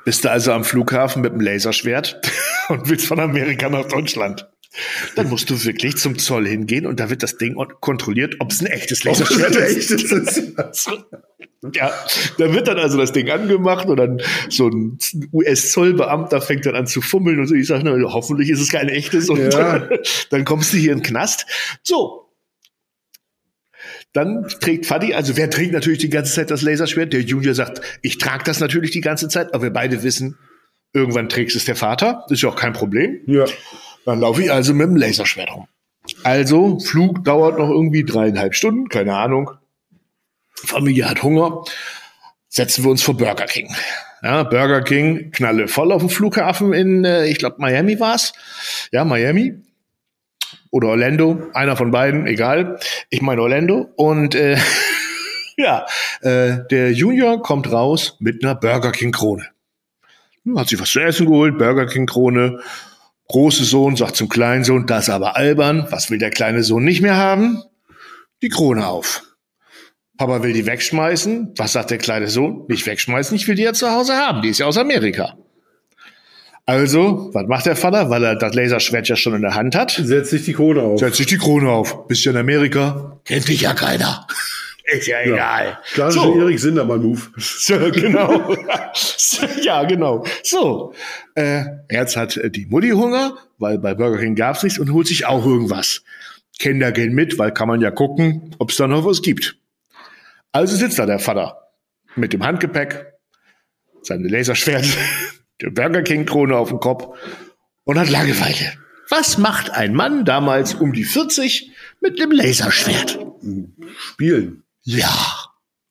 Bist 0.04 0.24
du 0.24 0.30
also 0.30 0.52
am 0.52 0.64
Flughafen 0.64 1.22
mit 1.22 1.32
dem 1.32 1.40
Laserschwert 1.40 2.20
und 2.68 2.88
willst 2.88 3.06
von 3.06 3.20
Amerika 3.20 3.68
nach 3.68 3.86
Deutschland. 3.86 4.48
Dann 5.14 5.30
musst 5.30 5.48
du 5.48 5.64
wirklich 5.64 5.96
zum 5.96 6.18
Zoll 6.18 6.46
hingehen 6.46 6.84
und 6.84 7.00
da 7.00 7.08
wird 7.08 7.22
das 7.22 7.38
Ding 7.38 7.54
kontrolliert, 7.80 8.36
ob 8.40 8.50
es 8.50 8.60
ein 8.60 8.66
echtes 8.66 9.04
Laserschwert 9.04 9.54
ist. 9.56 9.90
Ist- 9.90 10.90
Ja, 11.74 11.90
da 12.38 12.52
wird 12.52 12.68
dann 12.68 12.78
also 12.78 12.96
das 12.98 13.10
Ding 13.12 13.28
angemacht 13.30 13.88
und 13.88 13.96
dann 13.96 14.20
so 14.50 14.68
ein 14.68 14.98
US-Zollbeamter 15.32 16.40
fängt 16.40 16.64
dann 16.66 16.76
an 16.76 16.86
zu 16.86 17.00
fummeln 17.00 17.40
und 17.40 17.46
so. 17.48 17.54
Ich 17.54 17.66
sage, 17.66 17.82
na, 17.82 18.12
hoffentlich 18.12 18.50
ist 18.50 18.60
es 18.60 18.70
kein 18.70 18.88
echtes 18.88 19.28
und 19.30 19.52
Ja. 19.52 19.88
dann 20.30 20.44
kommst 20.44 20.72
du 20.74 20.76
hier 20.76 20.92
in 20.92 20.98
den 20.98 21.04
Knast. 21.04 21.46
So. 21.82 22.25
Dann 24.16 24.48
trägt 24.48 24.86
Fadi, 24.86 25.12
also 25.12 25.36
wer 25.36 25.50
trägt 25.50 25.74
natürlich 25.74 25.98
die 25.98 26.08
ganze 26.08 26.32
Zeit 26.32 26.50
das 26.50 26.62
Laserschwert? 26.62 27.12
Der 27.12 27.20
Junior 27.20 27.52
sagt, 27.52 27.82
ich 28.00 28.16
trage 28.16 28.44
das 28.44 28.60
natürlich 28.60 28.90
die 28.90 29.02
ganze 29.02 29.28
Zeit, 29.28 29.52
aber 29.52 29.64
wir 29.64 29.72
beide 29.74 30.02
wissen, 30.02 30.38
irgendwann 30.94 31.28
trägt 31.28 31.54
es 31.54 31.66
der 31.66 31.76
Vater. 31.76 32.24
Das 32.26 32.38
ist 32.38 32.42
ja 32.42 32.48
auch 32.48 32.56
kein 32.56 32.72
Problem. 32.72 33.20
Ja. 33.26 33.44
Dann 34.06 34.20
laufe 34.20 34.42
ich 34.42 34.50
also 34.50 34.72
mit 34.72 34.88
dem 34.88 34.96
Laserschwert 34.96 35.54
rum. 35.54 35.68
Also, 36.22 36.78
Flug 36.78 37.24
dauert 37.24 37.58
noch 37.58 37.68
irgendwie 37.68 38.04
dreieinhalb 38.04 38.54
Stunden, 38.54 38.88
keine 38.88 39.14
Ahnung. 39.16 39.50
Familie 40.54 41.10
hat 41.10 41.22
Hunger. 41.22 41.64
Setzen 42.48 42.84
wir 42.84 42.90
uns 42.90 43.02
vor 43.02 43.18
Burger 43.18 43.44
King. 43.44 43.68
Ja, 44.22 44.44
Burger 44.44 44.80
King, 44.80 45.30
knalle 45.30 45.68
voll 45.68 45.92
auf 45.92 46.00
dem 46.00 46.08
Flughafen 46.08 46.72
in, 46.72 47.04
äh, 47.04 47.26
ich 47.26 47.36
glaube, 47.36 47.56
Miami 47.58 48.00
war's. 48.00 48.32
Ja, 48.92 49.04
Miami. 49.04 49.60
Oder 50.76 50.88
Orlando, 50.88 51.42
einer 51.54 51.74
von 51.74 51.90
beiden, 51.90 52.26
egal. 52.26 52.78
Ich 53.08 53.22
meine 53.22 53.40
Orlando. 53.40 53.88
Und 53.96 54.34
äh, 54.34 54.58
ja, 55.56 55.86
äh, 56.20 56.58
der 56.70 56.92
Junior 56.92 57.40
kommt 57.40 57.72
raus 57.72 58.18
mit 58.20 58.44
einer 58.44 58.54
Burger 58.54 58.92
King 58.92 59.10
Krone. 59.10 59.46
Hat 60.54 60.68
sich 60.68 60.78
was 60.78 60.90
zu 60.90 61.00
essen 61.00 61.24
geholt, 61.24 61.56
Burger 61.56 61.86
King 61.86 62.04
Krone. 62.04 62.60
Große 63.28 63.64
Sohn 63.64 63.96
sagt 63.96 64.16
zum 64.16 64.28
kleinen 64.28 64.64
Sohn, 64.64 64.86
das 64.86 65.08
aber 65.08 65.34
albern. 65.34 65.86
Was 65.88 66.10
will 66.10 66.18
der 66.18 66.28
kleine 66.28 66.62
Sohn 66.62 66.84
nicht 66.84 67.00
mehr 67.00 67.16
haben? 67.16 67.62
Die 68.42 68.50
Krone 68.50 68.86
auf. 68.86 69.22
Papa 70.18 70.42
will 70.42 70.52
die 70.52 70.66
wegschmeißen. 70.66 71.54
Was 71.56 71.72
sagt 71.72 71.90
der 71.90 71.96
kleine 71.96 72.28
Sohn? 72.28 72.66
Nicht 72.68 72.86
wegschmeißen, 72.86 73.34
ich 73.34 73.48
will 73.48 73.54
die 73.54 73.62
ja 73.62 73.72
zu 73.72 73.90
Hause 73.90 74.14
haben. 74.18 74.42
Die 74.42 74.50
ist 74.50 74.58
ja 74.58 74.66
aus 74.66 74.76
Amerika. 74.76 75.38
Also, 76.68 77.30
was 77.32 77.46
macht 77.46 77.66
der 77.66 77.76
Vater? 77.76 78.10
Weil 78.10 78.24
er 78.24 78.34
das 78.34 78.54
Laserschwert 78.54 79.08
ja 79.08 79.14
schon 79.14 79.34
in 79.34 79.42
der 79.42 79.54
Hand 79.54 79.76
hat. 79.76 79.92
Setz 80.02 80.30
dich 80.30 80.44
die 80.44 80.52
Krone 80.52 80.82
auf. 80.82 80.98
Setzt 80.98 81.16
sich 81.16 81.26
die 81.26 81.38
Krone 81.38 81.70
auf. 81.70 82.08
Bist 82.08 82.24
ja 82.24 82.32
in 82.32 82.38
Amerika. 82.38 83.20
Kennt 83.24 83.46
dich 83.46 83.60
ja 83.60 83.72
keiner. 83.72 84.26
Ist 84.84 85.06
ja 85.06 85.20
egal. 85.20 85.78
Klassischer 85.94 86.24
So. 86.24 86.40
Erik 86.40 86.58
Sindermann-Move. 86.60 87.20
So, 87.38 87.76
genau. 87.90 88.54
ja, 89.62 89.84
genau. 89.84 90.24
So, 90.44 90.94
äh, 91.34 91.64
jetzt 91.90 92.16
hat 92.16 92.36
äh, 92.36 92.50
die 92.50 92.66
Mutti 92.66 92.90
Hunger, 92.90 93.36
weil 93.58 93.78
bei 93.78 93.94
Burger 93.94 94.18
King 94.18 94.36
gab's 94.36 94.62
nichts 94.62 94.78
und 94.78 94.92
holt 94.92 95.08
sich 95.08 95.26
auch 95.26 95.44
irgendwas. 95.44 96.02
Kinder 96.58 96.92
gehen 96.92 97.14
mit, 97.14 97.38
weil 97.38 97.50
kann 97.52 97.66
man 97.66 97.80
ja 97.80 97.90
gucken, 97.90 98.54
ob 98.58 98.70
es 98.70 98.76
da 98.76 98.86
noch 98.86 99.04
was 99.04 99.22
gibt. 99.22 99.56
Also 100.52 100.76
sitzt 100.76 100.98
da 100.98 101.06
der 101.06 101.18
Vater 101.18 101.58
mit 102.14 102.32
dem 102.32 102.44
Handgepäck, 102.44 103.06
seine 104.02 104.28
Laserschwert, 104.28 104.86
der 105.60 105.70
Burger 105.70 106.02
King 106.02 106.26
Krone 106.26 106.56
auf 106.56 106.68
dem 106.68 106.80
Kopf 106.80 107.16
und 107.84 107.98
hat 107.98 108.08
Langeweile. 108.10 108.74
Was 109.08 109.38
macht 109.38 109.70
ein 109.70 109.94
Mann 109.94 110.24
damals 110.24 110.74
um 110.74 110.92
die 110.92 111.04
40 111.04 111.70
mit 112.00 112.20
einem 112.20 112.32
Laserschwert? 112.32 113.18
Spielen. 114.12 114.64
Ja. 114.82 115.10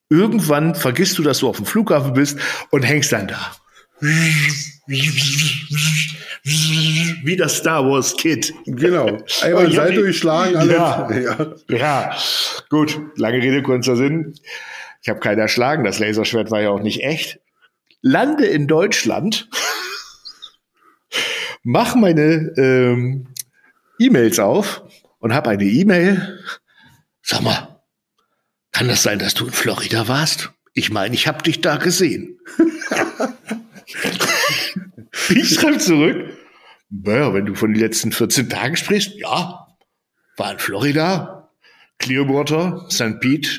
Irgendwann 0.09 0.75
vergisst 0.75 1.17
du, 1.17 1.23
dass 1.23 1.39
du 1.39 1.47
auf 1.47 1.57
dem 1.57 1.65
Flughafen 1.65 2.13
bist 2.13 2.37
und 2.71 2.83
hängst 2.83 3.11
dann 3.11 3.27
da. 3.27 3.55
Wie 7.23 7.35
das 7.35 7.57
Star 7.57 7.83
Wars 7.89 8.15
Kid. 8.17 8.53
Genau. 8.65 9.17
Einmal 9.41 9.69
die- 9.69 10.01
geschlagen, 10.01 10.55
alle. 10.55 10.73
Ja. 10.73 11.09
ja. 11.11 11.55
Ja, 11.69 12.15
gut. 12.69 12.99
Lange 13.15 13.37
Rede, 13.41 13.63
kurzer 13.63 13.95
Sinn. 13.95 14.35
Ich 15.01 15.09
habe 15.09 15.19
keinen 15.19 15.39
erschlagen, 15.39 15.83
das 15.83 15.99
Laserschwert 15.99 16.51
war 16.51 16.61
ja 16.61 16.69
auch 16.69 16.81
nicht 16.81 17.03
echt. 17.03 17.39
Lande 18.07 18.45
in 18.45 18.67
Deutschland, 18.67 19.49
mach 21.63 21.95
meine 21.95 22.53
ähm, 22.55 23.33
E-Mails 23.97 24.37
auf 24.37 24.83
und 25.17 25.33
habe 25.33 25.49
eine 25.49 25.63
E-Mail. 25.63 26.39
Sag 27.23 27.41
mal, 27.41 27.81
kann 28.71 28.87
das 28.87 29.01
sein, 29.01 29.17
dass 29.17 29.33
du 29.33 29.47
in 29.47 29.51
Florida 29.51 30.07
warst? 30.07 30.51
Ich 30.75 30.91
meine, 30.91 31.15
ich 31.15 31.27
habe 31.27 31.41
dich 31.41 31.61
da 31.61 31.77
gesehen. 31.77 32.39
ich 35.29 35.55
schreibe 35.55 35.79
zurück. 35.79 36.37
Naja, 36.91 37.33
wenn 37.33 37.47
du 37.47 37.55
von 37.55 37.73
den 37.73 37.81
letzten 37.81 38.11
14 38.11 38.49
Tagen 38.49 38.75
sprichst, 38.75 39.15
ja, 39.15 39.65
war 40.37 40.51
in 40.51 40.59
Florida, 40.59 41.34
Clearwater, 41.99 42.85
St. 42.91 43.19
Pete, 43.19 43.49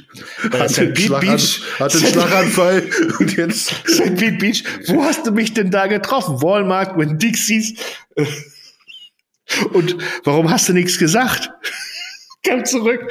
äh, 0.52 0.68
St. 0.68 0.80
Pete 0.94 1.00
Schlagan, 1.00 1.36
Beach. 1.36 1.62
hatte 1.80 1.98
einen 1.98 2.06
Schlaganfall 2.06 2.82
und 3.18 3.36
jetzt. 3.36 3.68
St. 3.88 4.14
Pete 4.16 4.36
Beach. 4.38 4.62
Wo 4.86 5.02
hast 5.04 5.26
du 5.26 5.32
mich 5.32 5.52
denn 5.54 5.70
da 5.70 5.86
getroffen? 5.86 6.40
Walmart, 6.42 6.96
Winn 6.98 7.18
Dixies. 7.18 7.74
Und 9.72 9.96
warum 10.24 10.50
hast 10.50 10.68
du 10.68 10.72
nichts 10.74 10.98
gesagt? 10.98 11.50
Kam 12.44 12.64
zurück. 12.64 13.10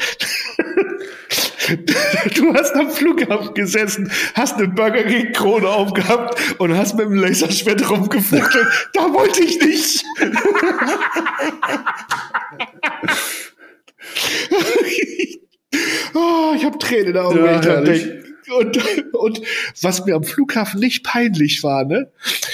Du 2.36 2.54
hast 2.54 2.76
am 2.76 2.92
Flughafen 2.92 3.54
gesessen, 3.56 4.12
hast 4.36 4.56
eine 4.56 4.68
Burger 4.68 5.04
King 5.04 5.34
Krone 5.34 5.68
aufgehabt 5.68 6.40
und 6.60 6.78
hast 6.78 6.94
mit 6.96 7.08
dem 7.08 7.16
Laserschwert 7.16 7.90
rumgefuchtelt. 7.90 8.68
Da 8.94 9.12
wollte 9.12 9.44
ich 9.44 9.60
nicht. 9.60 10.06
oh, 16.14 16.54
ich 16.56 16.64
habe 16.66 16.78
Tränen 16.78 17.08
in 17.08 17.14
den 17.14 17.22
Augen, 17.22 17.38
Ja. 17.46 17.60
Und, 18.60 18.78
und 19.16 19.42
was 19.82 20.06
mir 20.06 20.14
am 20.16 20.24
Flughafen 20.24 20.80
nicht 20.80 21.04
peinlich 21.04 21.64
war, 21.64 21.84
ne? 21.84 22.12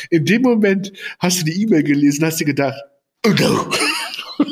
In 0.09 0.23
dem 0.25 0.41
Moment 0.41 0.93
hast 1.19 1.41
du 1.41 1.45
die 1.45 1.61
E-Mail 1.63 1.83
gelesen, 1.83 2.23
hast 2.25 2.39
dir 2.39 2.45
gedacht, 2.45 2.79
oh 3.25 3.29
no. 3.37 3.69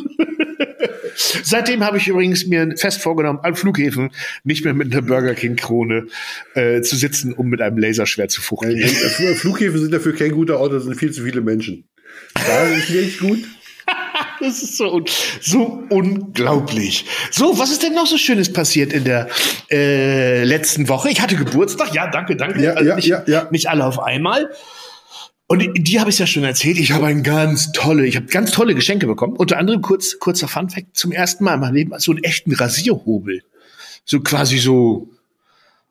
Seitdem 1.44 1.84
habe 1.84 1.98
ich 1.98 2.08
übrigens 2.08 2.46
mir 2.48 2.76
fest 2.78 3.02
vorgenommen, 3.02 3.40
an 3.44 3.56
Flughäfen 3.56 4.12
nicht 4.44 4.64
mehr 4.64 4.74
mit 4.74 4.92
einer 4.92 5.02
Burger 5.02 5.34
King 5.34 5.56
Krone 5.56 6.08
äh, 6.56 6.82
zu 6.82 6.96
sitzen, 6.96 7.34
um 7.34 7.48
mit 7.50 7.62
einem 7.62 7.78
Laserschwert 7.78 8.32
zu 8.32 8.42
fuchteln. 8.42 8.78
Fl- 8.78 9.36
Flughäfen 9.36 9.80
sind 9.80 9.94
dafür 9.94 10.16
kein 10.16 10.32
guter 10.32 10.60
Ort, 10.60 10.74
da 10.74 10.80
sind 10.80 10.96
viel 10.96 11.12
zu 11.12 11.24
viele 11.24 11.42
Menschen. 11.42 11.88
Da 12.34 12.64
ist 12.70 12.90
nicht 12.90 13.20
gut. 13.20 13.40
Das 14.50 14.64
ist 14.64 14.78
so, 14.78 15.02
so 15.42 15.84
unglaublich. 15.90 17.06
So, 17.32 17.60
was 17.60 17.72
ist 17.72 17.84
denn 17.84 17.94
noch 17.94 18.08
so 18.08 18.18
Schönes 18.18 18.52
passiert 18.52 18.94
in 18.94 19.04
der 19.04 19.28
äh, 19.70 20.44
letzten 20.44 20.88
Woche? 20.88 21.10
Ich 21.10 21.22
hatte 21.22 21.36
Geburtstag, 21.36 21.94
ja, 21.94 22.08
danke, 22.08 22.36
danke. 22.36 22.64
Ja, 22.64 22.74
also 22.74 22.90
ja, 22.90 22.96
nicht, 22.96 23.08
ja, 23.08 23.24
ja. 23.28 23.48
nicht 23.52 23.70
alle 23.70 23.86
auf 23.86 24.00
einmal. 24.00 24.50
Und 25.48 25.60
die, 25.60 25.74
die 25.74 26.00
habe 26.00 26.10
ich 26.12 26.20
ja 26.20 26.28
schon 26.28 26.44
erzählt. 26.44 26.78
Ich 26.78 26.92
habe 26.92 27.08
ein 27.08 27.24
ganz 27.24 27.72
tolle, 27.72 28.06
ich 28.06 28.16
habe 28.16 28.28
ganz 28.28 28.52
tolle 28.52 28.76
Geschenke 28.76 29.08
bekommen. 29.08 29.36
Unter 29.36 29.58
anderem 29.58 29.82
kurz 29.82 30.20
kurzer 30.20 30.48
Fun 30.48 30.70
Fact: 30.70 30.96
Zum 30.96 31.12
ersten 31.12 31.44
Mal 31.44 31.56
in 31.56 31.60
meinem 31.60 31.74
Leben 31.74 32.00
so 32.00 32.12
einen 32.12 32.24
echten 32.24 32.54
Rasierhobel, 32.54 33.42
so 34.06 34.20
quasi 34.20 34.60
so 34.60 35.10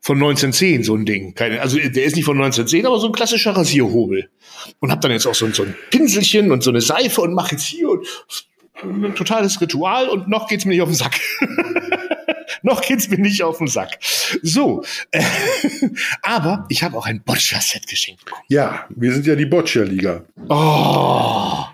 von 0.01 0.17
1910 0.17 0.85
so 0.85 0.95
ein 0.95 1.05
Ding. 1.05 1.35
Keine, 1.35 1.61
also 1.61 1.77
der 1.79 2.05
ist 2.05 2.17
nicht 2.17 2.25
von 2.25 2.37
1910, 2.37 2.87
aber 2.87 2.99
so 3.01 3.07
ein 3.07 3.13
klassischer 3.13 3.53
Rasierhobel. 3.57 4.29
Und 4.81 4.91
habe 4.91 5.01
dann 5.01 5.11
jetzt 5.11 5.27
auch 5.27 5.35
so, 5.35 5.47
ein- 5.47 5.53
so 5.55 5.63
ein 5.65 5.75
Pinselchen 5.91 6.51
und 6.53 6.63
so 6.63 6.71
eine 6.71 6.81
Seife 6.81 7.21
und 7.21 7.35
mache 7.35 7.53
jetzt 7.53 7.65
hier 7.65 7.89
und 7.91 8.07
ein 8.83 9.15
totales 9.15 9.61
Ritual 9.61 10.09
und 10.09 10.29
noch 10.29 10.47
geht's 10.49 10.65
mir 10.65 10.73
nicht 10.73 10.83
auf 10.83 10.89
den 10.89 10.95
Sack. 10.95 11.19
noch 12.63 12.81
geht's 12.81 13.09
mir 13.09 13.19
nicht 13.19 13.43
auf 13.43 13.59
den 13.59 13.67
Sack. 13.67 13.99
So, 14.43 14.83
äh, 15.11 15.23
aber 16.23 16.65
ich 16.69 16.83
habe 16.83 16.97
auch 16.97 17.07
ein 17.07 17.23
Boccia-Set 17.25 17.87
geschenkt 17.89 18.25
bekommen. 18.25 18.45
Ja, 18.49 18.87
wir 18.91 19.13
sind 19.13 19.27
ja 19.27 19.35
die 19.35 19.47
Boccia-Liga. 19.47 20.25
Oh. 20.49 21.65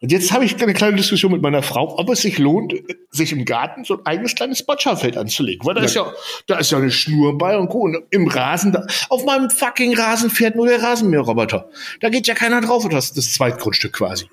Und 0.00 0.12
jetzt 0.12 0.32
habe 0.32 0.44
ich 0.44 0.60
eine 0.62 0.74
kleine 0.74 0.96
Diskussion 0.96 1.32
mit 1.32 1.42
meiner 1.42 1.62
Frau, 1.62 1.98
ob 1.98 2.10
es 2.10 2.20
sich 2.20 2.38
lohnt, 2.38 2.74
sich 3.10 3.32
im 3.32 3.44
Garten 3.44 3.84
so 3.84 3.94
ein 3.94 4.06
eigenes 4.06 4.34
kleines 4.34 4.64
Boccia-Feld 4.64 5.16
anzulegen. 5.16 5.66
Weil 5.66 5.74
da 5.74 5.82
ist 5.82 5.94
ja, 5.94 6.12
da 6.46 6.58
ist 6.58 6.70
ja 6.70 6.78
eine 6.78 6.90
Schnur 6.90 7.38
bei 7.38 7.56
und 7.56 7.68
Co. 7.68 7.80
Und 7.80 7.96
im 8.10 8.28
Rasen, 8.28 8.72
da, 8.72 8.86
auf 9.08 9.24
meinem 9.24 9.50
fucking 9.50 9.96
Rasen 9.96 10.30
fährt 10.30 10.54
nur 10.54 10.66
der 10.66 10.82
Rasenmäherroboter. 10.82 11.68
Da 12.00 12.08
geht 12.10 12.26
ja 12.26 12.34
keiner 12.34 12.60
drauf 12.60 12.84
und 12.84 12.92
das 12.92 13.06
ist 13.06 13.16
das 13.16 13.32
Zweitgrundstück 13.32 13.94
quasi. 13.94 14.28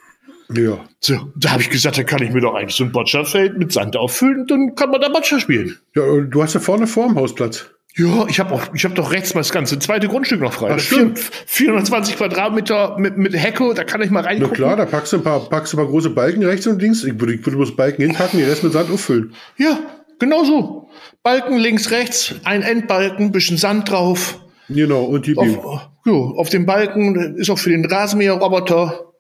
Ja. 0.53 0.84
So, 0.99 1.32
da 1.36 1.51
habe 1.51 1.61
ich 1.61 1.70
gesagt, 1.70 1.97
da 1.97 2.03
kann 2.03 2.22
ich 2.22 2.32
mir 2.32 2.41
doch 2.41 2.53
eigentlich 2.53 2.76
so 2.76 2.84
ein 2.84 2.91
Boccia-Feld 2.91 3.57
mit 3.57 3.72
Sand 3.72 3.95
auffüllen 3.95 4.41
und 4.41 4.51
dann 4.51 4.76
kann 4.76 4.89
man 4.89 5.01
da 5.01 5.09
Boccia 5.09 5.39
spielen. 5.39 5.78
ja 5.95 6.03
du 6.22 6.43
hast 6.43 6.53
ja 6.53 6.59
vorne 6.59 6.88
vor 6.88 7.07
dem 7.07 7.16
Hausplatz. 7.16 7.70
Ja, 7.96 8.26
ich 8.28 8.39
habe 8.39 8.54
auch, 8.56 8.74
ich 8.74 8.84
habe 8.86 8.96
doch 8.96 9.12
rechts 9.12 9.36
mal 9.36 9.41
das 9.41 9.52
ganze 9.52 9.78
zweite 9.78 10.08
Grundstück 10.08 10.41
noch 10.41 10.54
frei. 10.54 10.70
Ach, 10.72 10.76
Das 10.76 10.86
stimmt. 10.86 11.20
vier- 11.20 11.68
420 11.68 12.18
Quadratmeter 12.18 12.98
mit, 12.98 13.18
mit 13.18 13.36
Hecke, 13.36 13.72
da 13.76 13.84
kann 13.84 14.02
ich 14.02 14.10
mal 14.10 14.22
Na 14.22 14.28
reingucken. 14.30 14.56
klar, 14.56 14.76
da 14.76 14.86
packst 14.86 15.14
du 15.14 15.18
ein 15.18 15.24
paar, 15.24 15.41
packst 15.48 15.74
du 15.74 15.78
ein 15.78 15.82
paar 15.82 15.88
große 15.91 16.10
Balken 16.10 16.44
rechts 16.44 16.66
und 16.66 16.82
links. 16.82 17.04
Ich 17.04 17.20
würde, 17.20 17.36
ich 17.36 17.46
würde 17.46 17.58
bloß 17.58 17.76
Balken 17.76 18.02
hinpacken, 18.02 18.39
den 18.39 18.50
Rest 18.50 18.64
mit 18.64 18.74
Sand 18.74 18.89
auffüllen. 18.91 19.34
Ja, 19.58 19.80
genau 20.20 20.44
so. 20.44 20.89
Balken 21.22 21.58
links, 21.58 21.91
rechts, 21.91 22.34
ein 22.46 22.64
Endbalken, 22.64 23.32
bisschen 23.32 23.58
Sand 23.58 23.91
drauf. 23.91 24.39
Genau, 24.70 25.04
und 25.04 25.28
die. 25.28 25.38
Auf, 25.38 25.89
ja, 26.06 26.14
auf 26.14 26.50
dem 26.50 26.66
Balken 26.66 27.36
ist 27.38 27.50
auch 27.52 27.60
für 27.60 27.70
den 27.70 27.86
Rasenmäherroboter. 27.86 29.12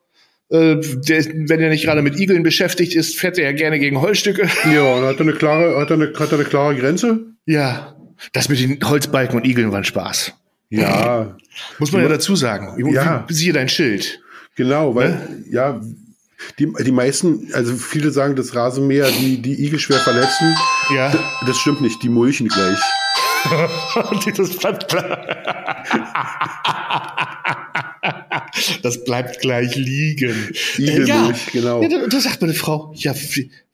Äh, 0.49 0.77
der, 0.81 1.25
wenn 1.47 1.59
er 1.61 1.69
nicht 1.69 1.85
gerade 1.85 2.01
mit 2.01 2.19
Igeln 2.19 2.43
beschäftigt 2.43 2.95
ist, 2.95 3.17
fährt 3.19 3.37
er 3.37 3.45
ja 3.45 3.51
gerne 3.51 3.77
gegen 3.79 4.01
Holzstücke. 4.01 4.47
Ja, 4.73 4.81
und 4.95 5.03
hat 5.03 5.15
er 5.17 5.21
eine 5.21 5.33
klare, 5.33 5.79
hat 5.79 5.89
er 5.89 5.95
eine, 5.95 6.13
hat 6.17 6.31
er 6.31 6.39
eine 6.39 6.43
klare 6.47 6.75
Grenze? 6.75 7.19
Ja, 7.45 7.95
das 8.31 8.49
mit 8.49 8.59
den 8.59 8.79
Holzbalken 8.83 9.37
und 9.37 9.45
Igeln 9.45 9.71
war 9.71 9.79
ein 9.79 9.83
Spaß. 9.83 10.33
Ja, 10.69 11.35
Muss 11.77 11.91
man 11.91 12.01
ja 12.01 12.07
dazu 12.07 12.35
sagen. 12.35 12.91
Ja. 12.91 13.25
Siehe 13.29 13.53
dein 13.53 13.69
Schild. 13.69 14.19
genau, 14.55 14.95
weil, 14.95 15.43
ja, 15.51 15.79
die, 16.59 16.71
die 16.83 16.91
meisten, 16.91 17.49
also 17.53 17.75
viele 17.75 18.11
sagen, 18.11 18.35
dass 18.35 18.55
Rasenmäher 18.55 19.09
die, 19.11 19.41
die 19.41 19.65
Igel 19.65 19.79
schwer 19.79 19.99
verletzen. 19.99 20.55
Ja. 20.95 21.13
Das 21.45 21.57
stimmt 21.57 21.81
nicht, 21.81 22.01
die 22.03 22.09
mulchen 22.09 22.47
gleich. 22.47 22.79
das 24.37 24.57
bleibt 24.57 24.87
klar. 24.87 25.25
Das 28.81 29.03
bleibt 29.03 29.41
gleich 29.41 29.75
liegen. 29.75 30.51
Igelmilch, 30.77 31.51
genau. 31.51 31.81
Ja, 31.81 31.89
da, 31.89 32.07
da 32.07 32.19
sagt 32.19 32.41
meine 32.41 32.53
Frau, 32.53 32.93
ja, 32.95 33.13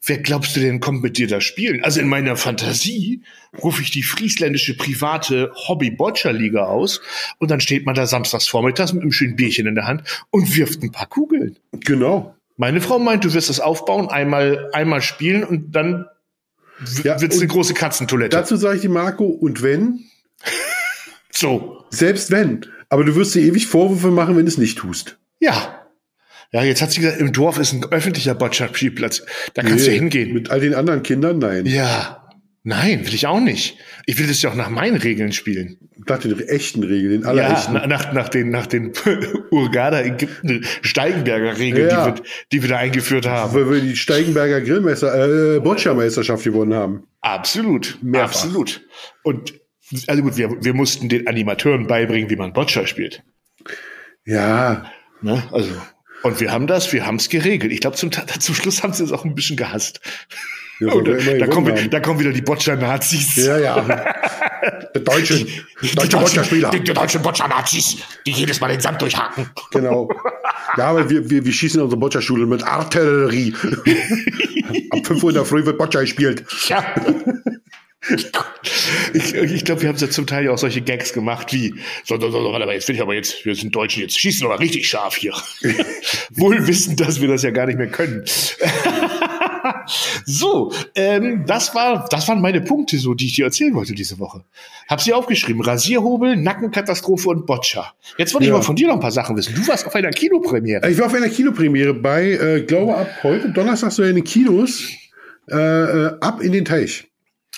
wer 0.05 0.17
glaubst 0.19 0.55
du 0.55 0.59
denn 0.59 0.79
kommt 0.79 1.03
mit 1.03 1.17
dir 1.17 1.27
da 1.27 1.41
spielen? 1.41 1.83
Also 1.83 1.99
in 1.99 2.07
meiner 2.07 2.35
Fantasie 2.35 3.21
rufe 3.61 3.81
ich 3.81 3.91
die 3.91 4.03
friesländische 4.03 4.75
private 4.77 5.51
Hobby-Boccia-Liga 5.67 6.65
aus 6.65 7.01
und 7.37 7.51
dann 7.51 7.59
steht 7.59 7.85
man 7.85 7.95
da 7.95 8.05
samstags 8.05 8.47
vormittags 8.47 8.93
mit 8.93 9.01
einem 9.03 9.11
schönen 9.11 9.35
Bierchen 9.35 9.67
in 9.67 9.75
der 9.75 9.87
Hand 9.87 10.03
und 10.31 10.55
wirft 10.55 10.81
ein 10.83 10.91
paar 10.91 11.07
Kugeln. 11.07 11.57
Genau. 11.71 12.35
Meine 12.57 12.81
Frau 12.81 12.99
meint, 12.99 13.23
du 13.23 13.33
wirst 13.33 13.49
das 13.49 13.59
aufbauen, 13.59 14.09
einmal, 14.09 14.69
einmal 14.73 15.01
spielen 15.01 15.43
und 15.43 15.71
dann 15.75 16.05
Ja, 17.03 17.19
wird's 17.21 17.35
eine 17.35 17.43
und 17.43 17.49
große 17.49 17.73
Katzentoilette. 17.73 18.35
Dazu 18.35 18.55
sage 18.57 18.75
ich 18.75 18.81
die 18.81 18.87
Marco, 18.89 19.25
und 19.25 19.61
wenn, 19.63 20.05
so. 21.31 21.85
selbst 21.89 22.31
wenn, 22.31 22.65
aber 22.89 23.03
du 23.03 23.15
wirst 23.15 23.35
dir 23.35 23.41
ewig 23.41 23.67
Vorwürfe 23.67 24.11
machen, 24.11 24.35
wenn 24.35 24.45
du 24.45 24.49
es 24.51 24.57
nicht 24.57 24.77
tust. 24.77 25.17
Ja. 25.39 25.78
Ja, 26.51 26.63
jetzt 26.63 26.81
hat 26.81 26.91
sie 26.91 27.01
gesagt, 27.01 27.19
im 27.21 27.31
Dorf 27.31 27.59
ist 27.59 27.73
ein 27.73 27.85
öffentlicher 27.91 28.33
Boccia-Spielplatz. 28.35 29.23
Da 29.53 29.61
kannst 29.61 29.85
du 29.85 29.91
Nee, 29.91 29.97
hingehen. 29.99 30.33
Mit 30.33 30.49
all 30.49 30.59
den 30.59 30.73
anderen 30.73 31.03
Kindern, 31.03 31.37
nein. 31.39 31.65
Ja. 31.65 32.15
Nein, 32.63 33.05
will 33.07 33.13
ich 33.13 33.25
auch 33.25 33.39
nicht. 33.39 33.77
Ich 34.05 34.19
will 34.19 34.27
das 34.27 34.41
ja 34.41 34.49
auch 34.49 34.55
nach 34.55 34.69
meinen 34.69 34.97
Regeln 34.97 35.31
spielen. 35.31 35.77
Nach 36.07 36.17
den 36.19 36.37
echten 36.39 36.83
Regeln, 36.83 37.11
den 37.11 37.21
Ja, 37.21 37.29
allerechten. 37.29 37.73
na- 37.73 37.87
nach, 37.87 38.11
nach 38.13 38.27
den, 38.29 38.49
nach 38.49 38.67
den 38.67 38.91
Urgada 39.51 40.01
Ägypten 40.01 40.65
Steigenberger 40.81 41.57
Regeln, 41.57 41.89
Ja. 41.89 42.11
die, 42.11 42.17
wir, 42.19 42.25
die 42.51 42.61
wir 42.63 42.69
da 42.69 42.77
eingeführt 42.77 43.25
haben. 43.27 43.53
weil 43.53 43.69
wir 43.71 43.79
die 43.81 43.95
Steigenberger 43.95 44.59
Grillmeister, 44.61 45.55
äh, 45.55 45.59
Boccia-Meisterschaft 45.61 46.43
gewonnen 46.43 46.73
haben. 46.73 47.03
Absolut. 47.21 47.97
Mehrfach. 48.01 48.43
Absolut. 48.43 48.81
Und, 49.23 49.53
also 50.07 50.21
gut, 50.23 50.35
wir, 50.37 50.63
wir 50.63 50.73
mussten 50.73 51.07
den 51.09 51.27
Animateuren 51.27 51.87
beibringen, 51.87 52.29
wie 52.29 52.35
man 52.35 52.51
Boccia 52.53 52.85
spielt. 52.87 53.23
Ja, 54.25 54.91
Ne? 55.21 55.43
Also, 55.51 55.71
und 56.23 56.39
wir 56.39 56.51
haben 56.51 56.67
das, 56.67 56.91
wir 56.93 57.05
haben 57.05 57.15
es 57.15 57.29
geregelt. 57.29 57.71
Ich 57.71 57.81
glaube, 57.81 57.95
zum, 57.97 58.11
zum 58.39 58.55
Schluss 58.55 58.83
haben 58.83 58.93
sie 58.93 59.03
es 59.03 59.11
auch 59.11 59.25
ein 59.25 59.35
bisschen 59.35 59.57
gehasst. 59.57 59.99
Ja, 60.79 60.93
Und, 60.93 61.07
da, 61.07 61.47
kommen, 61.47 61.77
haben. 61.77 61.89
da 61.89 61.99
kommen 61.99 62.19
wieder 62.21 62.31
die 62.31 62.41
Boccia-Nazis. 62.41 63.35
ja, 63.35 63.57
ja. 63.57 63.81
Der 64.95 65.01
deutsche, 65.01 65.45
deutsche 65.93 66.17
Boccia-Spieler. 66.17 66.69
Die, 66.71 66.83
die 66.83 66.93
deutschen 66.93 67.21
Boccia-Nazis, 67.21 67.97
die 68.25 68.31
jedes 68.31 68.61
Mal 68.61 68.69
den 68.69 68.79
Sand 68.79 69.01
durchhaken. 69.01 69.49
Genau. 69.71 70.09
Ja, 70.77 70.87
aber 70.87 71.09
wir, 71.09 71.29
wir, 71.29 71.43
wir 71.43 71.51
schießen 71.51 71.81
unsere 71.81 71.99
Boccia-Schule 71.99 72.45
mit 72.45 72.63
Artillerie. 72.63 73.53
Ab 74.91 75.05
5 75.05 75.23
Uhr 75.23 75.29
in 75.31 75.35
der 75.35 75.45
Früh 75.45 75.65
wird 75.65 75.77
Boccia 75.77 76.01
gespielt. 76.01 76.45
Ja. 76.67 76.83
Ich, 79.13 79.33
ich 79.33 79.65
glaube, 79.65 79.81
wir 79.81 79.89
haben 79.89 79.97
ja 79.97 80.09
zum 80.09 80.27
Teil 80.27 80.45
ja 80.45 80.51
auch 80.51 80.57
solche 80.57 80.81
Gags 80.81 81.13
gemacht 81.13 81.53
wie, 81.53 81.75
so, 82.03 82.19
so, 82.19 82.29
so, 82.31 82.43
warte 82.51 82.65
mal, 82.65 82.73
jetzt 82.73 82.87
will 82.87 82.95
ich 82.95 83.01
aber 83.01 83.13
jetzt, 83.13 83.45
wir 83.45 83.55
sind 83.55 83.75
Deutschen, 83.75 84.01
jetzt 84.01 84.17
schießen 84.19 84.41
wir 84.43 84.49
mal 84.49 84.57
richtig 84.57 84.87
scharf 84.87 85.15
hier. 85.15 85.33
Wohl 86.31 86.67
wissen, 86.67 86.95
dass 86.95 87.21
wir 87.21 87.27
das 87.27 87.43
ja 87.43 87.51
gar 87.51 87.65
nicht 87.67 87.77
mehr 87.77 87.89
können. 87.89 88.23
So, 90.25 90.71
ähm, 90.95 91.43
das 91.45 91.75
war, 91.75 92.07
das 92.09 92.27
waren 92.27 92.41
meine 92.41 92.61
Punkte, 92.61 92.97
so, 92.97 93.13
die 93.13 93.25
ich 93.25 93.33
dir 93.35 93.45
erzählen 93.45 93.73
wollte 93.73 93.93
diese 93.93 94.19
Woche. 94.19 94.43
Hab 94.87 95.01
sie 95.01 95.13
aufgeschrieben. 95.13 95.61
Rasierhobel, 95.61 96.35
Nackenkatastrophe 96.37 97.29
und 97.29 97.45
Boccia. 97.45 97.93
Jetzt 98.17 98.33
wollte 98.33 98.45
ich 98.45 98.49
Ja. 98.49 98.55
mal 98.57 98.61
von 98.63 98.75
dir 98.75 98.87
noch 98.87 98.95
ein 98.95 98.99
paar 98.99 99.11
Sachen 99.11 99.35
wissen. 99.35 99.53
Du 99.55 99.67
warst 99.67 99.85
auf 99.85 99.95
einer 99.95 100.11
Kinopremiere. 100.11 100.89
Ich 100.89 100.97
war 100.97 101.07
auf 101.07 101.13
einer 101.13 101.29
Kinopremiere 101.29 101.93
bei, 101.93 102.31
äh, 102.31 102.61
glaube 102.61 102.95
ab 102.95 103.09
heute, 103.23 103.49
Donnerstag 103.51 103.91
so 103.91 104.03
in 104.03 104.15
den 104.15 104.23
Kinos, 104.23 104.83
äh, 105.49 105.55
äh, 105.55 106.11
ab 106.21 106.41
in 106.41 106.51
den 106.51 106.65
Teich. 106.65 107.08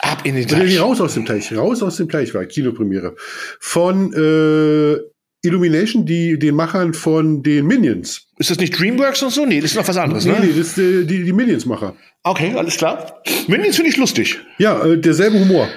Ab 0.02 0.22
in 0.24 0.36
den 0.36 0.47
Teich. 0.47 0.80
raus 0.80 0.99
aus 0.99 1.14
dem 1.14 1.26
Teich. 1.26 1.56
Raus 1.56 1.84
aus 1.84 1.97
dem 1.97 2.10
Teich 2.10 2.34
war 2.34 2.45
Kinopremiere. 2.45 3.16
Von 3.60 4.14
äh, 4.14 4.97
Illumination, 5.43 6.06
die, 6.06 6.38
den 6.38 6.56
Machern 6.56 6.93
von 6.93 7.41
den 7.43 7.66
Minions. 7.66 8.28
Ist 8.38 8.49
das 8.49 8.60
nicht 8.60 8.78
Dreamworks 8.80 9.24
und 9.24 9.32
so? 9.32 9.45
Nee, 9.45 9.60
das 9.62 9.72
ist 9.72 9.78
noch 9.78 9.88
was 9.88 9.97
anderes, 9.97 10.26
Nee, 10.26 10.34
ne? 10.34 10.39
nee, 10.41 10.47
das 10.49 10.68
ist 10.70 10.78
äh, 10.78 11.04
die, 11.04 11.24
die 11.24 11.34
Minions-Macher. 11.34 11.95
Okay, 12.24 12.54
alles 12.56 12.78
klar. 12.78 13.22
Minions 13.47 13.76
finde 13.76 13.89
ich 13.91 13.97
lustig. 13.97 14.39
Ja, 14.58 14.84
äh, 14.86 14.97
derselbe 14.97 15.39
Humor. 15.39 15.68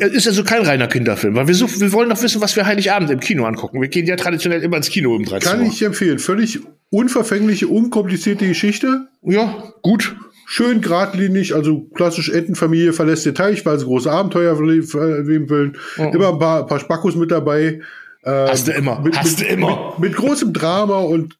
Es 0.00 0.12
ist 0.12 0.28
also 0.28 0.44
kein 0.44 0.60
reiner 0.62 0.88
Kinderfilm, 0.88 1.34
weil 1.34 1.48
wir, 1.48 1.54
so, 1.54 1.66
wir 1.80 1.90
wollen 1.94 2.10
doch 2.10 2.22
wissen, 2.22 2.42
was 2.42 2.54
wir 2.54 2.66
Heiligabend 2.66 3.10
im 3.10 3.20
Kino 3.20 3.46
angucken. 3.46 3.80
Wir 3.80 3.88
gehen 3.88 4.06
ja 4.06 4.16
traditionell 4.16 4.62
immer 4.62 4.76
ins 4.76 4.90
Kino 4.90 5.14
um 5.14 5.24
13 5.24 5.50
Kann 5.50 5.64
ich 5.64 5.80
empfehlen. 5.80 6.18
Völlig 6.18 6.60
unverfängliche, 6.90 7.66
unkomplizierte 7.66 8.46
Geschichte. 8.46 9.06
Ja, 9.22 9.72
gut. 9.80 10.14
Schön 10.52 10.80
geradlinig, 10.80 11.54
also 11.54 11.82
klassisch 11.94 12.28
Entenfamilie 12.28 12.92
verlässt 12.92 13.24
den 13.24 13.36
Teich, 13.36 13.64
weil 13.64 13.78
sie 13.78 13.84
große 13.84 14.10
Abenteuer 14.10 14.56
erleben 14.58 15.48
wollen. 15.48 15.76
Immer 15.96 16.32
ein 16.32 16.38
paar, 16.40 16.66
paar 16.66 16.80
Spackos 16.80 17.14
mit 17.14 17.30
dabei. 17.30 17.82
Hast 18.24 18.66
du 18.66 18.72
immer. 18.72 19.00
mit, 19.00 19.16
Hast 19.16 19.38
mit, 19.38 19.48
du 19.48 19.52
immer. 19.52 19.94
Mit, 19.98 20.10
mit 20.10 20.16
großem 20.16 20.52
Drama 20.52 20.98
und 20.98 21.36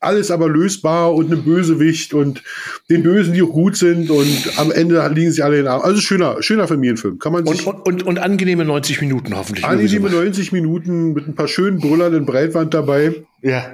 alles 0.00 0.30
aber 0.30 0.48
lösbar 0.48 1.14
und 1.14 1.30
einem 1.30 1.44
Bösewicht 1.44 2.14
und 2.14 2.42
den 2.88 3.02
Bösen, 3.02 3.34
die 3.34 3.42
auch 3.42 3.52
gut 3.52 3.76
sind 3.76 4.08
und 4.08 4.52
am 4.56 4.72
Ende 4.72 5.06
liegen 5.14 5.32
sie 5.32 5.42
alle 5.42 5.58
in 5.58 5.64
den 5.64 5.70
Armen. 5.70 5.84
Also 5.84 6.00
schöner, 6.00 6.42
schöner 6.42 6.66
Familienfilm. 6.66 7.18
Kann 7.18 7.34
man 7.34 7.44
sich 7.46 7.66
Und, 7.66 7.74
und, 7.76 7.86
und, 7.86 8.02
und 8.04 8.18
angenehme 8.18 8.64
90 8.64 9.02
Minuten 9.02 9.36
hoffentlich. 9.36 9.66
Angenehme 9.66 10.08
so. 10.08 10.16
90 10.16 10.52
Minuten 10.52 11.12
mit 11.12 11.28
ein 11.28 11.34
paar 11.34 11.48
schönen 11.48 11.78
Brüllern 11.78 12.14
in 12.14 12.24
Breitwand 12.24 12.72
dabei. 12.72 13.26
Ja. 13.42 13.66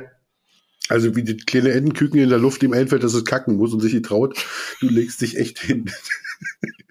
Also 0.88 1.14
wie 1.16 1.22
die 1.22 1.36
kleine 1.36 1.70
Entenküken 1.70 2.18
in 2.20 2.28
der 2.28 2.38
Luft 2.38 2.62
ihm 2.62 2.72
einfällt, 2.72 3.02
dass 3.02 3.14
es 3.14 3.24
kacken 3.24 3.56
muss 3.56 3.72
und 3.72 3.80
sich 3.80 3.94
nicht 3.94 4.04
traut. 4.06 4.36
Du 4.80 4.88
legst 4.88 5.20
dich 5.20 5.38
echt 5.38 5.58
hin. 5.60 5.90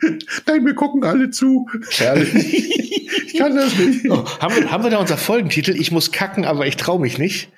Nein, 0.48 0.66
wir 0.66 0.74
gucken 0.74 1.04
alle 1.04 1.30
zu. 1.30 1.68
Herrlich. 1.92 2.34
Ich 3.28 3.38
kann 3.38 3.56
das 3.56 3.78
nicht. 3.78 4.10
Oh, 4.10 4.26
haben, 4.40 4.56
wir, 4.56 4.72
haben 4.72 4.84
wir 4.84 4.90
da 4.90 4.98
unser 4.98 5.18
Folgentitel? 5.18 5.76
Ich 5.80 5.92
muss 5.92 6.12
kacken, 6.12 6.46
aber 6.46 6.66
ich 6.68 6.78
traue 6.78 7.00
mich 7.00 7.18
nicht. 7.18 7.50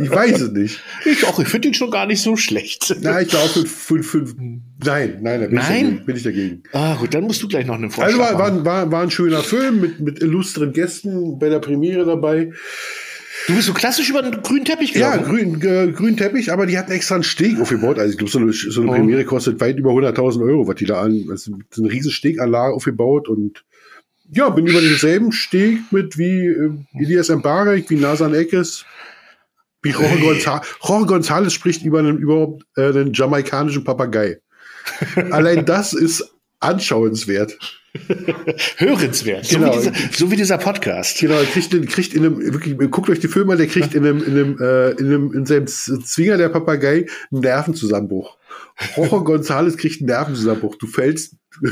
Ich 0.00 0.10
weiß 0.10 0.40
es 0.40 0.50
nicht. 0.52 0.80
Ich 1.04 1.26
auch, 1.26 1.38
ich 1.40 1.48
finde 1.48 1.68
ihn 1.68 1.74
schon 1.74 1.90
gar 1.90 2.06
nicht 2.06 2.22
so 2.22 2.36
schlecht. 2.36 2.94
Nein, 3.00 3.22
ich 3.22 3.28
glaube 3.28 3.48
fünf, 3.48 3.70
fünf, 3.70 4.10
fünf. 4.10 4.34
Nein, 4.84 5.18
nein, 5.22 5.40
da 5.40 5.46
bin, 5.46 5.56
Nein? 5.56 5.64
Ich 5.64 5.82
dagegen, 5.82 6.06
bin 6.06 6.16
ich 6.16 6.22
dagegen. 6.22 6.62
Ah, 6.72 6.96
gut, 6.96 7.14
dann 7.14 7.24
musst 7.24 7.42
du 7.42 7.48
gleich 7.48 7.66
noch 7.66 7.76
einen 7.76 7.90
Vorschlag 7.90 8.18
Also 8.18 8.18
war, 8.18 8.38
war, 8.38 8.50
machen. 8.50 8.64
war, 8.64 8.92
war 8.92 9.02
ein 9.02 9.10
schöner 9.10 9.42
Film 9.42 9.80
mit, 9.80 10.00
mit 10.00 10.20
illustren 10.20 10.72
Gästen 10.72 11.38
bei 11.38 11.48
der 11.48 11.60
Premiere 11.60 12.04
dabei. 12.04 12.52
Du 13.46 13.54
bist 13.54 13.66
so 13.66 13.72
klassisch 13.74 14.10
über 14.10 14.22
den 14.22 14.42
grünen 14.42 14.64
Teppich 14.64 14.92
Ja, 14.94 15.16
gelaufen. 15.16 15.60
grün, 15.60 15.62
äh, 15.62 15.92
grün 15.92 16.16
Teppich, 16.16 16.52
aber 16.52 16.66
die 16.66 16.78
hatten 16.78 16.92
extra 16.92 17.16
einen 17.16 17.24
Steg 17.24 17.60
aufgebaut. 17.60 17.98
Also 17.98 18.12
ich 18.12 18.18
glaube, 18.18 18.30
so 18.30 18.38
eine, 18.38 18.52
so 18.52 18.80
eine 18.82 18.90
Oh. 18.90 18.94
Premiere 18.94 19.24
kostet 19.24 19.60
weit 19.60 19.78
über 19.78 19.90
100.000 19.90 20.42
Euro, 20.42 20.66
was 20.68 20.76
die 20.76 20.84
da 20.86 21.00
an, 21.00 21.26
also 21.30 21.52
so 21.70 21.82
eine 21.82 21.90
riesen 21.92 22.10
Steganlage 22.10 22.74
aufgebaut 22.74 23.28
und 23.28 23.64
ja, 24.32 24.48
bin 24.50 24.66
über 24.66 24.80
denselben 24.80 25.32
Steg 25.32 25.78
mit 25.90 26.16
wie 26.16 26.46
äh, 26.46 26.70
Elias 26.94 27.30
Mbarek, 27.30 27.90
wie 27.90 27.96
Nasan 27.96 28.32
Eckes, 28.34 28.84
wie 29.82 29.90
Jorge, 29.90 30.18
Gonza 30.20 30.62
Jorge 30.86 31.12
González 31.14 31.50
spricht 31.50 31.84
über 31.84 31.98
einen, 31.98 32.18
überhaupt 32.18 32.64
äh, 32.76 32.90
einen 32.90 33.12
jamaikanischen 33.12 33.82
Papagei. 33.82 34.38
Allein 35.30 35.64
das 35.66 35.92
ist 35.94 36.32
anschauenswert. 36.60 37.58
Hörenswert. 38.76 39.46
So, 39.46 39.58
Genau. 39.58 39.72
wie 39.72 39.76
dieser, 39.78 39.92
so 40.12 40.30
wie 40.30 40.36
dieser 40.36 40.58
Podcast. 40.58 41.18
Genau, 41.18 41.40
kriegt, 41.52 41.72
den- 41.72 41.86
kriegt 41.86 42.14
in 42.14 42.24
einem, 42.24 42.38
wirklich, 42.52 42.76
guckt 42.90 43.10
euch 43.10 43.20
die 43.20 43.28
Filme 43.28 43.52
an, 43.52 43.58
der 43.58 43.66
kriegt 43.66 43.94
in 43.94 44.06
einem, 44.06 44.22
in 44.22 44.32
einem, 44.32 44.58
äh, 44.60 44.90
in 44.92 45.06
einem, 45.06 45.32
in 45.32 45.46
seinem 45.46 45.66
Zwinger 45.66 46.36
der 46.36 46.48
Papagei 46.50 47.06
einen 47.32 47.40
Nervenzusammenbruch. 47.40 48.36
Jorge 48.96 49.16
González 49.32 49.76
kriegt 49.76 50.00
einen 50.00 50.06
Nervenzusammenbruch. 50.08 50.76
Du 50.76 50.86
fällst, 50.86 51.34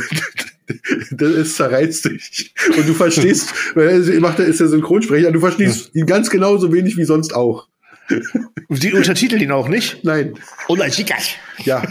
das 1.11 1.33
ist 1.35 1.57
zerreißt 1.57 2.07
dich. 2.07 2.55
Und 2.77 2.89
du 2.89 2.95
verstehst, 2.95 3.53
weil 3.75 4.11
er 4.11 4.21
macht, 4.21 4.39
ist 4.41 4.61
der 4.61 4.69
Synchronsprecher, 4.69 5.31
du 5.33 5.41
verstehst 5.41 5.95
ihn 5.95 6.07
ganz 6.07 6.31
genauso 6.31 6.73
wenig 6.73 6.97
wie 6.97 7.05
sonst 7.05 7.35
auch. 7.35 7.69
Die 8.69 8.93
untertiteln 8.93 9.43
ihn 9.43 9.53
auch 9.53 9.69
nicht. 9.69 10.05
Nein. 10.05 10.35
Oder 10.69 10.89
Chicas. 10.89 11.31
Ja, 11.65 11.83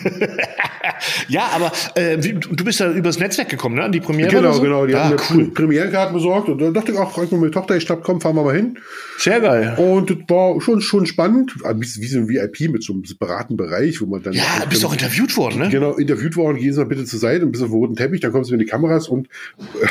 Ja, 1.28 1.50
aber 1.54 1.72
äh, 1.96 2.18
du 2.18 2.64
bist 2.64 2.80
ja 2.80 2.92
übers 2.92 3.20
Netzwerk 3.20 3.50
gekommen, 3.50 3.76
ne? 3.76 3.84
An 3.84 3.92
die 3.92 4.00
Premiere. 4.00 4.30
genau, 4.30 4.54
so? 4.54 4.62
genau. 4.62 4.86
Die 4.86 4.96
ah, 4.96 5.06
haben 5.06 5.16
mir 5.16 5.22
cool. 5.32 5.52
Premierenkarten 5.52 6.14
besorgt 6.14 6.50
und 6.50 6.60
dann 6.60 6.74
dachte 6.74 6.92
ich 6.92 6.98
auch, 6.98 7.12
frag 7.12 7.32
mal 7.32 7.40
meine 7.40 7.52
Tochter, 7.52 7.76
ich 7.76 7.84
schnapp, 7.84 8.04
komm, 8.04 8.22
fahren 8.22 8.36
wir 8.36 8.44
mal 8.44 8.56
hin. 8.56 8.78
Sehr 9.18 9.40
geil. 9.40 9.76
Und 9.78 10.10
das 10.10 10.18
war 10.28 10.60
schon, 10.62 10.82
schon 10.82 11.06
spannend. 11.06 11.54
Bisschen 11.78 12.04
wie 12.04 12.08
so 12.08 12.20
ein 12.20 12.30
VIP 12.30 12.72
mit 12.72 12.84
so 12.84 12.94
einem 12.94 13.04
separaten 13.06 13.58
Bereich, 13.58 14.02
wo 14.02 14.06
man 14.06 14.24
dann. 14.24 14.34
Ja, 14.34 14.44
du 14.62 14.70
bist 14.70 14.86
auch 14.86 14.94
interviewt 14.94 15.36
worden, 15.38 15.60
ne? 15.60 15.70
Genau, 15.70 15.94
interviewt 15.94 16.36
worden, 16.36 16.58
gehen 16.58 16.74
Sie 16.74 16.80
mal 16.80 16.86
bitte 16.86 17.06
zur 17.06 17.20
Seite, 17.20 17.46
ein 17.46 17.52
bisschen 17.52 17.66
auf 17.66 17.72
den 17.72 17.80
roten 17.80 17.96
Teppich, 17.96 18.22
dann 18.22 18.32
kommen 18.32 18.44
Sie 18.44 18.52
mit 18.52 18.62
die 18.62 18.66
Kameras 18.66 19.08
und 19.08 19.28
äh, 19.82 19.88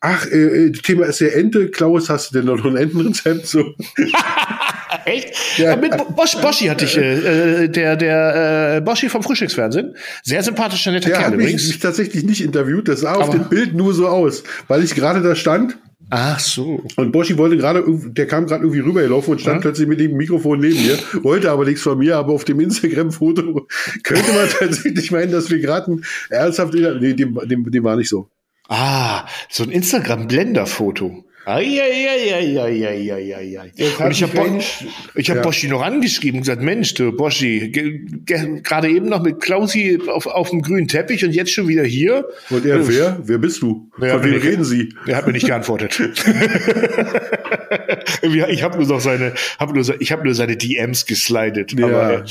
ach, 0.00 0.26
äh, 0.26 0.70
das 0.70 0.82
Thema 0.82 1.06
ist 1.06 1.20
ja 1.20 1.28
Ente. 1.28 1.70
Klaus, 1.70 2.08
hast 2.08 2.30
du 2.30 2.38
denn 2.38 2.46
noch 2.46 2.64
ein 2.64 2.76
Entenrezept? 2.76 3.46
So. 3.46 3.74
Echt? 5.08 5.58
Ja. 5.58 5.70
Ja. 5.70 5.76
Mit 5.76 5.96
Bo- 5.96 6.10
Bosch, 6.12 6.36
Boschi 6.40 6.66
hatte 6.66 6.84
ich, 6.84 6.96
äh, 6.96 7.64
äh, 7.64 7.68
der, 7.68 7.96
der 7.96 8.76
äh, 8.76 8.80
Boschi 8.80 9.08
vom 9.08 9.22
Frühstücksfernsehen. 9.22 9.94
Sehr 10.22 10.42
sympathischer, 10.42 10.90
netter 10.92 11.08
Der 11.08 11.18
Kerl 11.18 11.26
hat 11.30 11.36
mich, 11.36 11.46
übrigens. 11.46 11.68
mich 11.68 11.78
tatsächlich 11.78 12.24
nicht 12.24 12.42
interviewt, 12.42 12.88
das 12.88 13.00
sah 13.00 13.14
auf 13.14 13.24
Aber- 13.28 13.32
dem 13.38 13.48
Bild 13.48 13.74
nur 13.74 13.94
so 13.94 14.08
aus, 14.08 14.42
weil 14.68 14.82
ich 14.84 14.94
gerade 14.94 15.22
da 15.22 15.34
stand 15.34 15.78
Ach 16.10 16.38
so. 16.40 16.82
und 16.96 17.12
Boschi 17.12 17.36
wollte 17.36 17.56
gerade, 17.58 17.84
der 17.86 18.26
kam 18.26 18.46
gerade 18.46 18.62
irgendwie 18.64 18.80
rübergelaufen 18.80 19.32
und 19.32 19.40
stand 19.40 19.56
Ja. 19.56 19.60
plötzlich 19.60 19.86
mit 19.88 20.00
dem 20.00 20.16
Mikrofon 20.16 20.58
neben 20.60 20.80
mir, 20.82 20.98
wollte 21.22 21.50
aber 21.50 21.64
nichts 21.66 21.82
von 21.82 21.98
mir, 21.98 22.16
aber 22.16 22.32
auf 22.32 22.44
dem 22.44 22.60
Instagram-Foto 22.60 23.66
könnte 24.04 24.32
man 24.32 24.48
tatsächlich 24.58 25.10
meinen, 25.10 25.32
dass 25.32 25.50
wir 25.50 25.58
gerade 25.58 25.92
ein 25.92 26.04
ernsthaft, 26.30 26.72
nee, 26.72 27.12
dem, 27.12 27.38
dem, 27.44 27.70
dem 27.70 27.84
war 27.84 27.96
nicht 27.96 28.08
so. 28.08 28.28
Ah, 28.70 29.26
so 29.50 29.64
ein 29.64 29.70
Instagram-Blender-Foto. 29.70 31.24
Eieieiei. 31.48 33.72
Und 34.04 34.10
ich 34.10 34.22
habe 34.22 34.30
mich 34.32 34.32
Bo 34.32 34.42
eigentlich- 34.42 34.86
ich 35.14 35.30
hab 35.30 35.36
ja. 35.36 35.42
Boschi 35.42 35.68
noch 35.68 35.82
angeschrieben 35.82 36.38
und 36.38 36.42
gesagt, 36.42 36.62
Mensch, 36.62 36.92
du 36.94 37.12
Boschi, 37.12 37.70
ge- 37.70 38.00
ge- 38.26 38.60
gerade 38.62 38.88
eben 38.90 39.08
noch 39.08 39.22
mit 39.22 39.40
Klausi 39.40 39.98
auf, 40.08 40.26
auf 40.26 40.50
dem 40.50 40.60
grünen 40.62 40.88
Teppich 40.88 41.24
und 41.24 41.32
jetzt 41.32 41.52
schon 41.52 41.68
wieder 41.68 41.84
hier. 41.84 42.26
Und 42.50 42.66
er, 42.66 42.86
wer? 42.88 43.20
Wer 43.24 43.38
bist 43.38 43.62
du? 43.62 43.90
Ja, 44.00 44.14
Von 44.18 44.24
wem 44.24 44.34
ich- 44.36 44.44
reden 44.44 44.64
Sie? 44.64 44.92
Er 45.06 45.16
hat 45.16 45.26
mir 45.26 45.32
nicht 45.32 45.46
geantwortet. 45.46 45.98
Ich 48.50 48.62
habe 48.62 48.78
nur 48.78 48.86
noch 48.86 49.00
seine, 49.00 49.32
hab 49.58 49.74
nur, 49.74 49.84
ich 50.00 50.12
habe 50.12 50.24
nur 50.24 50.34
seine 50.34 50.56
DMs 50.56 51.06
geslidet. 51.06 51.72
Ja. 51.78 51.86
Aber 51.86 52.24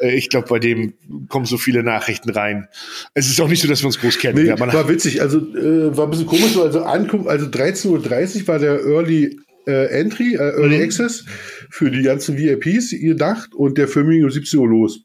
äh, 0.00 0.14
ich 0.14 0.28
glaube, 0.30 0.48
bei 0.48 0.58
dem 0.58 0.94
kommen 1.28 1.44
so 1.46 1.58
viele 1.58 1.82
Nachrichten 1.82 2.30
rein. 2.30 2.68
Es 3.14 3.28
ist 3.28 3.40
auch 3.40 3.48
nicht 3.48 3.62
so, 3.62 3.68
dass 3.68 3.82
wir 3.82 3.86
uns 3.86 3.98
groß 4.00 4.18
kennen. 4.18 4.44
Nee, 4.44 4.58
war 4.58 4.88
witzig. 4.88 5.20
Also 5.20 5.38
äh, 5.38 5.96
war 5.96 6.06
ein 6.06 6.10
bisschen 6.10 6.26
komisch. 6.26 6.52
so, 6.52 6.62
Also 6.62 6.82
Ankunft, 6.82 7.28
also 7.28 7.46
13.30 7.46 8.40
Uhr 8.42 8.48
war 8.48 8.57
der 8.58 8.84
Early 8.84 9.38
äh, 9.66 9.86
Entry, 10.00 10.34
äh, 10.34 10.38
Early 10.56 10.78
Mhm. 10.78 10.82
Access 10.84 11.24
für 11.70 11.90
die 11.90 12.02
ganzen 12.02 12.36
VIPs 12.38 12.90
gedacht 12.90 13.54
und 13.54 13.76
der 13.78 13.86
Film 13.88 14.08
ging 14.10 14.24
um 14.24 14.30
17 14.30 14.58
Uhr 14.60 14.68
los. 14.68 15.00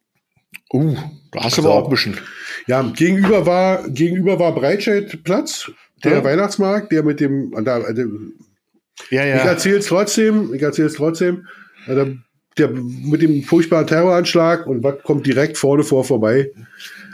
uh, 0.74 0.96
da 1.32 1.44
hast 1.44 1.58
du 1.58 1.62
Also- 1.62 1.62
aber 1.64 1.74
auch 1.74 1.88
ein 1.88 1.92
bisschen. 1.92 2.18
Ja, 2.68 2.82
gegenüber 2.96 3.46
war, 3.46 3.88
gegenüber 3.90 4.40
war 4.40 4.56
Breitscheidplatz, 4.56 5.70
der 6.04 6.14
Ja. 6.14 6.24
Weihnachtsmarkt, 6.24 6.92
der 6.92 7.04
mit 7.04 7.20
dem, 7.20 7.52
da, 7.64 7.80
der, 7.92 8.08
Ja, 9.10 9.22
ich 9.24 9.30
ja. 9.30 9.46
erzähl's 9.46 9.88
trotzdem, 9.88 10.54
ich 10.54 10.62
erzähl's 10.62 10.94
trotzdem, 10.94 11.46
äh, 11.88 11.96
der, 11.96 12.16
der, 12.58 12.70
mit 12.70 13.22
dem 13.22 13.44
furchtbaren 13.44 13.86
Terroranschlag 13.88 14.66
und 14.68 14.84
was 14.84 15.02
kommt 15.04 15.26
direkt 15.28 15.58
vorne 15.58 15.84
vor 15.84 16.04
vorbei? 16.06 16.50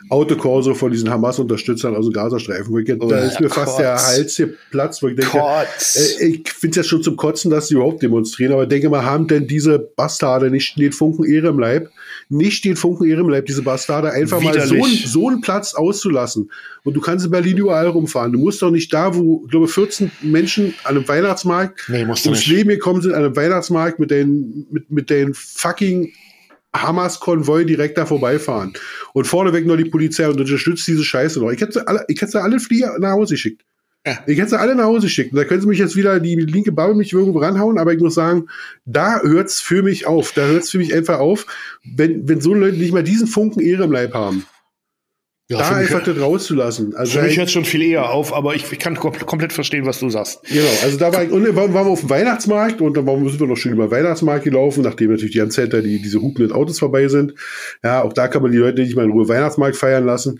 Autokorso 0.09 0.73
von 0.73 0.91
diesen 0.91 1.09
Hamas-Unterstützern 1.09 1.95
aus 1.95 2.05
dem 2.05 2.13
Gazastreifen. 2.13 2.71
Wo 2.73 2.79
ich, 2.79 2.89
Oh, 2.99 3.07
da 3.07 3.19
ist 3.19 3.39
mir 3.39 3.49
fast 3.49 3.77
der. 3.79 3.95
Hals 3.95 4.35
geplatzt, 4.37 5.03
wo 5.03 5.07
ich 5.07 5.15
denke, 5.15 5.37
äh, 5.37 6.25
ich 6.25 6.49
finde 6.51 6.71
es 6.71 6.75
ja 6.77 6.83
schon 6.83 7.03
zum 7.03 7.15
Kotzen, 7.15 7.51
dass 7.51 7.67
sie 7.67 7.75
überhaupt 7.75 8.01
demonstrieren, 8.01 8.53
aber 8.53 8.63
ich 8.63 8.69
denke 8.69 8.89
mal, 8.89 9.03
haben 9.03 9.27
denn 9.27 9.47
diese 9.47 9.77
Bastarde 9.79 10.49
nicht 10.49 10.77
den 10.79 10.91
Funken 10.91 11.25
Ehre 11.25 11.49
im 11.49 11.59
Leib, 11.59 11.89
nicht 12.29 12.65
den 12.65 12.75
Funken 12.75 13.07
Ehre 13.07 13.21
im 13.21 13.29
Leib, 13.29 13.45
diese 13.45 13.61
Bastarde, 13.61 14.11
einfach 14.11 14.41
mal 14.41 14.53
so, 14.59 14.73
Widerlich. 14.75 14.83
einen- 15.03 15.07
so 15.07 15.29
einen 15.29 15.41
Platz 15.41 15.75
auszulassen. 15.75 16.49
Und 16.83 16.93
du 16.95 17.01
kannst 17.01 17.25
in 17.25 17.31
Berlin 17.31 17.57
überall 17.57 17.87
rumfahren. 17.87 18.31
Du 18.33 18.39
musst 18.39 18.61
doch 18.61 18.71
nicht 18.71 18.91
da, 18.93 19.15
wo, 19.15 19.43
ich 19.45 19.51
glaube, 19.51 19.67
14 19.67 20.11
Menschen 20.23 20.73
an 20.85 20.95
einem 20.95 21.07
Weihnachtsmarkt 21.07 21.87
Nee, 21.87 22.01
ums. 22.03 22.47
Leben 22.47 22.69
gekommen 22.69 23.01
sind, 23.01 23.13
an 23.13 23.23
einem 23.23 23.35
Weihnachtsmarkt 23.35 23.99
mit 23.99 24.09
den, 24.11 24.65
mit, 24.71 24.89
mit 24.89 25.09
den 25.09 25.33
fucking 25.35 26.11
Hamas-Konvoi 26.75 27.65
direkt 27.65 27.97
da 27.97 28.05
vorbeifahren. 28.05 28.73
Und 29.13 29.25
vorneweg 29.25 29.65
noch 29.65 29.77
die 29.77 29.85
Polizei 29.85 30.27
und 30.27 30.39
unterstützt 30.39 30.87
diese 30.87 31.03
Scheiße 31.03 31.39
noch. 31.39 31.51
Ich 31.51 31.61
hätte 31.61 31.73
sie 31.73 31.87
alle, 31.87 32.05
ich 32.07 32.21
hätte 32.21 32.31
sie 32.31 32.41
alle 32.41 32.59
Flieger 32.59 32.97
nach 32.99 33.11
Hause 33.11 33.33
geschickt. 33.35 33.63
Ja. 34.05 34.19
Ich 34.27 34.39
hätte 34.39 34.51
sie 34.51 34.59
alle 34.59 34.75
nach 34.75 34.85
Hause 34.85 35.07
geschickt. 35.07 35.35
Da 35.35 35.43
können 35.43 35.61
sie 35.61 35.67
mich 35.67 35.79
jetzt 35.79 35.95
wieder 35.95 36.19
die 36.19 36.35
linke 36.35 36.71
Bubble 36.71 36.95
mich 36.95 37.11
irgendwo 37.11 37.39
ranhauen, 37.39 37.77
aber 37.77 37.93
ich 37.93 37.99
muss 37.99 38.15
sagen, 38.15 38.47
da 38.85 39.21
hört's 39.21 39.59
für 39.59 39.83
mich 39.83 40.07
auf. 40.07 40.31
Da 40.31 40.45
hört's 40.45 40.69
für 40.69 40.77
mich 40.77 40.93
einfach 40.93 41.19
auf, 41.19 41.45
wenn, 41.83 42.27
wenn 42.27 42.39
so 42.39 42.53
Leute 42.53 42.77
nicht 42.77 42.93
mal 42.93 43.03
diesen 43.03 43.27
Funken 43.27 43.61
Ehre 43.61 43.83
im 43.83 43.91
Leib 43.91 44.13
haben. 44.13 44.45
Ja, 45.51 45.57
da 45.57 45.75
einfach 45.77 46.03
das 46.03 46.19
rauszulassen. 46.19 46.95
Also 46.95 47.19
Für 47.19 47.25
mich 47.25 47.37
hört 47.37 47.49
schon 47.49 47.65
viel 47.65 47.81
eher 47.81 48.11
auf, 48.11 48.33
aber 48.35 48.53
ich, 48.53 48.71
ich 48.71 48.77
kann 48.77 48.95
kom 48.95 49.13
komplett 49.13 49.51
verstehen, 49.51 49.83
was 49.87 49.99
du 49.99 50.11
sagst. 50.11 50.43
Genau, 50.47 50.69
also 50.83 50.97
da 50.97 51.11
war 51.11 51.23
ich, 51.23 51.31
und 51.31 51.43
dann 51.43 51.55
waren 51.55 51.73
wir 51.73 51.87
auf 51.87 52.01
dem 52.01 52.09
Weihnachtsmarkt 52.11 52.81
und 52.81 52.95
dann 52.95 53.05
sind 53.27 53.39
wir 53.39 53.47
noch 53.47 53.55
schön 53.55 53.73
über 53.73 53.87
den 53.87 53.91
Weihnachtsmarkt 53.91 54.43
gelaufen, 54.43 54.83
nachdem 54.83 55.09
natürlich 55.09 55.31
die 55.31 55.39
ganze 55.39 55.61
Zeit 55.61 55.73
da 55.73 55.81
die, 55.81 55.99
diese 56.03 56.21
hupenden 56.21 56.51
Autos 56.51 56.77
vorbei 56.77 57.07
sind. 57.07 57.33
Ja, 57.83 58.03
auch 58.03 58.13
da 58.13 58.27
kann 58.27 58.43
man 58.43 58.51
die 58.51 58.59
Leute 58.59 58.83
nicht 58.83 58.95
mal 58.95 59.05
in 59.05 59.11
Ruhe 59.11 59.27
Weihnachtsmarkt 59.27 59.75
feiern 59.75 60.05
lassen. 60.05 60.39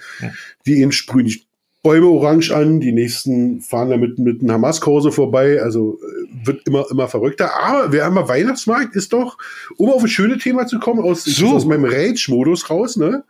Die 0.67 0.79
eben 0.79 0.91
sprühen 0.91 1.25
die 1.25 1.41
Bäume 1.81 2.07
orange 2.07 2.51
an, 2.51 2.79
die 2.79 2.91
nächsten 2.91 3.61
fahren 3.61 3.89
da 3.89 3.97
mit, 3.97 4.19
mit 4.19 4.41
einem 4.41 4.51
Hamas-Kurse 4.51 5.11
vorbei, 5.11 5.61
also 5.61 5.97
äh, 6.03 6.45
wird 6.45 6.67
immer, 6.67 6.85
immer 6.91 7.07
verrückter. 7.07 7.51
Aber 7.55 7.91
wer 7.91 8.05
einmal 8.05 8.27
Weihnachtsmarkt 8.27 8.95
ist 8.95 9.13
doch, 9.13 9.37
um 9.77 9.89
auf 9.89 10.03
ein 10.03 10.09
schönes 10.09 10.43
Thema 10.43 10.67
zu 10.67 10.77
kommen, 10.77 10.99
aus, 10.99 11.23
So. 11.23 11.47
aus 11.47 11.65
meinem 11.65 11.85
Rage-Modus 11.85 12.69
raus, 12.69 12.97
ne? 12.97 13.23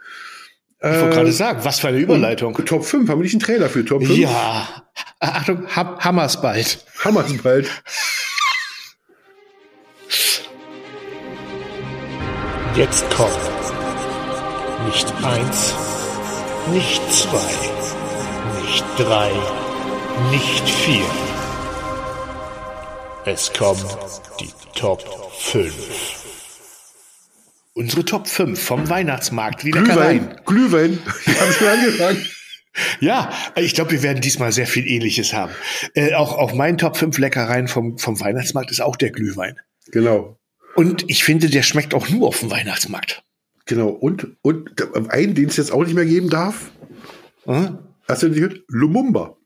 Ich 0.81 0.87
wollte 0.89 1.09
gerade 1.09 1.31
sagen, 1.33 1.59
was 1.63 1.79
für 1.81 1.89
eine 1.89 1.97
Überleitung. 1.97 2.53
Top 2.65 2.85
5, 2.85 3.09
haben 3.09 3.19
wir 3.19 3.23
nicht 3.23 3.33
einen 3.33 3.41
Trailer 3.41 3.69
für 3.69 3.83
Top 3.83 4.01
5? 4.01 4.17
Ja. 4.17 4.67
Achtung, 5.19 5.67
ha 5.75 5.97
Hammers 5.99 6.41
bald. 6.41 6.85
Hammer 7.03 7.25
bald. 7.43 7.69
Jetzt 12.75 13.09
kommt 13.09 13.37
nicht 14.85 15.13
eins, 15.21 15.73
nicht 16.71 17.01
zwei, 17.13 18.61
nicht 18.61 18.85
drei, 18.97 19.31
nicht 20.31 20.69
vier. 20.69 21.03
Es 23.25 23.51
kommen 23.51 23.83
die 24.39 24.53
Top 24.73 25.03
5. 25.39 26.18
Unsere 27.79 28.03
Top 28.03 28.27
5 28.27 28.61
vom 28.61 28.89
Weihnachtsmarkt. 28.89 29.63
Wie. 29.63 29.71
Glühwein, 29.71 30.35
Glühwein. 30.45 30.99
Ich 31.25 31.39
habe 31.39 31.53
schon 31.53 31.67
angefangen. 31.69 32.25
Ja, 32.99 33.31
ich 33.55 33.73
glaube, 33.73 33.91
wir 33.91 34.03
werden 34.03 34.19
diesmal 34.19 34.51
sehr 34.51 34.67
viel 34.67 34.85
Ähnliches 34.85 35.31
haben. 35.33 35.53
Äh, 35.93 36.13
auch, 36.13 36.37
auch 36.37 36.53
mein 36.53 36.77
Top 36.77 36.97
5 36.97 37.17
Leckereien 37.17 37.69
vom, 37.69 37.97
vom 37.97 38.19
Weihnachtsmarkt 38.19 38.69
ist 38.69 38.81
auch 38.81 38.97
der 38.97 39.11
Glühwein. 39.11 39.55
Genau. 39.91 40.37
Und 40.75 41.09
ich 41.09 41.23
finde, 41.23 41.49
der 41.49 41.63
schmeckt 41.63 41.93
auch 41.93 42.09
nur 42.09 42.27
auf 42.27 42.41
dem 42.41 42.51
Weihnachtsmarkt. 42.51 43.23
Genau. 43.65 43.87
Und, 43.87 44.27
und 44.41 44.71
einen, 45.09 45.33
den 45.33 45.47
es 45.47 45.55
jetzt 45.55 45.71
auch 45.71 45.85
nicht 45.85 45.95
mehr 45.95 46.05
geben 46.05 46.29
darf, 46.29 46.71
Hm? 47.45 47.77
hast 48.09 48.23
du 48.23 48.27
nicht 48.27 48.35
gehört? 48.41 48.59
Lumumba. 48.67 49.37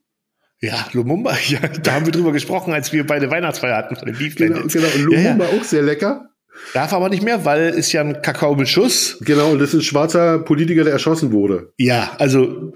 Ja, 0.60 0.88
Lumumba, 0.92 1.36
ja, 1.46 1.60
da 1.60 1.92
haben 1.92 2.06
wir 2.06 2.12
drüber 2.12 2.32
gesprochen, 2.32 2.74
als 2.74 2.92
wir 2.92 3.06
beide 3.06 3.30
Weihnachtsfeier 3.30 3.76
hatten 3.76 3.94
von 3.94 4.06
den 4.06 4.18
Beef 4.18 4.34
Genau, 4.34 4.66
genau. 4.66 4.86
Ja, 4.88 4.88
ja. 4.88 5.02
Lumumba 5.04 5.46
auch 5.46 5.62
sehr 5.62 5.82
lecker. 5.82 6.30
Darf 6.72 6.92
aber 6.92 7.08
nicht 7.08 7.22
mehr, 7.22 7.44
weil 7.44 7.70
ist 7.70 7.92
ja 7.92 8.00
ein 8.00 8.22
Kakao 8.22 8.54
mit 8.54 8.68
Schuss. 8.68 9.18
Genau. 9.20 9.50
Und 9.52 9.58
das 9.58 9.70
ist 9.70 9.80
ein 9.80 9.82
schwarzer 9.82 10.38
Politiker, 10.38 10.84
der 10.84 10.92
erschossen 10.92 11.32
wurde. 11.32 11.72
Ja, 11.78 12.12
also 12.18 12.72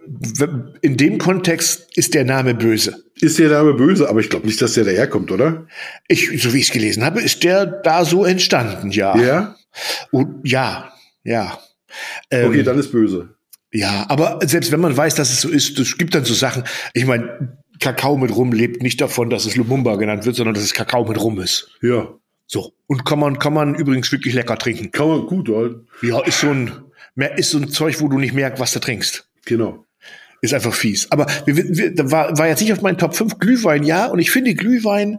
in 0.81 0.97
dem 0.97 1.19
Kontext 1.19 1.87
ist 1.97 2.15
der 2.15 2.25
Name 2.25 2.55
böse. 2.55 3.05
Ist 3.21 3.39
der 3.39 3.51
Name 3.51 3.75
böse, 3.75 4.09
aber 4.09 4.21
ich 4.21 4.31
glaube 4.31 4.47
nicht, 4.47 4.61
dass 4.63 4.75
der 4.75 4.85
daherkommt, 4.85 5.33
oder? 5.33 5.67
Ich, 6.07 6.43
so 6.43 6.53
wie 6.53 6.59
ich 6.59 6.67
es 6.67 6.73
gelesen 6.73 7.05
habe, 7.05 7.21
ist 7.21 7.43
der 7.45 7.67
da 7.67 8.05
so 8.05 8.25
entstanden, 8.25 8.91
ja. 8.91 9.17
Ja? 9.17 9.57
Und, 10.11 10.47
ja, 10.47 10.93
ja. 11.25 11.59
Ähm, 12.31 12.51
Okay, 12.51 12.63
dann 12.63 12.79
ist 12.79 12.93
böse. 12.93 13.35
Ja, 13.73 14.07
aber 14.09 14.39
selbst 14.45 14.73
wenn 14.73 14.81
man 14.81 14.97
weiß, 14.97 15.15
dass 15.15 15.31
es 15.31 15.41
so 15.41 15.49
ist, 15.49 15.79
es 15.79 15.99
gibt 15.99 16.15
dann 16.15 16.25
so 16.25 16.35
Sachen. 16.35 16.65
Ich 16.95 17.05
meine, 17.05 17.59
Kakao 17.81 18.17
mit 18.17 18.35
Rum 18.35 18.53
lebt 18.53 18.83
nicht 18.83 19.01
davon, 19.01 19.31
dass 19.31 19.45
es 19.45 19.57
Lumumba 19.57 19.97
genannt 19.97 20.25
wird, 20.25 20.37
sondern 20.37 20.55
dass 20.55 20.65
es 20.65 20.75
Kakao 20.75 21.05
mit 21.07 21.21
Rum 21.21 21.39
ist. 21.41 21.71
Ja. 21.83 22.09
So. 22.49 22.73
Und 22.87 23.05
kann 23.05 23.21
man, 23.21 23.39
kann 23.39 23.53
man 23.53 23.75
übrigens 23.75 24.11
wirklich 24.11 24.33
lecker 24.35 24.57
trinken. 24.57 24.91
Kann 24.91 25.07
man 25.07 25.27
gut, 25.27 25.51
oder? 25.51 25.75
Ja, 26.03 26.25
ist 26.25 26.41
so 26.41 26.49
ein, 26.49 26.73
mehr 27.15 27.39
ist 27.39 27.51
so 27.51 27.59
ein 27.59 27.69
Zeug, 27.69 28.01
wo 28.01 28.09
du 28.09 28.19
nicht 28.19 28.33
merkst, 28.33 28.59
was 28.59 28.73
du 28.73 28.81
trinkst. 28.81 29.29
Genau. 29.45 29.85
Ist 30.41 30.55
einfach 30.55 30.73
fies. 30.73 31.13
Aber 31.13 31.27
wir, 31.45 31.57
wir, 31.57 31.95
da 31.95 32.11
war, 32.11 32.39
war 32.39 32.49
jetzt 32.49 32.63
nicht 32.63 32.73
auf 32.73 32.81
meinen 32.81 32.97
Top 32.97 33.15
5 33.15 33.39
Glühwein, 33.39 33.85
ja. 33.85 34.07
Und 34.07 34.19
ich 34.19 34.31
finde 34.31 34.55
Glühwein, 34.55 35.19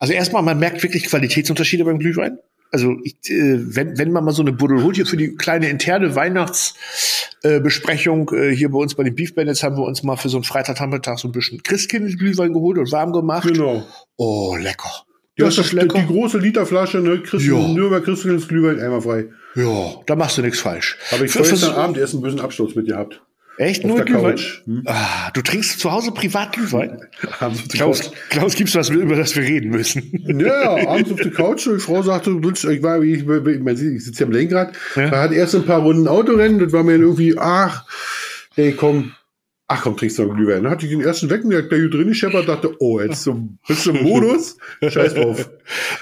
also 0.00 0.12
erstmal, 0.12 0.42
man 0.42 0.58
merkt 0.58 0.82
wirklich 0.82 1.06
Qualitätsunterschiede 1.06 1.84
beim 1.84 2.00
Glühwein. 2.00 2.38
Also 2.72 2.96
ich, 3.04 3.14
äh, 3.30 3.76
wenn, 3.76 3.96
wenn 3.96 4.10
man 4.10 4.24
mal 4.24 4.32
so 4.32 4.42
eine 4.42 4.50
Buddel 4.52 4.82
holt, 4.82 4.96
hier 4.96 5.06
für 5.06 5.16
die 5.16 5.36
kleine 5.36 5.68
interne 5.68 6.16
Weihnachtsbesprechung, 6.16 8.28
äh, 8.32 8.48
äh, 8.48 8.56
hier 8.56 8.70
bei 8.70 8.78
uns 8.78 8.96
bei 8.96 9.04
den 9.04 9.14
Beef 9.14 9.36
Bandits 9.36 9.62
haben 9.62 9.76
wir 9.76 9.84
uns 9.84 10.02
mal 10.02 10.16
für 10.16 10.28
so 10.28 10.36
einen 10.36 10.42
Freitagnachmittag 10.42 11.18
so 11.18 11.28
ein 11.28 11.32
bisschen 11.32 11.62
Christkind-Glühwein 11.62 12.52
geholt 12.52 12.78
und 12.78 12.90
warm 12.90 13.12
gemacht. 13.12 13.46
Genau. 13.46 13.86
Oh, 14.16 14.56
lecker. 14.56 15.05
Ja, 15.38 15.44
Das 15.46 15.58
ist 15.58 15.72
lecker. 15.72 15.98
Die 15.98 16.06
große 16.06 16.38
Literflasche, 16.38 16.98
ne? 16.98 17.20
Christen, 17.20 17.50
Ja. 17.50 17.68
Nürnberg 17.68 18.04
Christkindls 18.04 18.48
Glühwein, 18.48 18.80
einmal 18.80 19.02
frei. 19.02 19.26
Ja, 19.54 19.94
da 20.06 20.16
machst 20.16 20.38
du 20.38 20.42
nichts 20.42 20.60
falsch. 20.60 20.96
Habe 21.12 21.26
ich 21.26 21.32
so- 21.32 21.72
Abend 21.72 21.98
erst 21.98 22.14
einen 22.14 22.22
bösen 22.22 22.40
Absturz 22.40 22.74
mit 22.74 22.86
gehabt. 22.86 23.20
Echt 23.58 23.84
auf 23.84 23.90
nur 23.90 24.00
Glühwein? 24.04 24.38
Hm. 24.66 24.82
Ah, 24.84 25.30
du 25.32 25.40
trinkst 25.40 25.80
zu 25.80 25.90
Hause 25.90 26.12
privat 26.12 26.52
Glühwein? 26.52 27.00
Abends 27.40 27.62
auf 27.62 27.68
der 27.68 27.78
Klaus, 27.78 28.00
Couch. 28.02 28.10
Klaus, 28.28 28.54
gibt's 28.54 28.74
was, 28.74 28.90
über 28.90 29.16
das 29.16 29.34
wir 29.34 29.42
reden 29.44 29.70
müssen? 29.70 30.10
Ja, 30.38 30.86
abends 30.88 31.10
auf 31.12 31.20
der 31.20 31.30
Couch. 31.32 31.66
Die 31.66 31.78
Frau 31.78 32.02
sagte, 32.02 32.30
du 32.30 32.42
willst, 32.42 32.64
ich 32.66 32.82
war, 32.82 33.02
ich, 33.02 33.26
ich, 33.26 33.82
ich 33.82 34.04
sitze 34.04 34.20
ja 34.20 34.26
am 34.26 34.32
Lenkrad. 34.32 34.74
Ja. 34.94 35.08
Da 35.10 35.22
hat 35.22 35.32
erst 35.32 35.54
ein 35.54 35.64
paar 35.64 35.80
Runden 35.80 36.06
Autorennen. 36.06 36.58
Das 36.58 36.72
war 36.72 36.82
mir 36.82 36.96
irgendwie, 36.96 37.36
ach, 37.38 37.84
ey, 38.56 38.72
komm. 38.72 39.12
Ach 39.68 39.82
komm, 39.82 39.96
trinkst 39.96 40.16
du 40.16 40.22
noch 40.22 40.30
einen 40.30 40.38
Glühwein. 40.38 40.62
Dann 40.62 40.70
hatte 40.70 40.86
ich 40.86 40.92
den 40.92 41.00
ersten 41.00 41.28
Wecken, 41.28 41.50
der 41.50 41.62
hier 41.68 41.90
drin 41.90 42.14
scheppert, 42.14 42.48
dachte, 42.48 42.76
oh, 42.78 43.00
jetzt 43.00 43.24
zum, 43.24 43.58
bist 43.66 43.84
du 43.84 43.90
im 43.90 44.04
Modus? 44.04 44.58
Scheiß 44.80 45.14
drauf. 45.14 45.50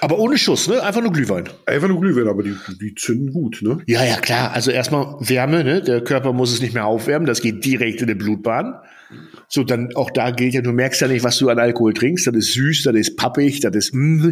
Aber 0.02 0.18
ohne 0.18 0.36
Schuss, 0.36 0.68
ne? 0.68 0.82
Einfach 0.82 1.00
nur 1.00 1.12
Glühwein. 1.12 1.48
Einfach 1.64 1.88
nur 1.88 1.98
Glühwein, 1.98 2.28
aber 2.28 2.42
die, 2.42 2.54
die 2.78 2.94
zünden 2.94 3.32
gut, 3.32 3.62
ne? 3.62 3.78
Ja, 3.86 4.04
ja, 4.04 4.18
klar. 4.18 4.52
Also 4.52 4.70
erstmal 4.70 5.16
Wärme, 5.20 5.64
ne? 5.64 5.80
Der 5.80 6.04
Körper 6.04 6.34
muss 6.34 6.52
es 6.52 6.60
nicht 6.60 6.74
mehr 6.74 6.84
aufwärmen. 6.84 7.26
Das 7.26 7.40
geht 7.40 7.64
direkt 7.64 8.02
in 8.02 8.08
die 8.08 8.14
Blutbahn. 8.14 8.74
So, 9.48 9.64
dann 9.64 9.94
auch 9.94 10.10
da 10.10 10.30
gilt 10.30 10.52
ja, 10.52 10.60
du 10.60 10.72
merkst 10.72 11.00
ja 11.00 11.08
nicht, 11.08 11.24
was 11.24 11.38
du 11.38 11.48
an 11.48 11.58
Alkohol 11.58 11.94
trinkst. 11.94 12.26
Das 12.26 12.34
ist 12.34 12.52
süß, 12.52 12.82
das 12.82 12.94
ist 12.94 13.16
pappig, 13.16 13.60
das 13.60 13.74
ist, 13.74 13.94
mm, 13.94 14.28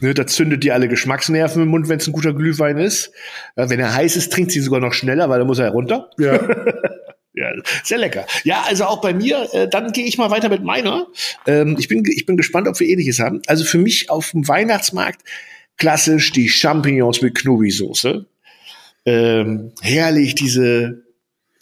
ne, 0.00 0.12
das 0.12 0.34
zündet 0.34 0.64
dir 0.64 0.74
alle 0.74 0.88
Geschmacksnerven 0.88 1.62
im 1.62 1.68
Mund, 1.68 1.88
wenn 1.88 1.98
es 1.98 2.06
ein 2.06 2.12
guter 2.12 2.34
Glühwein 2.34 2.76
ist. 2.76 3.10
Ja, 3.56 3.70
wenn 3.70 3.80
er 3.80 3.94
heiß 3.94 4.16
ist, 4.16 4.32
trinkt 4.32 4.52
sie 4.52 4.60
sogar 4.60 4.80
noch 4.80 4.92
schneller, 4.92 5.30
weil 5.30 5.38
dann 5.38 5.46
muss 5.46 5.60
er 5.60 5.70
runter. 5.70 6.10
Ja. 6.18 6.40
Sehr 7.84 7.98
lecker. 7.98 8.26
Ja, 8.44 8.64
also 8.66 8.84
auch 8.84 9.00
bei 9.00 9.14
mir, 9.14 9.48
äh, 9.52 9.68
dann 9.68 9.92
gehe 9.92 10.04
ich 10.04 10.18
mal 10.18 10.30
weiter 10.30 10.48
mit 10.48 10.62
meiner. 10.62 11.06
Ähm, 11.46 11.76
ich, 11.78 11.88
bin, 11.88 12.04
ich 12.06 12.26
bin 12.26 12.36
gespannt, 12.36 12.68
ob 12.68 12.78
wir 12.80 12.88
ähnliches 12.88 13.18
haben. 13.18 13.42
Also 13.46 13.64
für 13.64 13.78
mich 13.78 14.10
auf 14.10 14.30
dem 14.32 14.46
Weihnachtsmarkt 14.46 15.22
klassisch 15.76 16.32
die 16.32 16.48
Champignons 16.48 17.22
mit 17.22 17.34
Knobi-Soße. 17.34 18.26
Ähm, 19.06 19.72
herrlich 19.80 20.34
diese, 20.34 21.02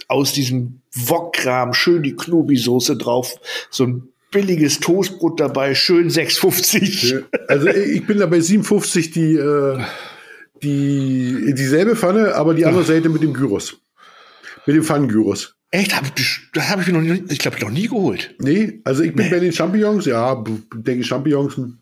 aus 0.08 0.32
diesem 0.32 0.80
Wokkram 0.94 1.74
schön 1.74 2.02
die 2.02 2.16
Knobi-Soße 2.16 2.96
drauf. 2.96 3.36
So 3.70 3.84
ein 3.84 4.08
billiges 4.30 4.80
Toastbrot 4.80 5.40
dabei, 5.40 5.74
schön 5.74 6.10
6,50. 6.10 7.24
Also 7.48 7.68
ich 7.68 8.06
bin 8.06 8.18
da 8.18 8.26
bei 8.26 8.40
57 8.40 9.10
die, 9.10 9.34
äh, 9.34 9.78
die 10.62 11.54
dieselbe 11.54 11.94
Pfanne, 11.96 12.34
aber 12.34 12.54
die 12.54 12.66
andere 12.66 12.84
Seite 12.84 13.08
mit 13.08 13.22
dem 13.22 13.34
Gyros. 13.34 13.78
Mit 14.66 14.76
dem 14.76 14.82
Pfannengyros. 14.82 15.56
Echt? 15.70 15.96
Hab 15.96 16.18
ich, 16.18 16.40
das 16.52 16.68
habe 16.68 16.82
ich 16.82 16.88
mir 16.88 16.94
noch 16.94 17.00
nie, 17.02 17.24
ich 17.28 17.38
glaube, 17.38 17.58
noch 17.60 17.70
nie 17.70 17.88
geholt. 17.88 18.34
Nee, 18.38 18.80
also 18.84 19.02
ich 19.02 19.14
bin 19.14 19.30
bei 19.30 19.40
den 19.40 19.52
Champignons, 19.52 20.06
ja, 20.06 20.42
denke 20.74 21.04
Champignons. 21.04 21.56
hm. 21.56 21.78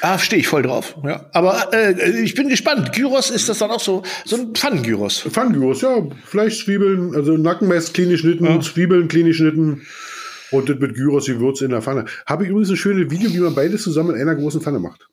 Ah, 0.00 0.18
stehe 0.18 0.40
ich 0.40 0.48
voll 0.48 0.62
drauf. 0.62 0.96
Ja. 1.04 1.30
Aber 1.32 1.72
äh, 1.72 2.22
ich 2.22 2.34
bin 2.34 2.48
gespannt. 2.48 2.92
Gyros 2.92 3.30
ist 3.30 3.48
das 3.48 3.58
dann 3.58 3.70
auch 3.70 3.80
so, 3.80 4.02
so 4.24 4.36
ein 4.36 4.52
Pfannengyros. 4.52 5.20
Pfannengyros, 5.30 5.80
ja, 5.82 6.08
Fleisch, 6.24 6.64
Zwiebeln, 6.64 7.14
also 7.14 7.36
Nackenmess, 7.36 7.92
kleine 7.92 8.18
Schnitten, 8.18 8.60
Zwiebeln, 8.62 9.06
kleine 9.06 9.32
Schnitten 9.32 9.86
und 10.50 10.68
das 10.68 10.78
mit 10.78 10.94
Gyros, 10.94 11.26
Gewürz 11.26 11.60
in 11.60 11.70
der 11.70 11.82
Pfanne. 11.82 12.06
Habe 12.26 12.44
ich 12.44 12.50
übrigens 12.50 12.70
ein 12.70 12.76
schönes 12.76 13.10
Video, 13.10 13.32
wie 13.32 13.38
man 13.38 13.54
beides 13.54 13.82
zusammen 13.82 14.16
in 14.16 14.22
einer 14.22 14.34
großen 14.34 14.60
Pfanne 14.60 14.80
macht. 14.80 15.08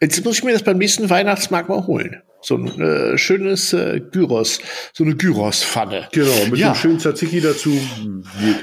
Jetzt 0.00 0.24
muss 0.24 0.38
ich 0.38 0.44
mir 0.44 0.52
das 0.52 0.62
beim 0.62 0.78
nächsten 0.78 1.10
Weihnachtsmarkt 1.10 1.68
mal 1.68 1.86
holen. 1.86 2.22
So 2.40 2.54
ein 2.56 2.80
äh, 2.80 3.18
schönes 3.18 3.72
äh, 3.72 4.00
Gyros, 4.12 4.60
so 4.92 5.02
eine 5.04 5.16
Gyros-Pfanne. 5.16 6.08
Genau, 6.12 6.46
mit 6.50 6.60
Ja. 6.60 6.68
einem 6.68 6.76
schönen 6.76 6.98
Tzatziki 7.00 7.40
dazu. 7.40 7.76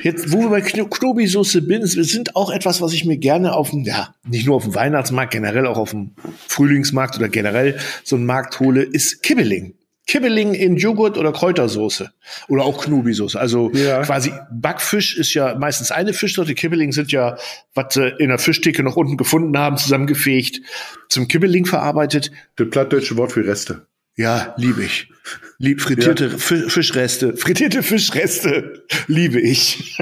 Jetzt, 0.02 0.32
wo 0.32 0.40
wir 0.40 0.50
bei 0.50 0.62
Kno 0.62 0.86
Knobi-Soße 0.88 1.62
bin, 1.62 1.86
sind 1.86 2.36
auch 2.38 2.52
etwas, 2.52 2.82
was 2.82 2.94
ich 2.94 3.04
mir 3.06 3.18
gerne 3.18 3.54
auf 3.54 3.72
dem, 3.72 3.84
ja, 3.84 4.16
nicht 4.28 4.46
nur 4.48 4.56
auf 4.56 4.64
dem 4.64 4.76
Weihnachtsmarkt, 4.76 5.34
generell 5.34 5.68
auch 5.68 5.78
auf 5.78 5.92
dem 5.92 6.12
Frühlingsmarkt 6.48 7.18
oder 7.18 7.28
generell 7.28 7.78
so 8.04 8.16
einen 8.16 8.26
Markt 8.26 8.60
hole, 8.62 8.82
ist 8.82 9.22
Kibbeling. 9.24 9.74
Kibbeling 10.08 10.54
in 10.54 10.78
Joghurt 10.78 11.18
oder 11.18 11.32
Kräutersoße. 11.32 12.12
Oder 12.48 12.64
auch 12.64 12.84
Knobi-Soße. 12.86 13.40
Also 13.40 13.72
Ja. 13.74 14.04
quasi 14.04 14.32
Backfisch 14.52 15.18
ist 15.18 15.34
ja 15.34 15.56
meistens 15.56 15.92
eine 15.92 16.14
Fischsorte. 16.14 16.54
Kibbeling 16.54 16.92
sind 16.92 17.12
ja, 17.12 17.38
was 17.74 17.94
sie 17.96 18.08
in 18.20 18.30
der 18.30 18.38
Fischtheke 18.38 18.84
noch 18.84 18.96
unten 18.96 19.18
gefunden 19.18 19.58
haben, 19.58 19.78
zusammengefegt, 19.78 20.62
zum 21.10 21.28
Kibbeling 21.28 21.66
verarbeitet. 21.66 22.32
Das 22.56 22.70
plattdeutsche 22.70 23.18
Wort 23.18 23.32
für 23.32 23.46
Reste. 23.46 23.88
Ja, 24.18 24.54
liebe 24.58 24.84
ich. 24.84 25.10
Lieb 25.58 25.82
frittierte 25.82 26.30
Fi- 26.38 26.70
Fischreste, 26.70 27.36
frittierte 27.36 27.82
Fischreste, 27.84 28.84
liebe 29.08 29.42
ich. 29.42 29.98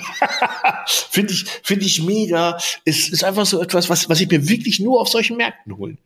finde 1.12 1.34
ich, 1.34 1.46
finde 1.64 1.86
ich 1.86 2.04
mega. 2.04 2.58
Es 2.86 3.10
ist 3.10 3.24
einfach 3.24 3.46
so 3.46 3.62
etwas, 3.62 3.90
was, 3.90 4.10
was 4.10 4.20
ich 4.22 4.30
mir 4.30 4.48
wirklich 4.50 4.80
nur 4.80 5.00
auf 5.00 5.08
solchen 5.08 5.38
Märkten 5.38 5.78
holen. 5.78 5.98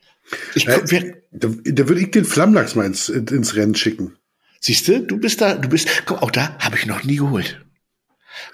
Ich, 0.55 0.67
Äh, 0.67 0.81
wer, 0.85 1.03
Da, 1.31 1.49
da 1.63 1.87
würde 1.87 2.01
ich 2.01 2.11
den 2.11 2.25
Flammlachs 2.25 2.75
mal 2.75 2.85
ins, 2.85 3.09
ins 3.09 3.55
Rennen 3.55 3.75
schicken. 3.75 4.15
Siehst 4.59 4.87
du, 4.87 4.99
du 5.01 5.17
bist 5.17 5.39
da, 5.41 5.55
du 5.55 5.69
bist, 5.69 5.87
guck, 6.05 6.21
auch 6.23 6.31
da 6.31 6.57
habe 6.59 6.77
ich 6.77 6.85
noch 6.85 7.03
nie 7.03 7.17
geholt. 7.17 7.63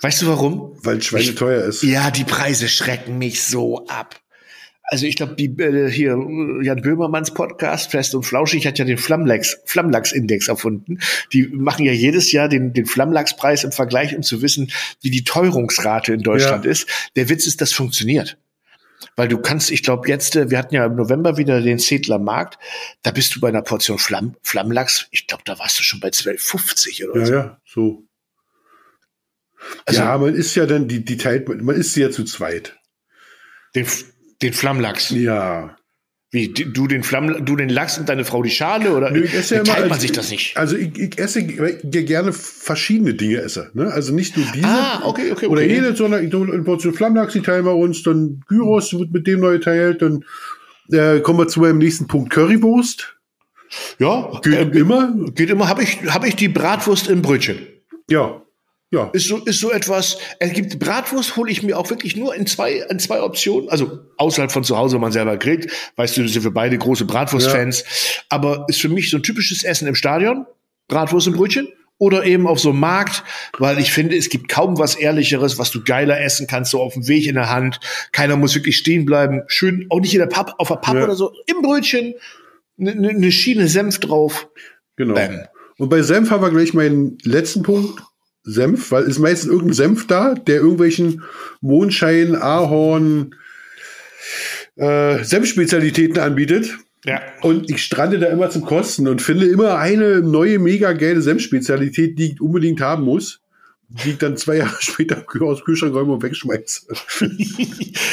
Weißt 0.02 0.22
du 0.22 0.28
warum? 0.28 0.76
Weil 0.82 1.02
Schweine 1.02 1.24
Ich- 1.24 1.36
teuer 1.36 1.64
ist. 1.64 1.84
Ja, 1.84 2.12
die 2.12 2.24
Preise 2.26 2.68
schrecken 2.68 3.18
mich 3.18 3.44
so 3.44 3.86
ab. 3.88 4.20
Also 4.86 5.06
ich 5.06 5.16
glaube, 5.16 5.36
die 5.36 5.46
äh, 5.46 5.90
hier 5.90 6.12
äh, 6.14 6.66
Jan 6.66 6.82
Böhmermanns 6.82 7.34
Podcast 7.34 7.90
Fest 7.92 8.14
und 8.16 8.24
Flauschig 8.24 8.68
hat 8.68 8.78
ja 8.80 8.86
den 8.86 8.98
Flammlachs 8.98 9.58
Flammlachs-Index 9.66 10.50
erfunden. 10.50 11.00
Die 11.32 11.48
machen 11.48 11.86
ja 11.86 11.94
jedes 11.94 12.32
Jahr 12.34 12.50
den 12.50 12.74
den 12.74 12.86
Flammlachspreis 12.86 13.64
im 13.64 13.72
Vergleich, 13.72 14.14
um 14.16 14.24
zu 14.24 14.42
wissen, 14.42 14.72
wie 15.02 15.10
die 15.10 15.24
Teuerungsrate 15.24 16.14
in 16.14 16.22
Deutschland 16.22 16.66
Ja. 16.66 16.72
ist. 16.72 16.88
Der 17.16 17.30
Witz 17.30 17.48
ist, 17.48 17.62
das 17.62 17.72
funktioniert. 17.72 18.38
Weil 19.16 19.28
du 19.28 19.38
kannst, 19.38 19.72
ich 19.72 19.84
glaube, 19.84 20.08
jetzt, 20.08 20.36
äh, 20.36 20.50
wir 20.50 20.58
hatten 20.58 20.74
ja 20.76 20.86
im 20.86 20.96
November 20.96 21.38
wieder 21.38 21.62
den 21.62 21.80
Zedler 21.80 22.20
Markt, 22.20 22.58
da 23.04 23.12
bist 23.12 23.36
du 23.36 23.40
bei 23.40 23.48
einer 23.50 23.62
Portion 23.62 24.00
Flamm, 24.00 24.36
Flammlachs, 24.42 25.08
ich 25.12 25.28
glaube, 25.28 25.44
da 25.46 25.58
warst 25.60 25.80
du 25.80 25.84
schon 25.84 26.00
bei 26.00 26.10
12,50 26.10 27.10
oder 27.10 27.20
Ja, 27.22 27.26
so. 27.26 27.34
ja, 27.34 27.62
so. 27.66 28.04
Also- 29.86 30.00
ja, 30.02 30.18
man 30.18 30.36
ist 30.36 30.56
ja 30.56 30.66
dann, 30.66 30.88
die, 30.88 31.04
die 31.06 31.18
teilt, 31.18 31.48
man 31.48 31.64
man 31.64 31.76
ist 31.76 31.96
ja 31.96 32.12
zu 32.12 32.24
zweit. 32.26 32.78
Den, 33.76 33.88
den 34.42 34.54
Flammlachs. 34.54 35.10
Ja. 35.12 35.78
Wie, 36.34 36.48
du 36.48 36.88
den 36.88 37.04
Flamm, 37.04 37.46
du 37.46 37.56
den 37.56 37.70
Lachs 37.70 38.00
und 38.00 38.10
deine 38.10 38.26
Frau 38.26 38.42
die 38.42 38.50
Schale 38.50 38.96
oder 38.96 39.12
Nö, 39.12 39.24
ich 39.24 39.36
esse 39.36 39.54
ja 39.54 39.62
immer 39.62 39.72
teilt 39.72 39.90
man 39.92 40.00
sich 40.00 40.14
das 40.14 40.32
nicht? 40.32 40.58
Also 40.58 40.76
ich, 40.76 40.98
ich 40.98 41.20
esse 41.20 41.42
ich 41.42 42.06
gerne 42.08 42.34
verschiedene 42.34 43.14
Dinge 43.14 43.38
esse. 43.38 43.70
Ne? 43.76 43.94
Also 43.94 44.16
nicht 44.16 44.36
nur 44.36 44.48
diese. 44.52 44.66
Ah, 44.66 45.04
okay, 45.06 45.32
okay, 45.32 45.46
Oder 45.46 45.62
okay. 45.62 45.76
jede, 45.76 45.96
sondern 45.96 46.26
ich 46.26 46.34
eine 46.34 46.64
Portion 46.64 46.96
Flammlachs, 46.96 47.34
die 47.34 47.42
teilen 47.42 47.66
wir 47.66 47.76
uns, 47.76 48.02
dann 48.02 48.42
Gyros 48.48 48.98
wird 48.98 49.14
mit 49.14 49.28
dem 49.28 49.42
neu 49.42 49.60
geteilt, 49.60 50.02
dann 50.02 50.26
äh, 50.92 51.20
kommen 51.20 51.38
wir 51.38 51.48
zu 51.48 51.60
meinem 51.60 51.78
nächsten 51.78 52.08
Punkt 52.08 52.32
Currywurst. 52.32 53.16
Ja, 54.00 54.32
Geht 54.42 54.76
äh, 54.76 54.80
immer. 54.80 55.14
geht 55.36 55.52
immer. 55.52 55.70
Habe 55.70 55.84
ich, 55.84 56.00
habe 56.12 56.28
ich 56.28 56.36
die 56.36 56.50
Bratwurst 56.50 57.10
im 57.10 57.22
Brötchen. 57.22 57.60
Ja. 58.10 58.43
Ja. 58.94 59.10
Ist 59.12 59.28
so, 59.28 59.38
ist 59.40 59.60
so 59.60 59.72
etwas. 59.72 60.20
Es 60.38 60.54
gibt 60.54 60.78
Bratwurst, 60.78 61.36
hole 61.36 61.52
ich 61.52 61.64
mir 61.64 61.80
auch 61.80 61.90
wirklich 61.90 62.16
nur 62.16 62.36
in 62.36 62.46
zwei, 62.46 62.74
in 62.74 63.00
zwei 63.00 63.24
Optionen. 63.24 63.68
Also 63.70 64.02
außerhalb 64.18 64.52
von 64.52 64.64
zu 64.64 64.78
Hause, 64.78 64.94
wenn 64.96 65.02
man 65.02 65.12
selber 65.12 65.36
grillt. 65.36 65.72
Weißt 65.96 66.16
du, 66.16 66.28
sind 66.28 66.44
wir 66.44 66.54
beide 66.54 66.78
große 66.78 67.06
Bratwurst-Fans. 67.06 67.86
Aber 68.30 68.68
ist 68.70 68.80
für 68.80 68.90
mich 68.90 69.10
so 69.10 69.18
ein 69.18 69.24
typisches 69.24 69.64
Essen 69.64 69.88
im 69.88 69.96
Stadion. 69.96 70.46
Bratwurst 70.90 71.26
im 71.26 71.34
Brötchen. 71.34 71.70
Oder 71.98 72.24
eben 72.26 72.46
auf 72.46 72.60
so 72.60 72.70
einem 72.70 72.82
Markt, 72.82 73.24
weil 73.58 73.80
ich 73.80 73.92
finde, 73.92 74.16
es 74.16 74.30
gibt 74.30 74.48
kaum 74.48 74.78
was 74.78 74.94
Ehrlicheres, 74.94 75.58
was 75.58 75.72
du 75.72 75.84
geiler 75.84 76.22
essen 76.22 76.46
kannst, 76.46 76.70
so 76.70 76.80
auf 76.80 76.94
dem 76.94 77.08
Weg 77.08 77.26
in 77.26 77.36
der 77.36 77.50
Hand. 77.50 77.80
Keiner 78.12 78.36
muss 78.36 78.54
wirklich 78.54 78.78
stehen 78.78 79.06
bleiben. 79.06 79.42
Schön, 79.48 79.88
auch 79.90 80.02
nicht 80.02 80.14
in 80.14 80.20
der 80.20 80.28
Papp, 80.28 80.54
auf 80.60 80.68
der 80.68 80.76
Papp 80.76 80.96
Ja. 80.96 81.04
oder 81.06 81.16
so. 81.16 81.32
Im 81.48 81.64
Brötchen. 81.64 82.14
Eine 82.80 82.96
ne, 82.96 83.14
ne 83.14 83.32
Schiene 83.32 83.68
Senf 83.68 84.00
drauf. 84.00 84.50
Genau. 84.98 85.16
Bam. 85.16 85.48
Und 85.80 85.90
bei 85.90 86.04
Senf 86.04 86.30
haben 86.30 86.44
wir 86.44 86.52
gleich 86.52 86.76
meinen 86.76 87.18
letzten 87.24 87.64
Punkt. 87.64 88.00
Senf, 88.44 88.92
weil 88.92 89.04
ist 89.04 89.20
meistens 89.20 89.50
irgendein 89.50 89.74
Senf 89.74 90.08
da, 90.08 90.34
der 90.34 90.58
irgendwelchen 90.58 91.24
Mondschein, 91.62 92.36
Ahorn, 92.36 93.36
äh, 94.76 95.24
Senfspezialitäten 95.24 96.20
anbietet. 96.20 96.78
Ja. 97.06 97.22
Und 97.42 97.70
ich 97.70 97.84
strande 97.84 98.20
da 98.20 98.28
immer 98.28 98.50
zum 98.50 98.64
Kosten 98.64 99.08
und 99.08 99.22
finde 99.22 99.46
immer 99.48 99.78
eine 99.78 100.22
neue, 100.22 100.60
mega 100.60 100.94
geile 100.94 101.22
Senfspezialität, 101.22 102.18
die 102.18 102.34
ich 102.34 102.42
unbedingt 102.42 102.80
haben 102.80 103.04
muss, 103.04 103.42
die 103.90 104.12
ich 104.12 104.18
dann 104.18 104.38
zwei 104.38 104.58
Jahre 104.58 104.78
später 104.80 105.26
aus 105.42 105.60
dem 105.60 105.66
Kühlschrank 105.66 105.94
räume 105.94 106.14
und 106.14 106.24
wegschmeiße. 106.24 106.88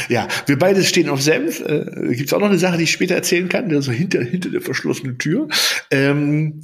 Ja, 0.09 0.27
wir 0.47 0.59
beide 0.59 0.83
stehen 0.83 1.09
auf 1.09 1.23
Senf. 1.23 1.61
Äh, 1.61 1.85
Gibt 2.17 2.27
es 2.27 2.33
auch 2.33 2.41
noch 2.41 2.49
eine 2.49 2.59
Sache, 2.59 2.77
die 2.77 2.83
ich 2.83 2.91
später 2.91 3.15
erzählen 3.15 3.49
kann, 3.49 3.73
also 3.73 3.93
hinter, 3.93 4.21
hinter 4.21 4.51
der 4.51 4.61
verschlossenen 4.61 5.19
Tür. 5.19 5.47
Ähm, 5.93 6.63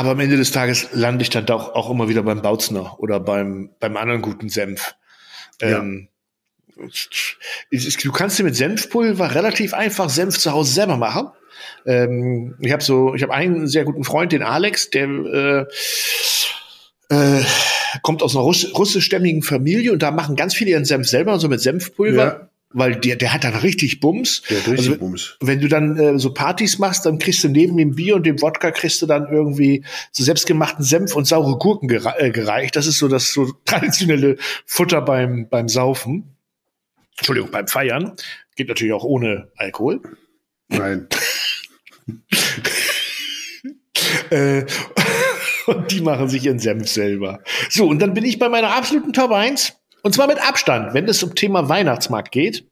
aber 0.00 0.10
am 0.12 0.20
Ende 0.20 0.36
des 0.38 0.50
Tages 0.50 0.88
lande 0.92 1.22
ich 1.22 1.30
dann 1.30 1.44
doch 1.46 1.74
auch 1.74 1.90
immer 1.90 2.08
wieder 2.08 2.22
beim 2.22 2.40
Bautzner 2.42 2.98
oder 3.00 3.20
beim, 3.20 3.70
beim 3.80 3.96
anderen 3.98 4.22
guten 4.22 4.48
Senf. 4.48 4.94
Ähm, 5.60 6.08
ist- 7.70 8.02
Du 8.04 8.10
kannst 8.12 8.38
dir 8.38 8.44
mit 8.44 8.56
Senfpulver 8.56 9.34
relativ 9.34 9.74
einfach 9.74 10.08
Senf 10.08 10.38
zu 10.38 10.52
Hause 10.52 10.72
selber 10.72 10.96
machen. 10.96 11.28
Ähm, 11.84 12.56
ich 12.60 12.72
habe 12.72 12.82
so, 12.82 13.14
ich 13.14 13.22
habe 13.22 13.34
einen 13.34 13.66
sehr 13.66 13.84
guten 13.84 14.02
Freund, 14.04 14.32
den 14.32 14.42
Alex, 14.42 14.88
der 14.88 15.66
äh, 17.10 17.14
äh, 17.14 17.42
kommt 18.02 18.22
aus 18.22 18.34
einer 18.34 18.44
Russ 18.44 18.66
russischstämmigen 18.74 19.42
Familie 19.42 19.92
und 19.92 20.00
da 20.02 20.10
machen 20.10 20.36
ganz 20.36 20.54
viele 20.54 20.70
ihren 20.70 20.84
Senf 20.86 21.06
selber, 21.08 21.38
so 21.38 21.48
mit 21.48 21.60
Senfpulver, 21.60 22.24
Ja. 22.24 22.49
Weil 22.72 22.96
der, 22.96 23.16
der 23.16 23.32
hat 23.32 23.44
dann 23.44 23.56
richtig 23.56 24.00
Bums. 24.00 24.42
Der 24.48 24.58
hat 24.58 24.68
richtig 24.68 24.88
also, 24.90 25.00
Bums. 25.00 25.36
Wenn 25.40 25.60
du 25.60 25.68
dann 25.68 25.96
äh, 25.96 26.18
so 26.18 26.32
Partys 26.32 26.78
machst, 26.78 27.04
dann 27.04 27.18
kriegst 27.18 27.42
du 27.42 27.48
neben 27.48 27.76
dem 27.76 27.96
Bier 27.96 28.16
und 28.16 28.24
dem 28.24 28.40
Wodka 28.40 28.70
kriegst 28.70 29.02
du 29.02 29.06
dann 29.06 29.28
irgendwie 29.30 29.84
so 30.12 30.22
selbstgemachten 30.22 30.84
Senf 30.84 31.16
und 31.16 31.26
saure 31.26 31.58
Gurken 31.58 31.88
gere 31.88 32.14
äh, 32.18 32.30
gereicht. 32.30 32.76
Das 32.76 32.86
ist 32.86 32.98
so 32.98 33.08
das 33.08 33.32
so 33.32 33.52
traditionelle 33.64 34.36
Futter 34.66 35.02
beim, 35.02 35.48
beim 35.48 35.68
Saufen. 35.68 36.36
Entschuldigung, 37.18 37.50
beim 37.50 37.66
Feiern. 37.66 38.12
Geht 38.56 38.68
natürlich 38.68 38.94
auch 38.94 39.04
ohne 39.04 39.50
Alkohol. 39.56 40.00
Nein. 40.68 41.08
Äh, 44.30 44.64
und 45.66 45.90
die 45.90 46.00
machen 46.00 46.28
sich 46.28 46.44
ihren 46.44 46.58
Senf 46.58 46.88
selber. 46.88 47.42
So, 47.68 47.86
und 47.86 48.00
dann 48.00 48.14
bin 48.14 48.24
ich 48.24 48.38
bei 48.38 48.48
meiner 48.48 48.74
absoluten 48.74 49.12
Top 49.12 49.30
1. 49.30 49.79
Und 50.02 50.14
zwar 50.14 50.26
mit 50.26 50.38
Abstand, 50.38 50.94
wenn 50.94 51.08
es 51.08 51.18
zum 51.18 51.34
Thema 51.34 51.68
Weihnachtsmarkt 51.68 52.32
geht. 52.32 52.64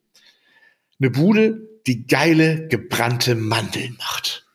Eine 1.01 1.11
Bude, 1.11 1.61
die 1.87 2.07
geile 2.07 2.67
gebrannte 2.69 3.35
Mandeln 3.35 3.97
macht. 3.99 4.47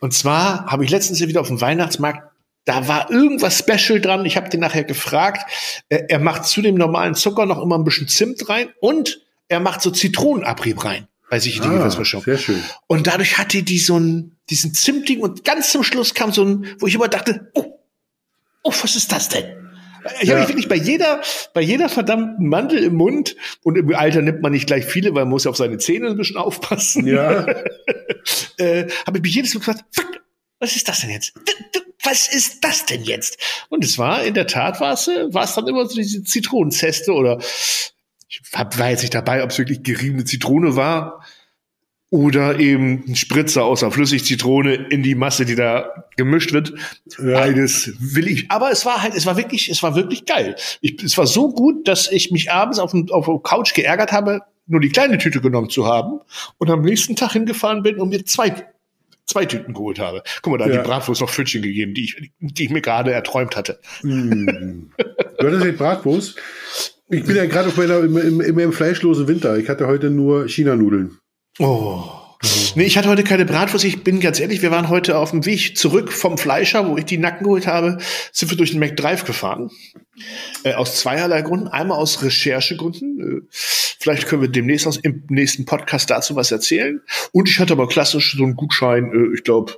Und 0.00 0.14
zwar 0.14 0.66
habe 0.66 0.84
ich 0.84 0.90
letztens 0.90 1.20
wieder 1.20 1.40
auf 1.40 1.48
dem 1.48 1.60
Weihnachtsmarkt, 1.60 2.22
da 2.64 2.86
war 2.86 3.10
irgendwas 3.10 3.58
Special 3.58 4.00
dran. 4.00 4.24
Ich 4.26 4.36
habe 4.36 4.48
den 4.50 4.60
nachher 4.60 4.84
gefragt. 4.84 5.50
Er 5.88 6.18
macht 6.18 6.44
zu 6.44 6.60
dem 6.62 6.74
normalen 6.74 7.14
Zucker 7.14 7.46
noch 7.46 7.62
immer 7.62 7.78
ein 7.78 7.84
bisschen 7.84 8.08
Zimt 8.08 8.48
rein 8.48 8.68
und 8.80 9.20
er 9.48 9.58
macht 9.60 9.80
so 9.80 9.90
Zitronenabrieb 9.90 10.84
rein 10.84 11.08
bei 11.30 11.40
sich 11.40 11.56
in 11.56 11.62
die 11.62 11.68
Ah, 11.68 11.72
Gewürzmischung. 11.72 12.22
sehr 12.22 12.36
schön. 12.38 12.62
Und 12.86 13.06
dadurch 13.06 13.38
hatte 13.38 13.62
die 13.62 13.78
so 13.78 13.96
einen, 13.96 14.36
diesen 14.50 14.74
Zimtigen 14.74 15.22
und 15.22 15.44
ganz 15.44 15.72
zum 15.72 15.82
Schluss 15.82 16.14
kam 16.14 16.30
so 16.32 16.44
ein, 16.44 16.66
wo 16.78 16.86
ich 16.86 16.94
immer 16.94 17.08
dachte, 17.08 17.50
oh, 17.54 17.78
oh, 18.62 18.72
was 18.82 18.96
ist 18.96 19.10
das 19.12 19.30
denn? 19.30 19.67
Ich 20.20 20.30
habe 20.30 20.38
Ja. 20.38 20.38
mich 20.40 20.48
wirklich 20.48 20.68
bei 20.68 20.76
jeder, 20.76 21.20
bei 21.54 21.60
jeder 21.60 21.88
verdammten 21.88 22.48
Mandel 22.48 22.82
im 22.84 22.94
Mund 22.94 23.36
und 23.62 23.76
im 23.76 23.94
Alter 23.94 24.22
nimmt 24.22 24.42
man 24.42 24.52
nicht 24.52 24.66
gleich 24.66 24.84
viele, 24.84 25.14
weil 25.14 25.24
man 25.24 25.30
muss 25.30 25.44
ja 25.44 25.50
auf 25.50 25.56
seine 25.56 25.78
Zähne 25.78 26.08
ein 26.08 26.16
bisschen 26.16 26.36
aufpassen. 26.36 27.06
Ja. 27.06 27.46
äh, 28.58 28.86
habe 29.06 29.18
ich 29.18 29.22
mich 29.22 29.34
jedes 29.34 29.54
Mal 29.54 29.58
gefragt, 29.60 29.84
fuck, 29.92 30.20
was 30.60 30.76
ist 30.76 30.88
das 30.88 31.00
denn 31.00 31.10
jetzt? 31.10 31.32
Was 32.04 32.32
ist 32.32 32.64
das 32.64 32.86
denn 32.86 33.02
jetzt? 33.02 33.38
Und 33.68 33.84
es 33.84 33.98
war, 33.98 34.22
in 34.24 34.34
der 34.34 34.46
Tat 34.46 34.80
war 34.80 34.92
es, 34.94 35.08
äh, 35.08 35.32
war 35.32 35.44
es 35.44 35.54
dann 35.54 35.66
immer 35.66 35.86
so 35.86 35.96
diese 35.96 36.22
Zitronenzeste 36.22 37.12
oder 37.12 37.38
ich 38.30 38.40
war 38.52 38.90
jetzt 38.90 39.02
nicht 39.02 39.14
dabei, 39.14 39.42
ob 39.42 39.50
es 39.50 39.58
wirklich 39.58 39.82
geriebene 39.82 40.24
Zitrone 40.24 40.76
war 40.76 41.24
oder 42.10 42.58
eben 42.58 43.04
ein 43.06 43.16
Spritzer 43.16 43.64
aus 43.64 43.80
der 43.80 43.90
Flüssigzitrone 43.90 44.74
in 44.74 45.02
die 45.02 45.14
Masse, 45.14 45.44
die 45.44 45.54
da 45.54 46.04
gemischt 46.16 46.52
wird. 46.52 46.72
Ja. 47.18 47.34
Beides 47.40 47.92
will 47.98 48.28
ich. 48.28 48.50
Aber 48.50 48.70
es 48.70 48.86
war 48.86 49.02
halt, 49.02 49.14
es 49.14 49.26
war 49.26 49.36
wirklich, 49.36 49.68
es 49.68 49.82
war 49.82 49.94
wirklich 49.94 50.24
geil. 50.24 50.56
Ich, 50.80 51.02
es 51.02 51.18
war 51.18 51.26
so 51.26 51.50
gut, 51.52 51.86
dass 51.86 52.10
ich 52.10 52.30
mich 52.30 52.50
abends 52.50 52.78
auf, 52.78 52.92
dem, 52.92 53.10
auf 53.10 53.26
der 53.26 53.38
Couch 53.42 53.74
geärgert 53.74 54.10
habe, 54.12 54.40
nur 54.66 54.80
die 54.80 54.88
kleine 54.88 55.18
Tüte 55.18 55.40
genommen 55.40 55.68
zu 55.68 55.86
haben 55.86 56.20
und 56.58 56.70
am 56.70 56.80
nächsten 56.82 57.14
Tag 57.16 57.32
hingefahren 57.32 57.82
bin 57.82 57.98
und 57.98 58.08
mir 58.08 58.24
zwei, 58.24 58.54
zwei 59.26 59.44
Tüten 59.44 59.74
geholt 59.74 59.98
habe. 59.98 60.22
Guck 60.40 60.52
mal, 60.52 60.58
da 60.58 60.64
hat 60.64 60.72
Ja. 60.72 60.82
die 60.82 60.88
Bratwurst 60.88 61.20
noch 61.20 61.30
Pfötchen 61.30 61.60
gegeben, 61.60 61.92
die 61.92 62.04
ich, 62.04 62.30
die 62.38 62.64
ich 62.64 62.70
mir 62.70 62.80
gerade 62.80 63.12
erträumt 63.12 63.54
hatte. 63.56 63.80
Mm. 64.02 64.90
Du 65.38 65.46
hattest 65.46 65.64
jetzt 65.64 65.78
Bratwurst. 65.78 66.36
Ich 67.10 67.24
bin 67.24 67.36
ja 67.36 67.46
gerade 67.46 67.68
auf 67.68 67.76
meiner, 67.76 68.00
im, 68.00 68.40
im, 68.40 68.54
meinem 68.54 68.72
fleischlosen 68.72 69.28
Winter. 69.28 69.56
Ich 69.58 69.68
hatte 69.68 69.86
heute 69.86 70.10
nur 70.10 70.48
China-Nudeln. 70.48 71.18
Oh. 71.58 72.04
Nee, 72.76 72.84
ich 72.84 72.96
hatte 72.96 73.08
heute 73.08 73.24
keine 73.24 73.44
Bratwurst. 73.44 73.84
Ich 73.84 74.04
bin 74.04 74.20
ganz 74.20 74.38
ehrlich, 74.38 74.62
wir 74.62 74.70
waren 74.70 74.88
heute 74.88 75.18
auf 75.18 75.30
dem 75.30 75.44
Weg 75.44 75.76
zurück 75.76 76.12
vom 76.12 76.38
Fleischer, 76.38 76.88
wo 76.88 76.96
ich 76.96 77.04
die 77.04 77.18
Nacken 77.18 77.44
geholt 77.44 77.66
habe, 77.66 77.98
sind 78.30 78.50
wir 78.50 78.56
durch 78.56 78.70
den 78.70 78.78
McDrive 78.78 79.24
gefahren. 79.24 79.70
Äh, 80.62 80.74
aus 80.74 81.00
zweierlei 81.00 81.42
Gründen. 81.42 81.66
Einmal 81.66 81.98
aus 81.98 82.22
Recherchegründen. 82.22 83.42
Äh, 83.42 83.46
vielleicht 83.50 84.28
können 84.28 84.42
wir 84.42 84.48
demnächst 84.48 84.86
aus, 84.86 84.98
im 84.98 85.24
nächsten 85.28 85.64
Podcast 85.64 86.10
dazu 86.10 86.36
was 86.36 86.52
erzählen. 86.52 87.00
Und 87.32 87.48
ich 87.48 87.58
hatte 87.58 87.72
aber 87.72 87.88
klassisch 87.88 88.36
so 88.36 88.44
einen 88.44 88.54
Gutschein, 88.54 89.10
äh, 89.12 89.34
ich 89.34 89.42
glaube, 89.42 89.74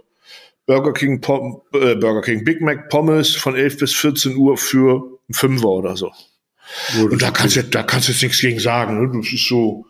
Burger 0.66 0.93
King, 0.93 1.22
Pom 1.22 1.62
äh, 1.72 1.95
Burger 1.95 2.20
King 2.20 2.45
Big 2.45 2.61
Mac 2.61 2.91
Pommes 2.91 3.35
von 3.35 3.57
11 3.57 3.78
bis 3.78 3.95
14 3.95 4.37
Uhr 4.37 4.59
für 4.59 5.18
einen 5.28 5.35
Fünfer 5.35 5.68
oder 5.68 5.97
so. 5.97 6.12
Und 7.01 7.20
da 7.20 7.31
kannst 7.31 7.57
du, 7.57 7.64
da 7.64 7.83
kannst 7.83 8.09
du 8.09 8.12
jetzt 8.12 8.22
nichts 8.22 8.41
gegen 8.41 8.61
sagen. 8.61 9.01
Ne? 9.01 9.20
Das 9.20 9.33
ist 9.33 9.49
so, 9.49 9.87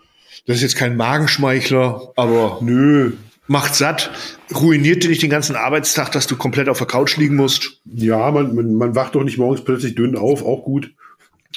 das 0.47 0.57
ist 0.57 0.63
jetzt 0.63 0.77
kein 0.77 0.97
Magenschmeichler, 0.97 2.13
aber 2.17 2.59
Nö. 2.63 3.13
macht 3.47 3.75
satt, 3.75 4.11
ruiniert 4.55 5.03
dir 5.05 5.11
nicht 5.11 5.23
den 5.23 5.31
ganzen 5.31 5.57
Arbeitstag, 5.57 6.11
dass 6.13 6.27
du 6.27 6.37
komplett 6.37 6.69
auf 6.69 6.79
der 6.79 6.87
Couch 6.87 7.17
liegen 7.17 7.37
musst. 7.37 7.81
Ja, 7.85 8.31
man, 8.31 8.55
man, 8.55 8.75
man 8.75 8.95
wacht 8.95 9.15
doch 9.15 9.23
nicht 9.25 9.39
morgens 9.39 9.63
plötzlich 9.65 9.95
dünn 9.95 10.17
auf, 10.17 10.45
auch 10.45 10.65
gut. 10.65 10.91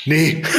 Nee. 0.06 0.44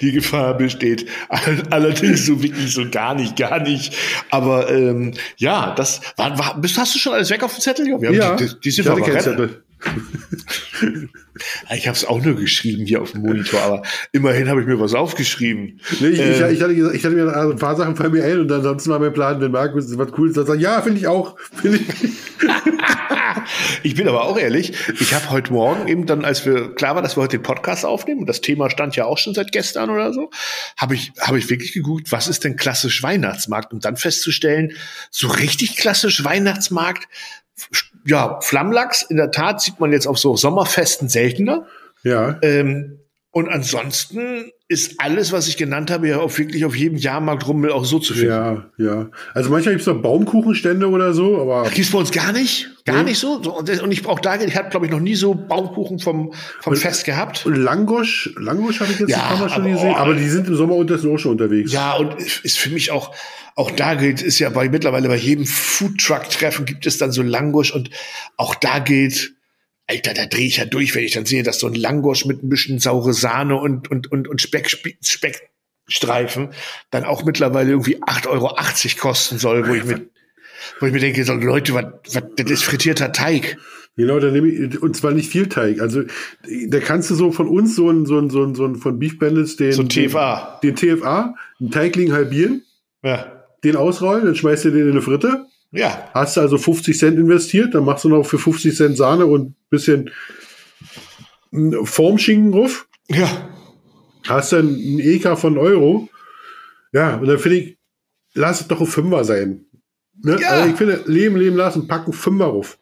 Die 0.00 0.12
Gefahr 0.12 0.56
besteht 0.58 1.06
All- 1.30 1.62
allerdings 1.70 2.26
so 2.26 2.42
wirklich 2.42 2.72
so 2.72 2.88
gar 2.90 3.14
nicht, 3.14 3.36
gar 3.36 3.60
nicht. 3.60 3.94
Aber 4.30 4.70
ähm, 4.70 5.14
ja, 5.36 5.74
das 5.74 6.00
war, 6.16 6.38
war, 6.38 6.60
bist, 6.60 6.76
hast 6.76 6.94
du 6.94 6.98
schon 6.98 7.14
alles 7.14 7.30
weg 7.30 7.42
auf 7.42 7.54
dem 7.54 7.60
Zettel? 7.62 7.88
Ja, 7.88 8.00
wir 8.00 8.08
haben 8.08 8.16
Ja, 8.16 8.36
die, 8.36 8.46
die, 8.46 8.60
die 8.60 8.70
sind 8.70 8.84
ich 8.84 8.90
hatte 8.90 9.00
keinen. 9.02 9.20
Zettel. 9.20 9.62
Ich 11.70 11.86
habe 11.86 11.96
es 11.96 12.04
auch 12.04 12.20
nur 12.22 12.34
geschrieben 12.34 12.84
hier 12.84 13.00
auf 13.00 13.12
dem 13.12 13.22
Monitor, 13.22 13.60
aber 13.60 13.82
immerhin 14.12 14.48
habe 14.48 14.60
ich 14.60 14.66
mir 14.66 14.80
was 14.80 14.94
aufgeschrieben. 14.94 15.80
Nee, 16.00 16.08
ich, 16.08 16.18
ich, 16.18 16.40
Ähm, 16.40 16.52
ich, 16.52 16.62
hatte 16.62 16.74
gesagt, 16.74 16.96
ich 16.96 17.04
hatte 17.04 17.14
mir 17.14 17.32
ein 17.32 17.56
paar 17.56 17.76
Sachen 17.76 17.94
fallen 17.94 18.12
mir 18.12 18.24
ein 18.24 18.40
und 18.40 18.50
ansonsten 18.50 18.90
war 18.90 18.98
mein 18.98 19.12
Plan, 19.12 19.40
wenn 19.40 19.52
Markus 19.52 19.96
was 19.96 20.10
Cooles 20.12 20.34
sagt, 20.34 20.48
sagt, 20.48 20.60
ja, 20.60 20.82
finde 20.82 20.98
ich 20.98 21.06
auch. 21.06 21.36
Finde 21.38 21.78
ich. 21.78 21.84
Ich 23.82 23.94
bin 23.94 24.08
aber 24.08 24.24
auch 24.24 24.38
ehrlich, 24.38 24.72
ich 25.00 25.14
habe 25.14 25.30
heute 25.30 25.52
Morgen 25.52 25.88
eben 25.88 26.06
dann, 26.06 26.24
als 26.24 26.44
wir 26.44 26.74
klar 26.74 26.94
war, 26.94 27.02
dass 27.02 27.16
wir 27.16 27.22
heute 27.22 27.38
den 27.38 27.42
Podcast 27.42 27.84
aufnehmen, 27.84 28.20
und 28.20 28.26
das 28.26 28.40
Thema 28.40 28.68
stand 28.68 28.96
ja 28.96 29.04
auch 29.04 29.18
schon 29.18 29.34
seit 29.34 29.52
gestern 29.52 29.90
oder 29.90 30.12
so, 30.12 30.30
habe 30.76 30.94
ich, 30.94 31.12
habe 31.20 31.38
ich 31.38 31.48
wirklich 31.48 31.72
geguckt, 31.72 32.12
was 32.12 32.28
ist 32.28 32.44
denn 32.44 32.56
klassisch 32.56 33.02
Weihnachtsmarkt, 33.02 33.72
um 33.72 33.80
dann 33.80 33.96
festzustellen, 33.96 34.72
so 35.10 35.28
richtig 35.28 35.76
klassisch 35.76 36.24
Weihnachtsmarkt, 36.24 37.08
ja, 38.08 38.40
Flammlachs, 38.40 39.02
in 39.02 39.18
der 39.18 39.30
Tat 39.30 39.60
sieht 39.60 39.80
man 39.80 39.92
jetzt 39.92 40.06
auf 40.06 40.18
so 40.18 40.34
Sommerfesten 40.34 41.08
seltener. 41.08 41.66
Ja. 42.02 42.38
Ähm, 42.40 43.00
und 43.30 43.48
ansonsten 43.48 44.50
ist 44.68 45.00
alles, 45.00 45.32
was 45.32 45.48
ich 45.48 45.56
genannt 45.56 45.90
habe, 45.90 46.08
ja 46.08 46.18
auch 46.20 46.36
wirklich 46.38 46.64
auf 46.64 46.74
jedem 46.76 46.98
Jahrmarkt 46.98 47.46
Rummel 47.46 47.70
auch 47.72 47.84
so 47.84 47.98
zu 47.98 48.12
finden. 48.12 48.28
Ja, 48.30 48.70
ja. 48.78 49.10
Also 49.32 49.50
manchmal 49.50 49.74
gibt 49.74 49.80
es 49.82 49.86
noch 49.86 50.00
Baumkuchenstände 50.02 50.88
oder 50.88 51.12
so, 51.14 51.40
aber 51.40 51.68
Gibt's 51.70 51.90
bei 51.90 51.98
uns 51.98 52.10
gar 52.10 52.32
nicht, 52.32 52.68
gar 52.84 52.98
Nee. 52.98 53.10
nicht 53.10 53.18
so. 53.18 53.34
Und, 53.34 53.68
das- 53.68 53.80
und 53.80 53.92
ich 53.92 54.02
brauche 54.02 54.20
da, 54.20 54.40
ich 54.40 54.56
habe 54.56 54.68
glaube 54.70 54.86
ich 54.86 54.92
noch 54.92 55.00
nie 55.00 55.14
so 55.14 55.34
Baumkuchen 55.34 55.98
vom 56.00 56.32
vom 56.60 56.76
Fest 56.76 57.04
gehabt. 57.04 57.46
und 57.46 57.54
Langosch, 57.56 58.30
Langosch 58.38 58.80
habe 58.80 58.92
ich 58.92 58.98
jetzt 58.98 59.10
Ja, 59.10 59.22
ein 59.22 59.28
paar 59.28 59.38
Mal 59.38 59.48
schon 59.50 59.62
aber- 59.62 59.70
gesehen, 59.72 59.92
oh. 59.94 59.96
aber 59.96 60.14
die 60.14 60.28
sind 60.28 60.46
im 60.48 60.56
Sommer 60.56 60.74
unterdessen 60.74 61.14
auch 61.14 61.18
schon 61.18 61.32
unterwegs. 61.32 61.72
Ja, 61.72 61.94
und 61.96 62.14
ist 62.18 62.58
für 62.58 62.70
mich 62.70 62.90
auch, 62.90 63.14
auch 63.56 63.70
da 63.70 63.94
gilt, 63.94 64.20
ist 64.22 64.38
ja 64.38 64.50
bei 64.50 64.68
mittlerweile 64.68 65.08
bei 65.08 65.16
jedem 65.16 65.46
Foodtruck-Treffen 65.46 66.64
gibt 66.66 66.86
es 66.86 66.98
dann 66.98 67.12
so 67.12 67.22
Langosch 67.22 67.72
und 67.72 67.90
auch 68.36 68.54
da 68.54 68.78
gilt, 68.80 69.32
Alter, 69.90 70.12
da 70.14 70.26
drehe 70.26 70.46
ich 70.46 70.58
ja 70.58 70.66
durch, 70.66 70.94
wenn 70.94 71.04
ich 71.04 71.12
dann 71.12 71.24
sehe, 71.26 71.42
dass 71.42 71.60
so 71.60 71.66
ein 71.66 71.74
Langosch 71.74 72.26
mit 72.26 72.42
ein 72.42 72.48
bisschen 72.50 72.78
saure 72.78 73.14
Sahne 73.14 73.56
und, 73.56 73.90
und, 73.90 74.12
und, 74.12 74.28
und 74.28 74.42
Speck, 74.42 74.68
Speckstreifen 75.00 76.50
dann 76.90 77.04
auch 77.04 77.24
mittlerweile 77.24 77.70
irgendwie 77.70 77.96
8,80 78.02 78.26
Euro 78.28 78.54
kosten 79.00 79.38
soll, 79.38 79.66
wo 79.66 79.72
ich 79.74 79.84
mir, 79.84 80.06
wo 80.80 80.86
ich 80.86 80.92
mir 80.92 81.00
denke, 81.00 81.24
so, 81.24 81.32
Leute, 81.34 81.72
was, 81.74 81.86
was, 82.12 82.22
das 82.36 82.50
ist 82.50 82.64
frittierter 82.64 83.12
Teig. 83.12 83.56
Genau, 83.96 84.20
dann 84.20 84.32
nehme 84.32 84.48
ich, 84.48 84.80
und 84.80 84.94
zwar 84.94 85.10
nicht 85.12 85.30
viel 85.30 85.48
Teig. 85.48 85.80
Also, 85.80 86.02
da 86.68 86.78
kannst 86.80 87.10
du 87.10 87.14
so 87.16 87.32
von 87.32 87.48
uns 87.48 87.74
so 87.74 87.90
ein, 87.90 88.06
so 88.06 88.18
ein, 88.18 88.30
so 88.30 88.44
ein, 88.44 88.54
so 88.54 88.64
ein 88.66 88.76
von 88.76 88.98
Beef 88.98 89.18
Bandits 89.18 89.56
den, 89.56 89.72
So 89.72 89.82
ein 89.82 89.88
TFA. 89.88 90.60
Den, 90.62 90.76
den 90.76 90.98
TFA, 90.98 91.34
einen 91.58 91.70
Teigling 91.70 92.12
halbieren, 92.12 92.62
Ja. 93.02 93.42
den 93.64 93.74
ausrollen, 93.74 94.26
dann 94.26 94.36
schmeißt 94.36 94.66
du 94.66 94.70
den 94.70 94.82
in 94.82 94.90
eine 94.92 95.02
Fritte. 95.02 95.46
Ja. 95.72 96.10
Hast 96.14 96.36
du 96.36 96.42
also 96.42 96.58
50 96.58 96.96
Cent 96.96 97.18
investiert, 97.18 97.74
dann 97.74 97.84
machst 97.84 98.04
du 98.04 98.08
noch 98.08 98.24
für 98.24 98.38
50 98.38 98.76
Cent 98.76 98.96
Sahne 98.96 99.26
und 99.26 99.54
bisschen 99.70 100.10
mm, 101.50 101.84
Formschinken 101.84 102.52
drauf. 102.52 102.88
Ja. 103.08 103.48
Hast 104.26 104.52
dann 104.52 104.68
einen 104.68 105.00
EK 105.00 105.38
von 105.38 105.58
Euro. 105.58 106.08
Ja, 106.92 107.16
und 107.16 107.26
dann 107.26 107.38
finde 107.38 107.58
ich, 107.58 107.78
lass 108.34 108.60
es 108.60 108.68
doch 108.68 108.80
ein 108.80 108.86
Fünfer 108.86 109.24
sein. 109.24 109.64
Ne? 110.22 110.38
Ja. 110.40 110.48
Also 110.50 110.70
ich 110.70 110.76
finde, 110.76 111.02
leben, 111.06 111.36
leben 111.36 111.56
lassen, 111.56 111.86
packen 111.88 112.12
Fünfer 112.12 112.46
drauf. 112.46 112.78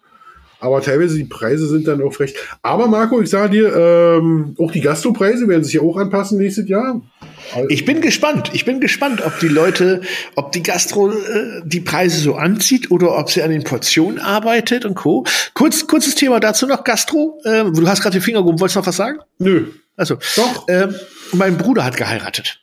Aber 0.67 0.83
teilweise 0.83 1.17
die 1.17 1.25
Preise 1.25 1.69
sind 1.69 1.87
dann 1.87 2.03
auch 2.03 2.12
frech. 2.12 2.35
Aber 2.61 2.89
Marco, 2.89 3.21
ich 3.21 3.31
sage 3.31 3.51
dir, 3.51 3.75
ähm, 3.75 4.57
auch 4.59 4.73
die 4.73 4.81
Gastropreise 4.81 5.47
werden 5.47 5.62
sich 5.62 5.75
ja 5.75 5.81
auch 5.81 5.97
anpassen 5.97 6.39
nächstes 6.39 6.69
Jahr. 6.69 7.01
Ich 7.69 7.85
bin 7.85 8.01
gespannt. 8.01 8.51
Ich 8.53 8.64
bin 8.64 8.81
gespannt, 8.81 9.25
ob 9.25 9.39
die 9.39 9.47
Leute, 9.47 10.01
ob 10.35 10.51
die 10.51 10.64
Gastro 10.64 11.11
äh, 11.11 11.62
die 11.64 11.81
Preise 11.81 12.19
so 12.19 12.35
anzieht 12.35 12.91
oder 12.91 13.17
ob 13.17 13.31
sie 13.31 13.43
an 13.43 13.51
den 13.51 13.62
Portionen 13.62 14.19
arbeitet 14.19 14.85
und 14.85 14.97
Co. 14.97 15.25
Kurz, 15.55 15.87
kurzes 15.87 16.17
Thema 16.17 16.41
dazu 16.41 16.67
noch, 16.67 16.83
Gastro. 16.83 17.41
Ähm, 17.45 17.73
du 17.73 17.87
hast 17.87 18.03
gerade 18.03 18.19
den 18.19 18.23
Finger 18.23 18.41
gehoben, 18.41 18.59
wolltest 18.59 18.75
du 18.75 18.81
noch 18.81 18.87
was 18.89 18.97
sagen? 18.97 19.21
Nö. 19.39 19.67
Also, 19.97 20.17
Doch. 20.35 20.67
Ähm, 20.69 20.95
mein 21.33 21.57
Bruder 21.57 21.85
hat 21.85 21.97
geheiratet. 21.97 22.61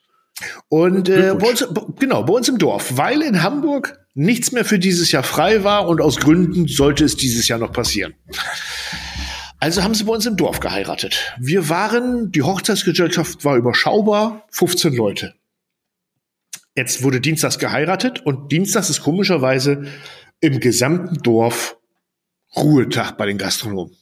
Und 0.67 1.07
äh, 1.07 1.33
bei 1.39 1.49
uns, 1.49 1.65
genau, 1.99 2.23
bei 2.23 2.33
uns 2.33 2.49
im 2.49 2.57
Dorf, 2.57 2.97
weil 2.97 3.21
in 3.21 3.41
Hamburg 3.41 4.02
nichts 4.13 4.51
mehr 4.51 4.65
für 4.65 4.79
dieses 4.79 5.11
Jahr 5.11 5.23
frei 5.23 5.63
war 5.63 5.87
und 5.87 6.01
aus 6.01 6.17
Gründen 6.17 6.67
sollte 6.67 7.03
es 7.03 7.17
dieses 7.17 7.47
Jahr 7.47 7.59
noch 7.59 7.71
passieren. 7.71 8.13
Also 9.59 9.81
haben 9.81 9.95
sie 9.95 10.03
bei 10.03 10.13
uns 10.13 10.25
im 10.25 10.35
Dorf 10.35 10.59
geheiratet. 10.59 11.33
Wir 11.39 11.69
waren, 11.69 12.31
die 12.31 12.41
Hochzeitsgesellschaft 12.41 13.45
war 13.45 13.55
überschaubar, 13.55 14.45
15 14.51 14.93
Leute. 14.93 15.35
Jetzt 16.75 17.03
wurde 17.03 17.21
Dienstags 17.21 17.59
geheiratet 17.59 18.25
und 18.25 18.51
Dienstags 18.51 18.89
ist 18.89 19.01
komischerweise 19.01 19.85
im 20.41 20.59
gesamten 20.59 21.21
Dorf 21.21 21.77
Ruhetag 22.55 23.13
bei 23.17 23.25
den 23.25 23.37
Gastronomen. 23.37 23.95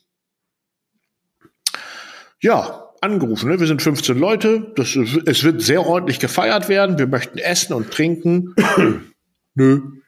Ja, 2.41 2.89
angerufen, 3.01 3.49
ne? 3.49 3.59
wir 3.59 3.68
sind 3.68 3.82
15 3.82 4.18
Leute, 4.18 4.74
das, 4.76 4.95
es 4.95 5.43
wird 5.43 5.62
sehr 5.62 5.86
ordentlich 5.86 6.20
gefeiert 6.20 6.70
werden, 6.70 6.97
wir 6.97 7.07
möchten 7.07 7.38
essen 7.38 7.74
und 7.74 7.91
trinken. 7.91 8.55
Nö. 9.55 10.01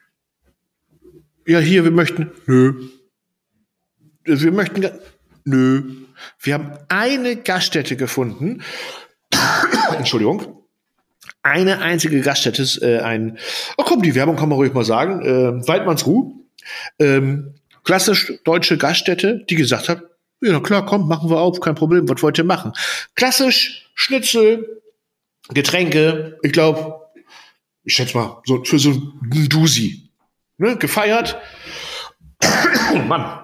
Ja, 1.46 1.60
hier, 1.60 1.84
wir 1.84 1.92
möchten. 1.92 2.32
Nö. 2.46 2.90
Wir 4.24 4.52
möchten. 4.52 4.90
Nö. 5.44 5.84
Wir 6.40 6.54
haben 6.54 6.72
eine 6.88 7.36
Gaststätte 7.36 7.96
gefunden. 7.98 8.62
Entschuldigung. 9.98 10.64
Eine 11.42 11.80
einzige 11.80 12.22
Gaststätte 12.22 12.62
ist 12.62 12.82
äh, 12.82 13.00
ein. 13.00 13.38
Oh 13.78 13.84
komm, 13.84 14.02
die 14.02 14.16
Werbung 14.16 14.38
kann 14.38 14.48
man 14.48 14.58
ruhig 14.58 14.74
mal 14.74 14.86
sagen. 14.86 15.22
Äh, 15.22 15.68
Waldmannsruh. 15.68 16.46
Ähm, 17.00 17.56
klassisch 17.84 18.34
deutsche 18.46 18.78
Gaststätte, 18.78 19.44
die 19.50 19.56
gesagt 19.56 19.90
hat, 19.90 20.04
ja 20.42 20.60
klar, 20.60 20.86
komm, 20.86 21.08
machen 21.08 21.30
wir 21.30 21.40
auf, 21.40 21.60
kein 21.60 21.76
Problem, 21.76 22.08
was 22.08 22.22
wollt 22.24 22.38
ihr 22.38 22.44
machen? 22.44 22.74
Klassisch, 23.16 23.90
Schnitzel, 23.96 24.82
Getränke, 25.50 26.38
ich 26.44 26.54
glaube, 26.54 27.02
ich 27.84 27.96
schätze 27.96 28.18
mal, 28.18 28.42
so 28.46 28.64
für 28.64 28.80
so 28.80 28.92
ein 28.92 29.50
Dusi. 29.50 30.03
Ne, 30.58 30.78
gefeiert. 30.78 31.38
Oh 32.94 32.98
Mann. 33.08 33.44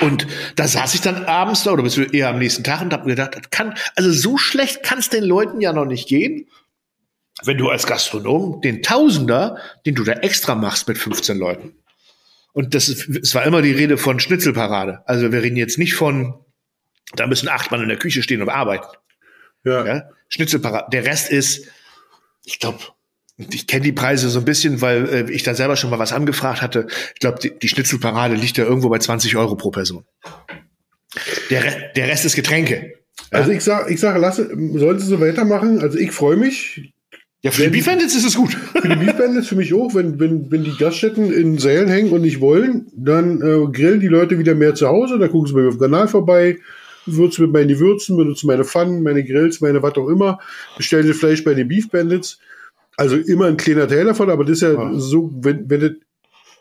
Und 0.00 0.26
da 0.56 0.66
saß 0.66 0.94
ich 0.94 1.00
dann 1.00 1.24
abends 1.24 1.62
da 1.62 1.72
oder 1.72 1.82
bist 1.82 1.96
du 1.96 2.02
eher 2.02 2.28
am 2.28 2.38
nächsten 2.38 2.64
Tag 2.64 2.82
und 2.82 2.92
hab 2.92 3.04
mir 3.04 3.12
gedacht, 3.14 3.36
das 3.36 3.50
kann, 3.50 3.74
also 3.94 4.10
so 4.10 4.36
schlecht 4.36 4.82
kann 4.82 4.98
es 4.98 5.08
den 5.08 5.24
Leuten 5.24 5.60
ja 5.60 5.72
noch 5.72 5.84
nicht 5.84 6.08
gehen, 6.08 6.48
wenn 7.42 7.58
du 7.58 7.68
als 7.68 7.86
Gastronom 7.86 8.60
den 8.60 8.82
Tausender, 8.82 9.58
den 9.86 9.94
du 9.94 10.04
da 10.04 10.12
extra 10.12 10.54
machst 10.54 10.88
mit 10.88 10.98
15 10.98 11.38
Leuten. 11.38 11.74
Und 12.52 12.74
das 12.74 12.88
ist, 12.88 13.08
es 13.08 13.34
war 13.34 13.44
immer 13.44 13.62
die 13.62 13.72
Rede 13.72 13.98
von 13.98 14.20
Schnitzelparade. 14.20 15.02
Also 15.06 15.32
wir 15.32 15.42
reden 15.42 15.56
jetzt 15.56 15.78
nicht 15.78 15.94
von, 15.94 16.34
da 17.14 17.26
müssen 17.26 17.48
acht 17.48 17.70
Mann 17.70 17.82
in 17.82 17.88
der 17.88 17.98
Küche 17.98 18.22
stehen 18.22 18.42
und 18.42 18.48
arbeiten. 18.48 18.86
Ja. 19.64 19.84
Ja? 19.84 20.10
Schnitzelparade. 20.28 20.86
Der 20.92 21.04
Rest 21.04 21.30
ist, 21.30 21.68
ich 22.44 22.60
glaube, 22.60 22.78
ich 23.36 23.66
kenne 23.66 23.82
die 23.82 23.92
Preise 23.92 24.28
so 24.28 24.38
ein 24.38 24.44
bisschen, 24.44 24.80
weil 24.80 25.08
äh, 25.08 25.32
ich 25.32 25.42
da 25.42 25.54
selber 25.54 25.76
schon 25.76 25.90
mal 25.90 25.98
was 25.98 26.12
angefragt 26.12 26.62
hatte. 26.62 26.86
Ich 27.14 27.20
glaube, 27.20 27.38
die, 27.40 27.50
die 27.58 27.68
Schnitzelparade 27.68 28.34
liegt 28.34 28.56
ja 28.56 28.64
irgendwo 28.64 28.88
bei 28.88 28.98
20 28.98 29.36
Euro 29.36 29.56
pro 29.56 29.70
Person. 29.70 30.04
Der, 31.50 31.64
Re 31.64 31.90
der 31.96 32.08
Rest 32.08 32.24
ist 32.24 32.36
Getränke. 32.36 32.94
Also 33.30 33.50
ich 33.50 33.62
sag, 33.62 33.90
ich 33.90 34.00
sage, 34.00 34.18
lasse, 34.18 34.48
sollen 34.48 34.98
sie 34.98 35.06
so 35.06 35.20
weitermachen. 35.20 35.80
Also 35.80 35.98
ich 35.98 36.12
freue 36.12 36.36
mich. 36.36 36.92
Ja, 37.42 37.50
für 37.50 37.64
die 37.64 37.70
Beef 37.70 37.86
Bandits 37.86 38.14
ist 38.14 38.24
es 38.24 38.36
gut. 38.36 38.54
Für 38.72 38.88
die 38.88 38.96
Beefband 38.96 39.36
ist 39.36 39.48
für 39.48 39.56
mich 39.56 39.74
auch, 39.74 39.94
wenn, 39.94 40.18
wenn, 40.18 40.50
wenn 40.50 40.64
die 40.64 40.74
Gaststätten 40.78 41.30
in 41.30 41.58
Sälen 41.58 41.88
hängen 41.88 42.10
und 42.12 42.22
nicht 42.22 42.40
wollen, 42.40 42.86
dann 42.96 43.42
äh, 43.42 43.70
grillen 43.70 44.00
die 44.00 44.08
Leute 44.08 44.38
wieder 44.38 44.54
mehr 44.54 44.74
zu 44.74 44.88
Hause, 44.88 45.18
dann 45.18 45.30
gucken 45.30 45.48
sie 45.48 45.52
bei 45.52 45.60
mir 45.60 45.68
auf 45.68 45.74
dem 45.74 45.80
Kanal 45.80 46.08
vorbei, 46.08 46.56
würzen 47.04 47.44
mit 47.44 47.52
meine 47.52 47.78
Würzen, 47.78 48.16
benutzen 48.16 48.46
meine 48.46 48.64
Pfannen, 48.64 49.02
meine 49.02 49.22
Grills, 49.24 49.60
meine 49.60 49.82
was 49.82 49.94
auch 49.96 50.08
immer, 50.08 50.38
bestellen 50.78 51.06
sie 51.06 51.12
Fleisch 51.12 51.44
bei 51.44 51.52
den 51.52 51.68
Beef 51.68 51.90
Bandits. 51.90 52.38
Also 52.96 53.16
immer 53.16 53.46
ein 53.46 53.56
kleiner 53.56 53.88
Teil 53.88 54.04
davon, 54.04 54.30
aber 54.30 54.44
das 54.44 54.58
ist 54.58 54.62
ja 54.62 54.92
so, 54.94 55.30
wenn, 55.40 55.68
wenn 55.68 55.80
das 55.80 55.92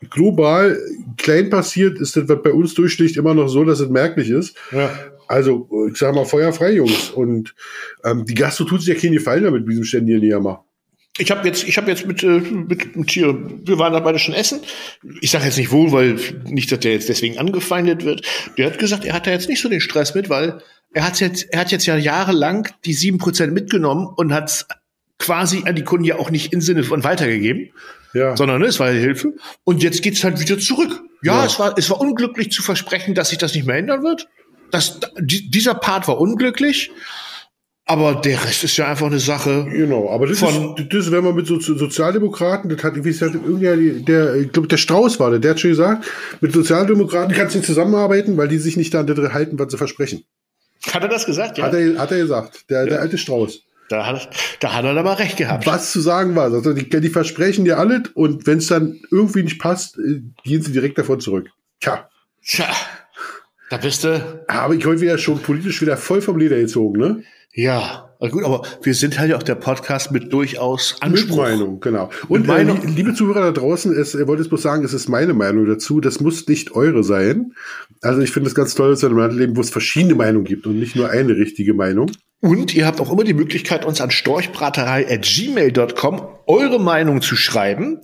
global 0.09 0.77
klein 1.17 1.49
passiert, 1.49 1.99
ist 1.99 2.15
das, 2.15 2.27
was 2.27 2.41
bei 2.41 2.51
uns 2.51 2.73
durchsticht, 2.73 3.17
immer 3.17 3.33
noch 3.33 3.47
so, 3.47 3.63
dass 3.63 3.79
es 3.79 3.89
merklich 3.89 4.29
ist. 4.29 4.55
Ja. 4.71 4.91
Also, 5.27 5.69
ich 5.89 5.97
sag 5.97 6.13
mal, 6.13 6.25
feuerfrei, 6.25 6.73
Jungs. 6.73 7.09
Und 7.09 7.55
ähm, 8.03 8.25
die 8.25 8.33
Gastro 8.33 8.65
tut 8.65 8.81
sich 8.81 8.93
ja 8.93 8.99
keinen 8.99 9.13
Gefallen 9.13 9.43
damit, 9.43 9.61
mit 9.61 9.71
diesem 9.71 9.85
ständigen 9.85 10.23
Jammer. 10.23 10.65
Ich 11.19 11.29
habe 11.29 11.47
jetzt, 11.47 11.67
ich 11.67 11.77
habe 11.77 11.91
jetzt 11.91 12.07
mit, 12.07 12.23
äh, 12.23 12.39
mit, 12.39 12.95
mit 12.95 13.11
hier, 13.11 13.37
wir 13.63 13.77
waren 13.77 13.93
da 13.93 13.99
beide 13.99 14.17
schon 14.17 14.33
essen. 14.33 14.61
Ich 15.21 15.29
sage 15.29 15.45
jetzt 15.45 15.57
nicht 15.57 15.71
wo, 15.71 15.91
weil 15.91 16.17
nicht, 16.45 16.71
dass 16.71 16.79
der 16.79 16.93
jetzt 16.93 17.07
deswegen 17.07 17.37
angefeindet 17.37 18.03
wird. 18.03 18.25
Der 18.57 18.65
hat 18.65 18.79
gesagt, 18.79 19.05
er 19.05 19.13
hat 19.13 19.27
da 19.27 19.31
jetzt 19.31 19.47
nicht 19.47 19.61
so 19.61 19.69
den 19.69 19.81
Stress 19.81 20.15
mit, 20.15 20.29
weil 20.29 20.59
er 20.91 21.05
hat 21.05 21.19
jetzt, 21.19 21.51
er 21.51 21.59
hat 21.59 21.71
jetzt 21.71 21.85
ja 21.85 21.97
jahrelang 21.97 22.67
die 22.85 22.93
sieben 22.93 23.19
Prozent 23.19 23.53
mitgenommen 23.53 24.07
und 24.07 24.33
hat 24.33 24.65
quasi 25.19 25.63
an 25.65 25.75
die 25.75 25.83
Kunden 25.83 26.05
ja 26.05 26.17
auch 26.17 26.29
nicht 26.31 26.53
im 26.53 26.61
Sinne 26.61 26.83
von 26.83 27.03
weitergegeben, 27.03 27.69
Ja. 28.13 28.35
sondern 28.37 28.61
ne, 28.61 28.67
es 28.67 28.79
war 28.79 28.89
Hilfe. 28.91 29.33
Und 29.63 29.81
jetzt 29.83 30.01
geht's 30.01 30.23
halt 30.23 30.39
wieder 30.39 30.59
zurück. 30.59 31.01
Ja, 31.21 31.39
Ja. 31.41 31.45
es 31.45 31.59
war, 31.59 31.77
es 31.77 31.89
war 31.89 32.01
unglücklich 32.01 32.51
zu 32.51 32.61
versprechen, 32.63 33.15
dass 33.15 33.29
sich 33.29 33.37
das 33.37 33.53
nicht 33.55 33.65
mehr 33.65 33.77
ändern 33.77 34.03
wird. 34.03 34.27
das, 34.71 34.99
die, 35.19 35.51
dieser 35.51 35.75
Part 35.75 36.07
war 36.07 36.19
unglücklich, 36.19 36.89
aber 37.85 38.15
der 38.15 38.43
Rest 38.43 38.63
ist 38.63 38.75
ja 38.77 38.87
einfach 38.87 39.05
eine 39.07 39.19
Sache. 39.19 39.65
Genau, 39.69 40.09
aber 40.09 40.25
das 40.25 40.39
Von- 40.39 40.75
ist, 40.77 40.87
das, 40.93 41.11
wenn 41.11 41.23
man 41.23 41.35
mit 41.35 41.45
so 41.47 41.59
so 41.59 41.77
Sozialdemokraten, 41.77 42.69
das 42.69 42.81
hat, 42.83 42.95
wie 42.95 43.01
gesagt, 43.01 43.35
irgendwer, 43.35 43.75
der, 43.75 44.35
ich 44.35 44.51
glaube, 44.51 44.67
der 44.69 44.77
Strauß 44.77 45.19
war, 45.19 45.29
der, 45.29 45.39
der 45.39 45.51
hat 45.51 45.59
schon 45.59 45.69
gesagt, 45.71 46.05
mit 46.41 46.53
Sozialdemokraten 46.53 47.35
kannst 47.35 47.53
du 47.55 47.59
nicht 47.59 47.67
zusammenarbeiten, 47.67 48.35
weil 48.37 48.47
die 48.47 48.57
sich 48.57 48.77
nicht 48.77 48.95
an 48.95 49.05
das 49.05 49.17
halten, 49.33 49.59
was 49.59 49.71
sie 49.71 49.77
versprechen. 49.77 50.23
Hat 50.91 51.03
er 51.03 51.09
das 51.09 51.25
gesagt? 51.25 51.61
Hat 51.61 51.73
er, 51.73 51.97
hat 51.99 52.11
er 52.11 52.17
gesagt, 52.17 52.69
der, 52.69 52.85
der 52.87 52.99
alte 53.01 53.17
Strauß. 53.17 53.63
Da 53.89 54.05
hat, 54.05 54.29
da 54.59 54.73
hat 54.73 54.85
er 54.85 54.95
aber 54.95 55.19
recht 55.19 55.37
gehabt. 55.37 55.65
Was 55.67 55.91
zu 55.91 55.99
sagen 56.01 56.35
war, 56.35 56.51
also 56.51 56.73
die, 56.73 56.89
die 56.89 57.09
versprechen 57.09 57.65
dir 57.65 57.77
alles 57.77 58.03
und 58.13 58.47
wenn 58.47 58.59
es 58.59 58.67
dann 58.67 58.99
irgendwie 59.11 59.43
nicht 59.43 59.59
passt, 59.59 59.97
äh, 59.97 60.21
gehen 60.43 60.61
sie 60.61 60.71
direkt 60.71 60.97
davon 60.97 61.19
zurück. 61.19 61.49
Tja, 61.79 62.09
Tja, 62.45 62.67
da 63.69 63.77
bist 63.77 64.03
du. 64.03 64.43
habe 64.49 64.75
ich 64.75 64.85
heute 64.85 65.01
wieder 65.01 65.17
schon 65.17 65.39
politisch 65.39 65.81
wieder 65.81 65.97
voll 65.97 66.21
vom 66.21 66.37
Leder 66.37 66.57
gezogen, 66.57 66.99
ne? 66.99 67.23
Ja, 67.53 68.02
na 68.23 68.29
gut, 68.29 68.43
aber 68.45 68.61
wir 68.81 68.93
sind 68.95 69.19
halt 69.19 69.31
ja 69.31 69.37
auch 69.37 69.43
der 69.43 69.55
Podcast 69.55 70.11
mit 70.11 70.31
durchaus 70.31 70.93
Mit 70.93 71.03
Anspruch. 71.03 71.37
Meinung, 71.37 71.79
genau. 71.81 72.09
Und 72.29 72.47
Meinung. 72.47 72.81
Äh, 72.81 72.85
li- 72.87 72.93
liebe 72.95 73.13
Zuhörer 73.13 73.41
da 73.41 73.51
draußen, 73.51 73.91
es, 73.93 74.15
ihr 74.15 74.27
wollt 74.27 74.39
jetzt 74.39 74.47
bloß 74.49 74.61
sagen, 74.61 74.83
es 74.85 74.93
ist 74.93 75.09
meine 75.09 75.33
Meinung 75.33 75.65
dazu. 75.65 75.99
Das 75.99 76.21
muss 76.21 76.47
nicht 76.47 76.71
eure 76.71 77.03
sein. 77.03 77.51
Also 78.01 78.21
ich 78.21 78.31
finde 78.31 78.47
es 78.47 78.55
ganz 78.55 78.75
toll, 78.75 78.91
dass 78.91 79.01
wir 79.01 79.09
in 79.09 79.15
einem 79.17 79.27
Land 79.27 79.37
leben, 79.39 79.57
wo 79.57 79.61
es 79.61 79.69
verschiedene 79.69 80.15
Meinungen 80.15 80.45
gibt 80.45 80.65
und 80.65 80.79
nicht 80.79 80.95
nur 80.95 81.09
eine 81.09 81.35
richtige 81.35 81.73
Meinung. 81.73 82.11
Und 82.39 82.73
ihr 82.75 82.85
habt 82.85 82.99
auch 83.01 83.11
immer 83.11 83.23
die 83.23 83.33
Möglichkeit, 83.33 83.85
uns 83.85 83.99
an 84.01 84.11
storchbraterei.gmail.com 84.11 86.21
eure 86.47 86.79
Meinung 86.79 87.21
zu 87.21 87.35
schreiben. 87.35 87.99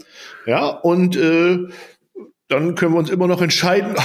Ja, 0.46 0.68
und 0.68 1.16
äh, 1.16 1.60
dann 2.48 2.76
können 2.76 2.94
wir 2.94 3.00
uns 3.00 3.10
immer 3.10 3.28
noch 3.28 3.42
entscheiden, 3.42 3.96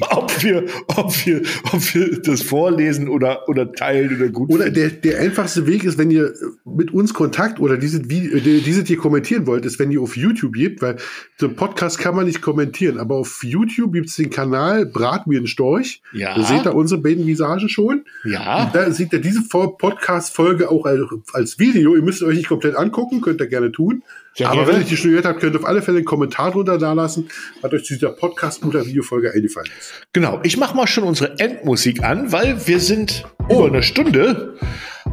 ob 0.00 0.42
wir, 0.42 0.64
ob 0.86 1.26
wir, 1.26 1.42
ob 1.72 1.94
wir 1.94 2.20
das 2.22 2.42
vorlesen 2.42 3.08
oder, 3.08 3.48
oder 3.48 3.72
teilen 3.72 4.16
oder 4.16 4.28
gut 4.28 4.50
Oder 4.50 4.70
der, 4.70 4.90
der 4.90 5.20
einfachste 5.20 5.66
Weg 5.66 5.84
ist, 5.84 5.98
wenn 5.98 6.10
ihr 6.10 6.32
mit 6.64 6.92
uns 6.92 7.14
Kontakt 7.14 7.60
oder 7.60 7.76
diese, 7.76 8.08
Video, 8.08 8.36
äh, 8.36 8.60
diese 8.60 8.82
hier 8.82 8.96
kommentieren 8.96 9.46
wollt, 9.46 9.64
ist, 9.64 9.78
wenn 9.78 9.90
ihr 9.90 10.00
auf 10.00 10.16
YouTube 10.16 10.54
gebt, 10.54 10.82
weil 10.82 10.96
so 11.36 11.46
einen 11.46 11.56
Podcast 11.56 11.98
kann 11.98 12.16
man 12.16 12.26
nicht 12.26 12.42
kommentieren, 12.42 12.98
aber 12.98 13.16
auf 13.16 13.42
YouTube 13.42 13.92
gibt's 13.92 14.16
den 14.16 14.30
Kanal 14.30 14.86
Brat 14.86 15.26
mir 15.26 15.38
einen 15.38 15.46
Storch. 15.46 16.02
Ja. 16.12 16.34
Da 16.34 16.42
seht 16.44 16.66
ihr 16.66 16.74
unsere 16.74 17.00
beiden 17.00 17.26
Visagen 17.26 17.68
schon. 17.68 18.04
Ja. 18.24 18.64
Und 18.64 18.74
da 18.74 18.90
seht 18.90 19.12
ihr 19.12 19.20
diese 19.20 19.42
Podcast-Folge 19.48 20.70
auch 20.70 20.84
als, 20.86 21.00
als 21.32 21.58
Video. 21.58 21.94
Ihr 21.94 22.02
müsst 22.02 22.22
euch 22.22 22.36
nicht 22.36 22.48
komplett 22.48 22.76
angucken, 22.76 23.20
könnt 23.20 23.40
ihr 23.40 23.46
gerne 23.46 23.72
tun. 23.72 24.02
Sehr 24.34 24.48
aber 24.48 24.64
gerne. 24.64 24.72
wenn 24.72 24.82
ihr 24.82 24.88
die 24.88 24.96
schon 24.96 25.10
gehört 25.10 25.26
habt, 25.26 25.40
könnt 25.40 25.54
ihr 25.54 25.60
auf 25.60 25.66
alle 25.66 25.82
Fälle 25.82 25.98
einen 25.98 26.06
Kommentar 26.06 26.52
drunter 26.52 26.78
da 26.78 26.92
lassen, 26.92 27.28
was 27.62 27.72
euch 27.72 27.84
zu 27.84 27.94
dieser 27.94 28.10
Podcast- 28.10 28.64
oder 28.64 28.86
Videofolge 28.86 29.32
eingefallen 29.32 29.70
ist. 29.78 29.92
Genau, 30.12 30.40
ich 30.44 30.56
mache 30.56 30.76
mal 30.76 30.86
schon 30.86 31.04
unsere 31.04 31.38
Endmusik 31.38 32.02
an, 32.02 32.32
weil 32.32 32.66
wir 32.66 32.80
sind 32.80 33.24
über 33.50 33.66
eine 33.66 33.82
Stunde 33.82 34.54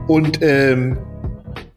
und 0.07 0.39
ähm, 0.41 0.99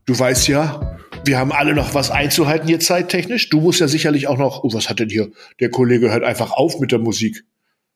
du 0.07 0.18
weißt 0.18 0.49
ja, 0.49 0.99
wir 1.24 1.38
haben 1.38 1.53
alle 1.53 1.74
noch 1.74 1.95
was 1.95 2.11
einzuhalten 2.11 2.66
hier 2.66 2.80
zeittechnisch. 2.80 3.49
Du 3.51 3.61
musst 3.61 3.80
ja 3.80 3.88
sicherlich 3.88 4.26
auch 4.28 4.38
noch, 4.38 4.64
oh, 4.64 4.72
was 4.72 4.88
hat 4.88 5.01
denn 5.01 5.09
hier? 5.09 5.30
Der 5.61 5.70
Kollege 5.70 6.11
hört 6.11 6.24
einfach 6.24 6.53
auf 6.53 6.80
mit 6.80 6.93
der 6.93 6.99
Musik. 6.99 7.45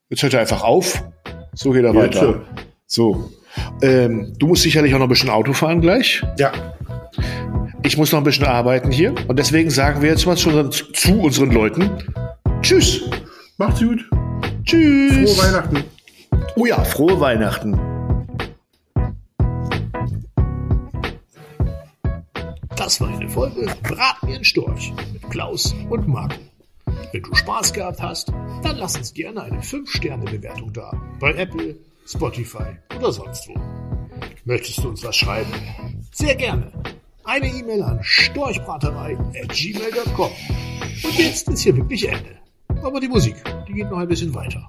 Jetzt 0.08 0.22
hört 0.22 0.34
er 0.34 0.40
einfach 0.40 0.62
auf. 0.62 1.04
So 1.54 1.70
geht 1.70 1.84
er 1.84 1.94
Jetzt, 1.94 2.16
weiter. 2.16 2.44
So. 2.86 3.30
Ähm, 3.82 4.34
du 4.38 4.48
musst 4.48 4.62
sicherlich 4.62 4.94
auch 4.94 4.98
noch 4.98 5.06
ein 5.06 5.10
bisschen 5.10 5.30
Auto 5.30 5.52
fahren 5.52 5.80
gleich. 5.80 6.22
Ja. 6.38 6.52
Ich 7.84 7.98
muss 7.98 8.10
noch 8.12 8.18
ein 8.18 8.24
bisschen 8.24 8.46
arbeiten 8.46 8.90
hier. 8.90 9.14
Und 9.28 9.38
deswegen 9.38 9.68
sagen 9.68 10.00
wir 10.00 10.08
jetzt 10.08 10.24
mal 10.26 10.36
zu, 10.36 10.70
zu 10.70 11.20
unseren 11.20 11.52
Leuten 11.52 11.90
Tschüss. 12.62 13.02
Macht's 13.58 13.80
gut. 13.80 14.02
Tschüss. 14.64 15.36
Frohe 15.36 15.46
Weihnachten. 15.46 15.84
Oh 16.56 16.64
ja, 16.64 16.82
frohe 16.82 17.20
Weihnachten. 17.20 17.78
Das 22.74 23.00
war 23.02 23.08
eine 23.08 23.28
Folge 23.28 23.66
Brat 23.82 24.22
mir 24.22 24.36
einen 24.36 24.44
Storch 24.44 24.92
mit 25.12 25.30
Klaus 25.30 25.74
und 25.90 26.08
Marco. 26.08 26.40
Wenn 27.12 27.22
du 27.22 27.34
Spaß 27.34 27.74
gehabt 27.74 28.00
hast, 28.00 28.32
dann 28.62 28.78
lass 28.78 28.96
uns 28.96 29.12
gerne 29.12 29.42
eine 29.42 29.60
5-Sterne-Bewertung 29.60 30.72
da. 30.72 30.90
Bei 31.20 31.34
Apple, 31.34 31.76
Spotify 32.06 32.78
oder 32.96 33.12
sonst 33.12 33.46
wo. 33.46 33.54
Möchtest 34.46 34.78
du 34.78 34.88
uns 34.88 35.04
was 35.04 35.16
schreiben? 35.16 35.52
Sehr 36.12 36.34
gerne. 36.34 36.72
Eine 37.24 37.46
E-Mail 37.46 37.82
an 37.82 37.98
storchbraterei.gmail.com. 38.02 40.30
Und 41.04 41.18
jetzt 41.18 41.48
ist 41.48 41.60
hier 41.60 41.74
wirklich 41.74 42.06
Ende. 42.06 42.36
Aber 42.82 43.00
die 43.00 43.08
Musik, 43.08 43.36
die 43.66 43.72
geht 43.72 43.90
noch 43.90 43.96
ein 43.98 44.08
bisschen 44.08 44.34
weiter. 44.34 44.68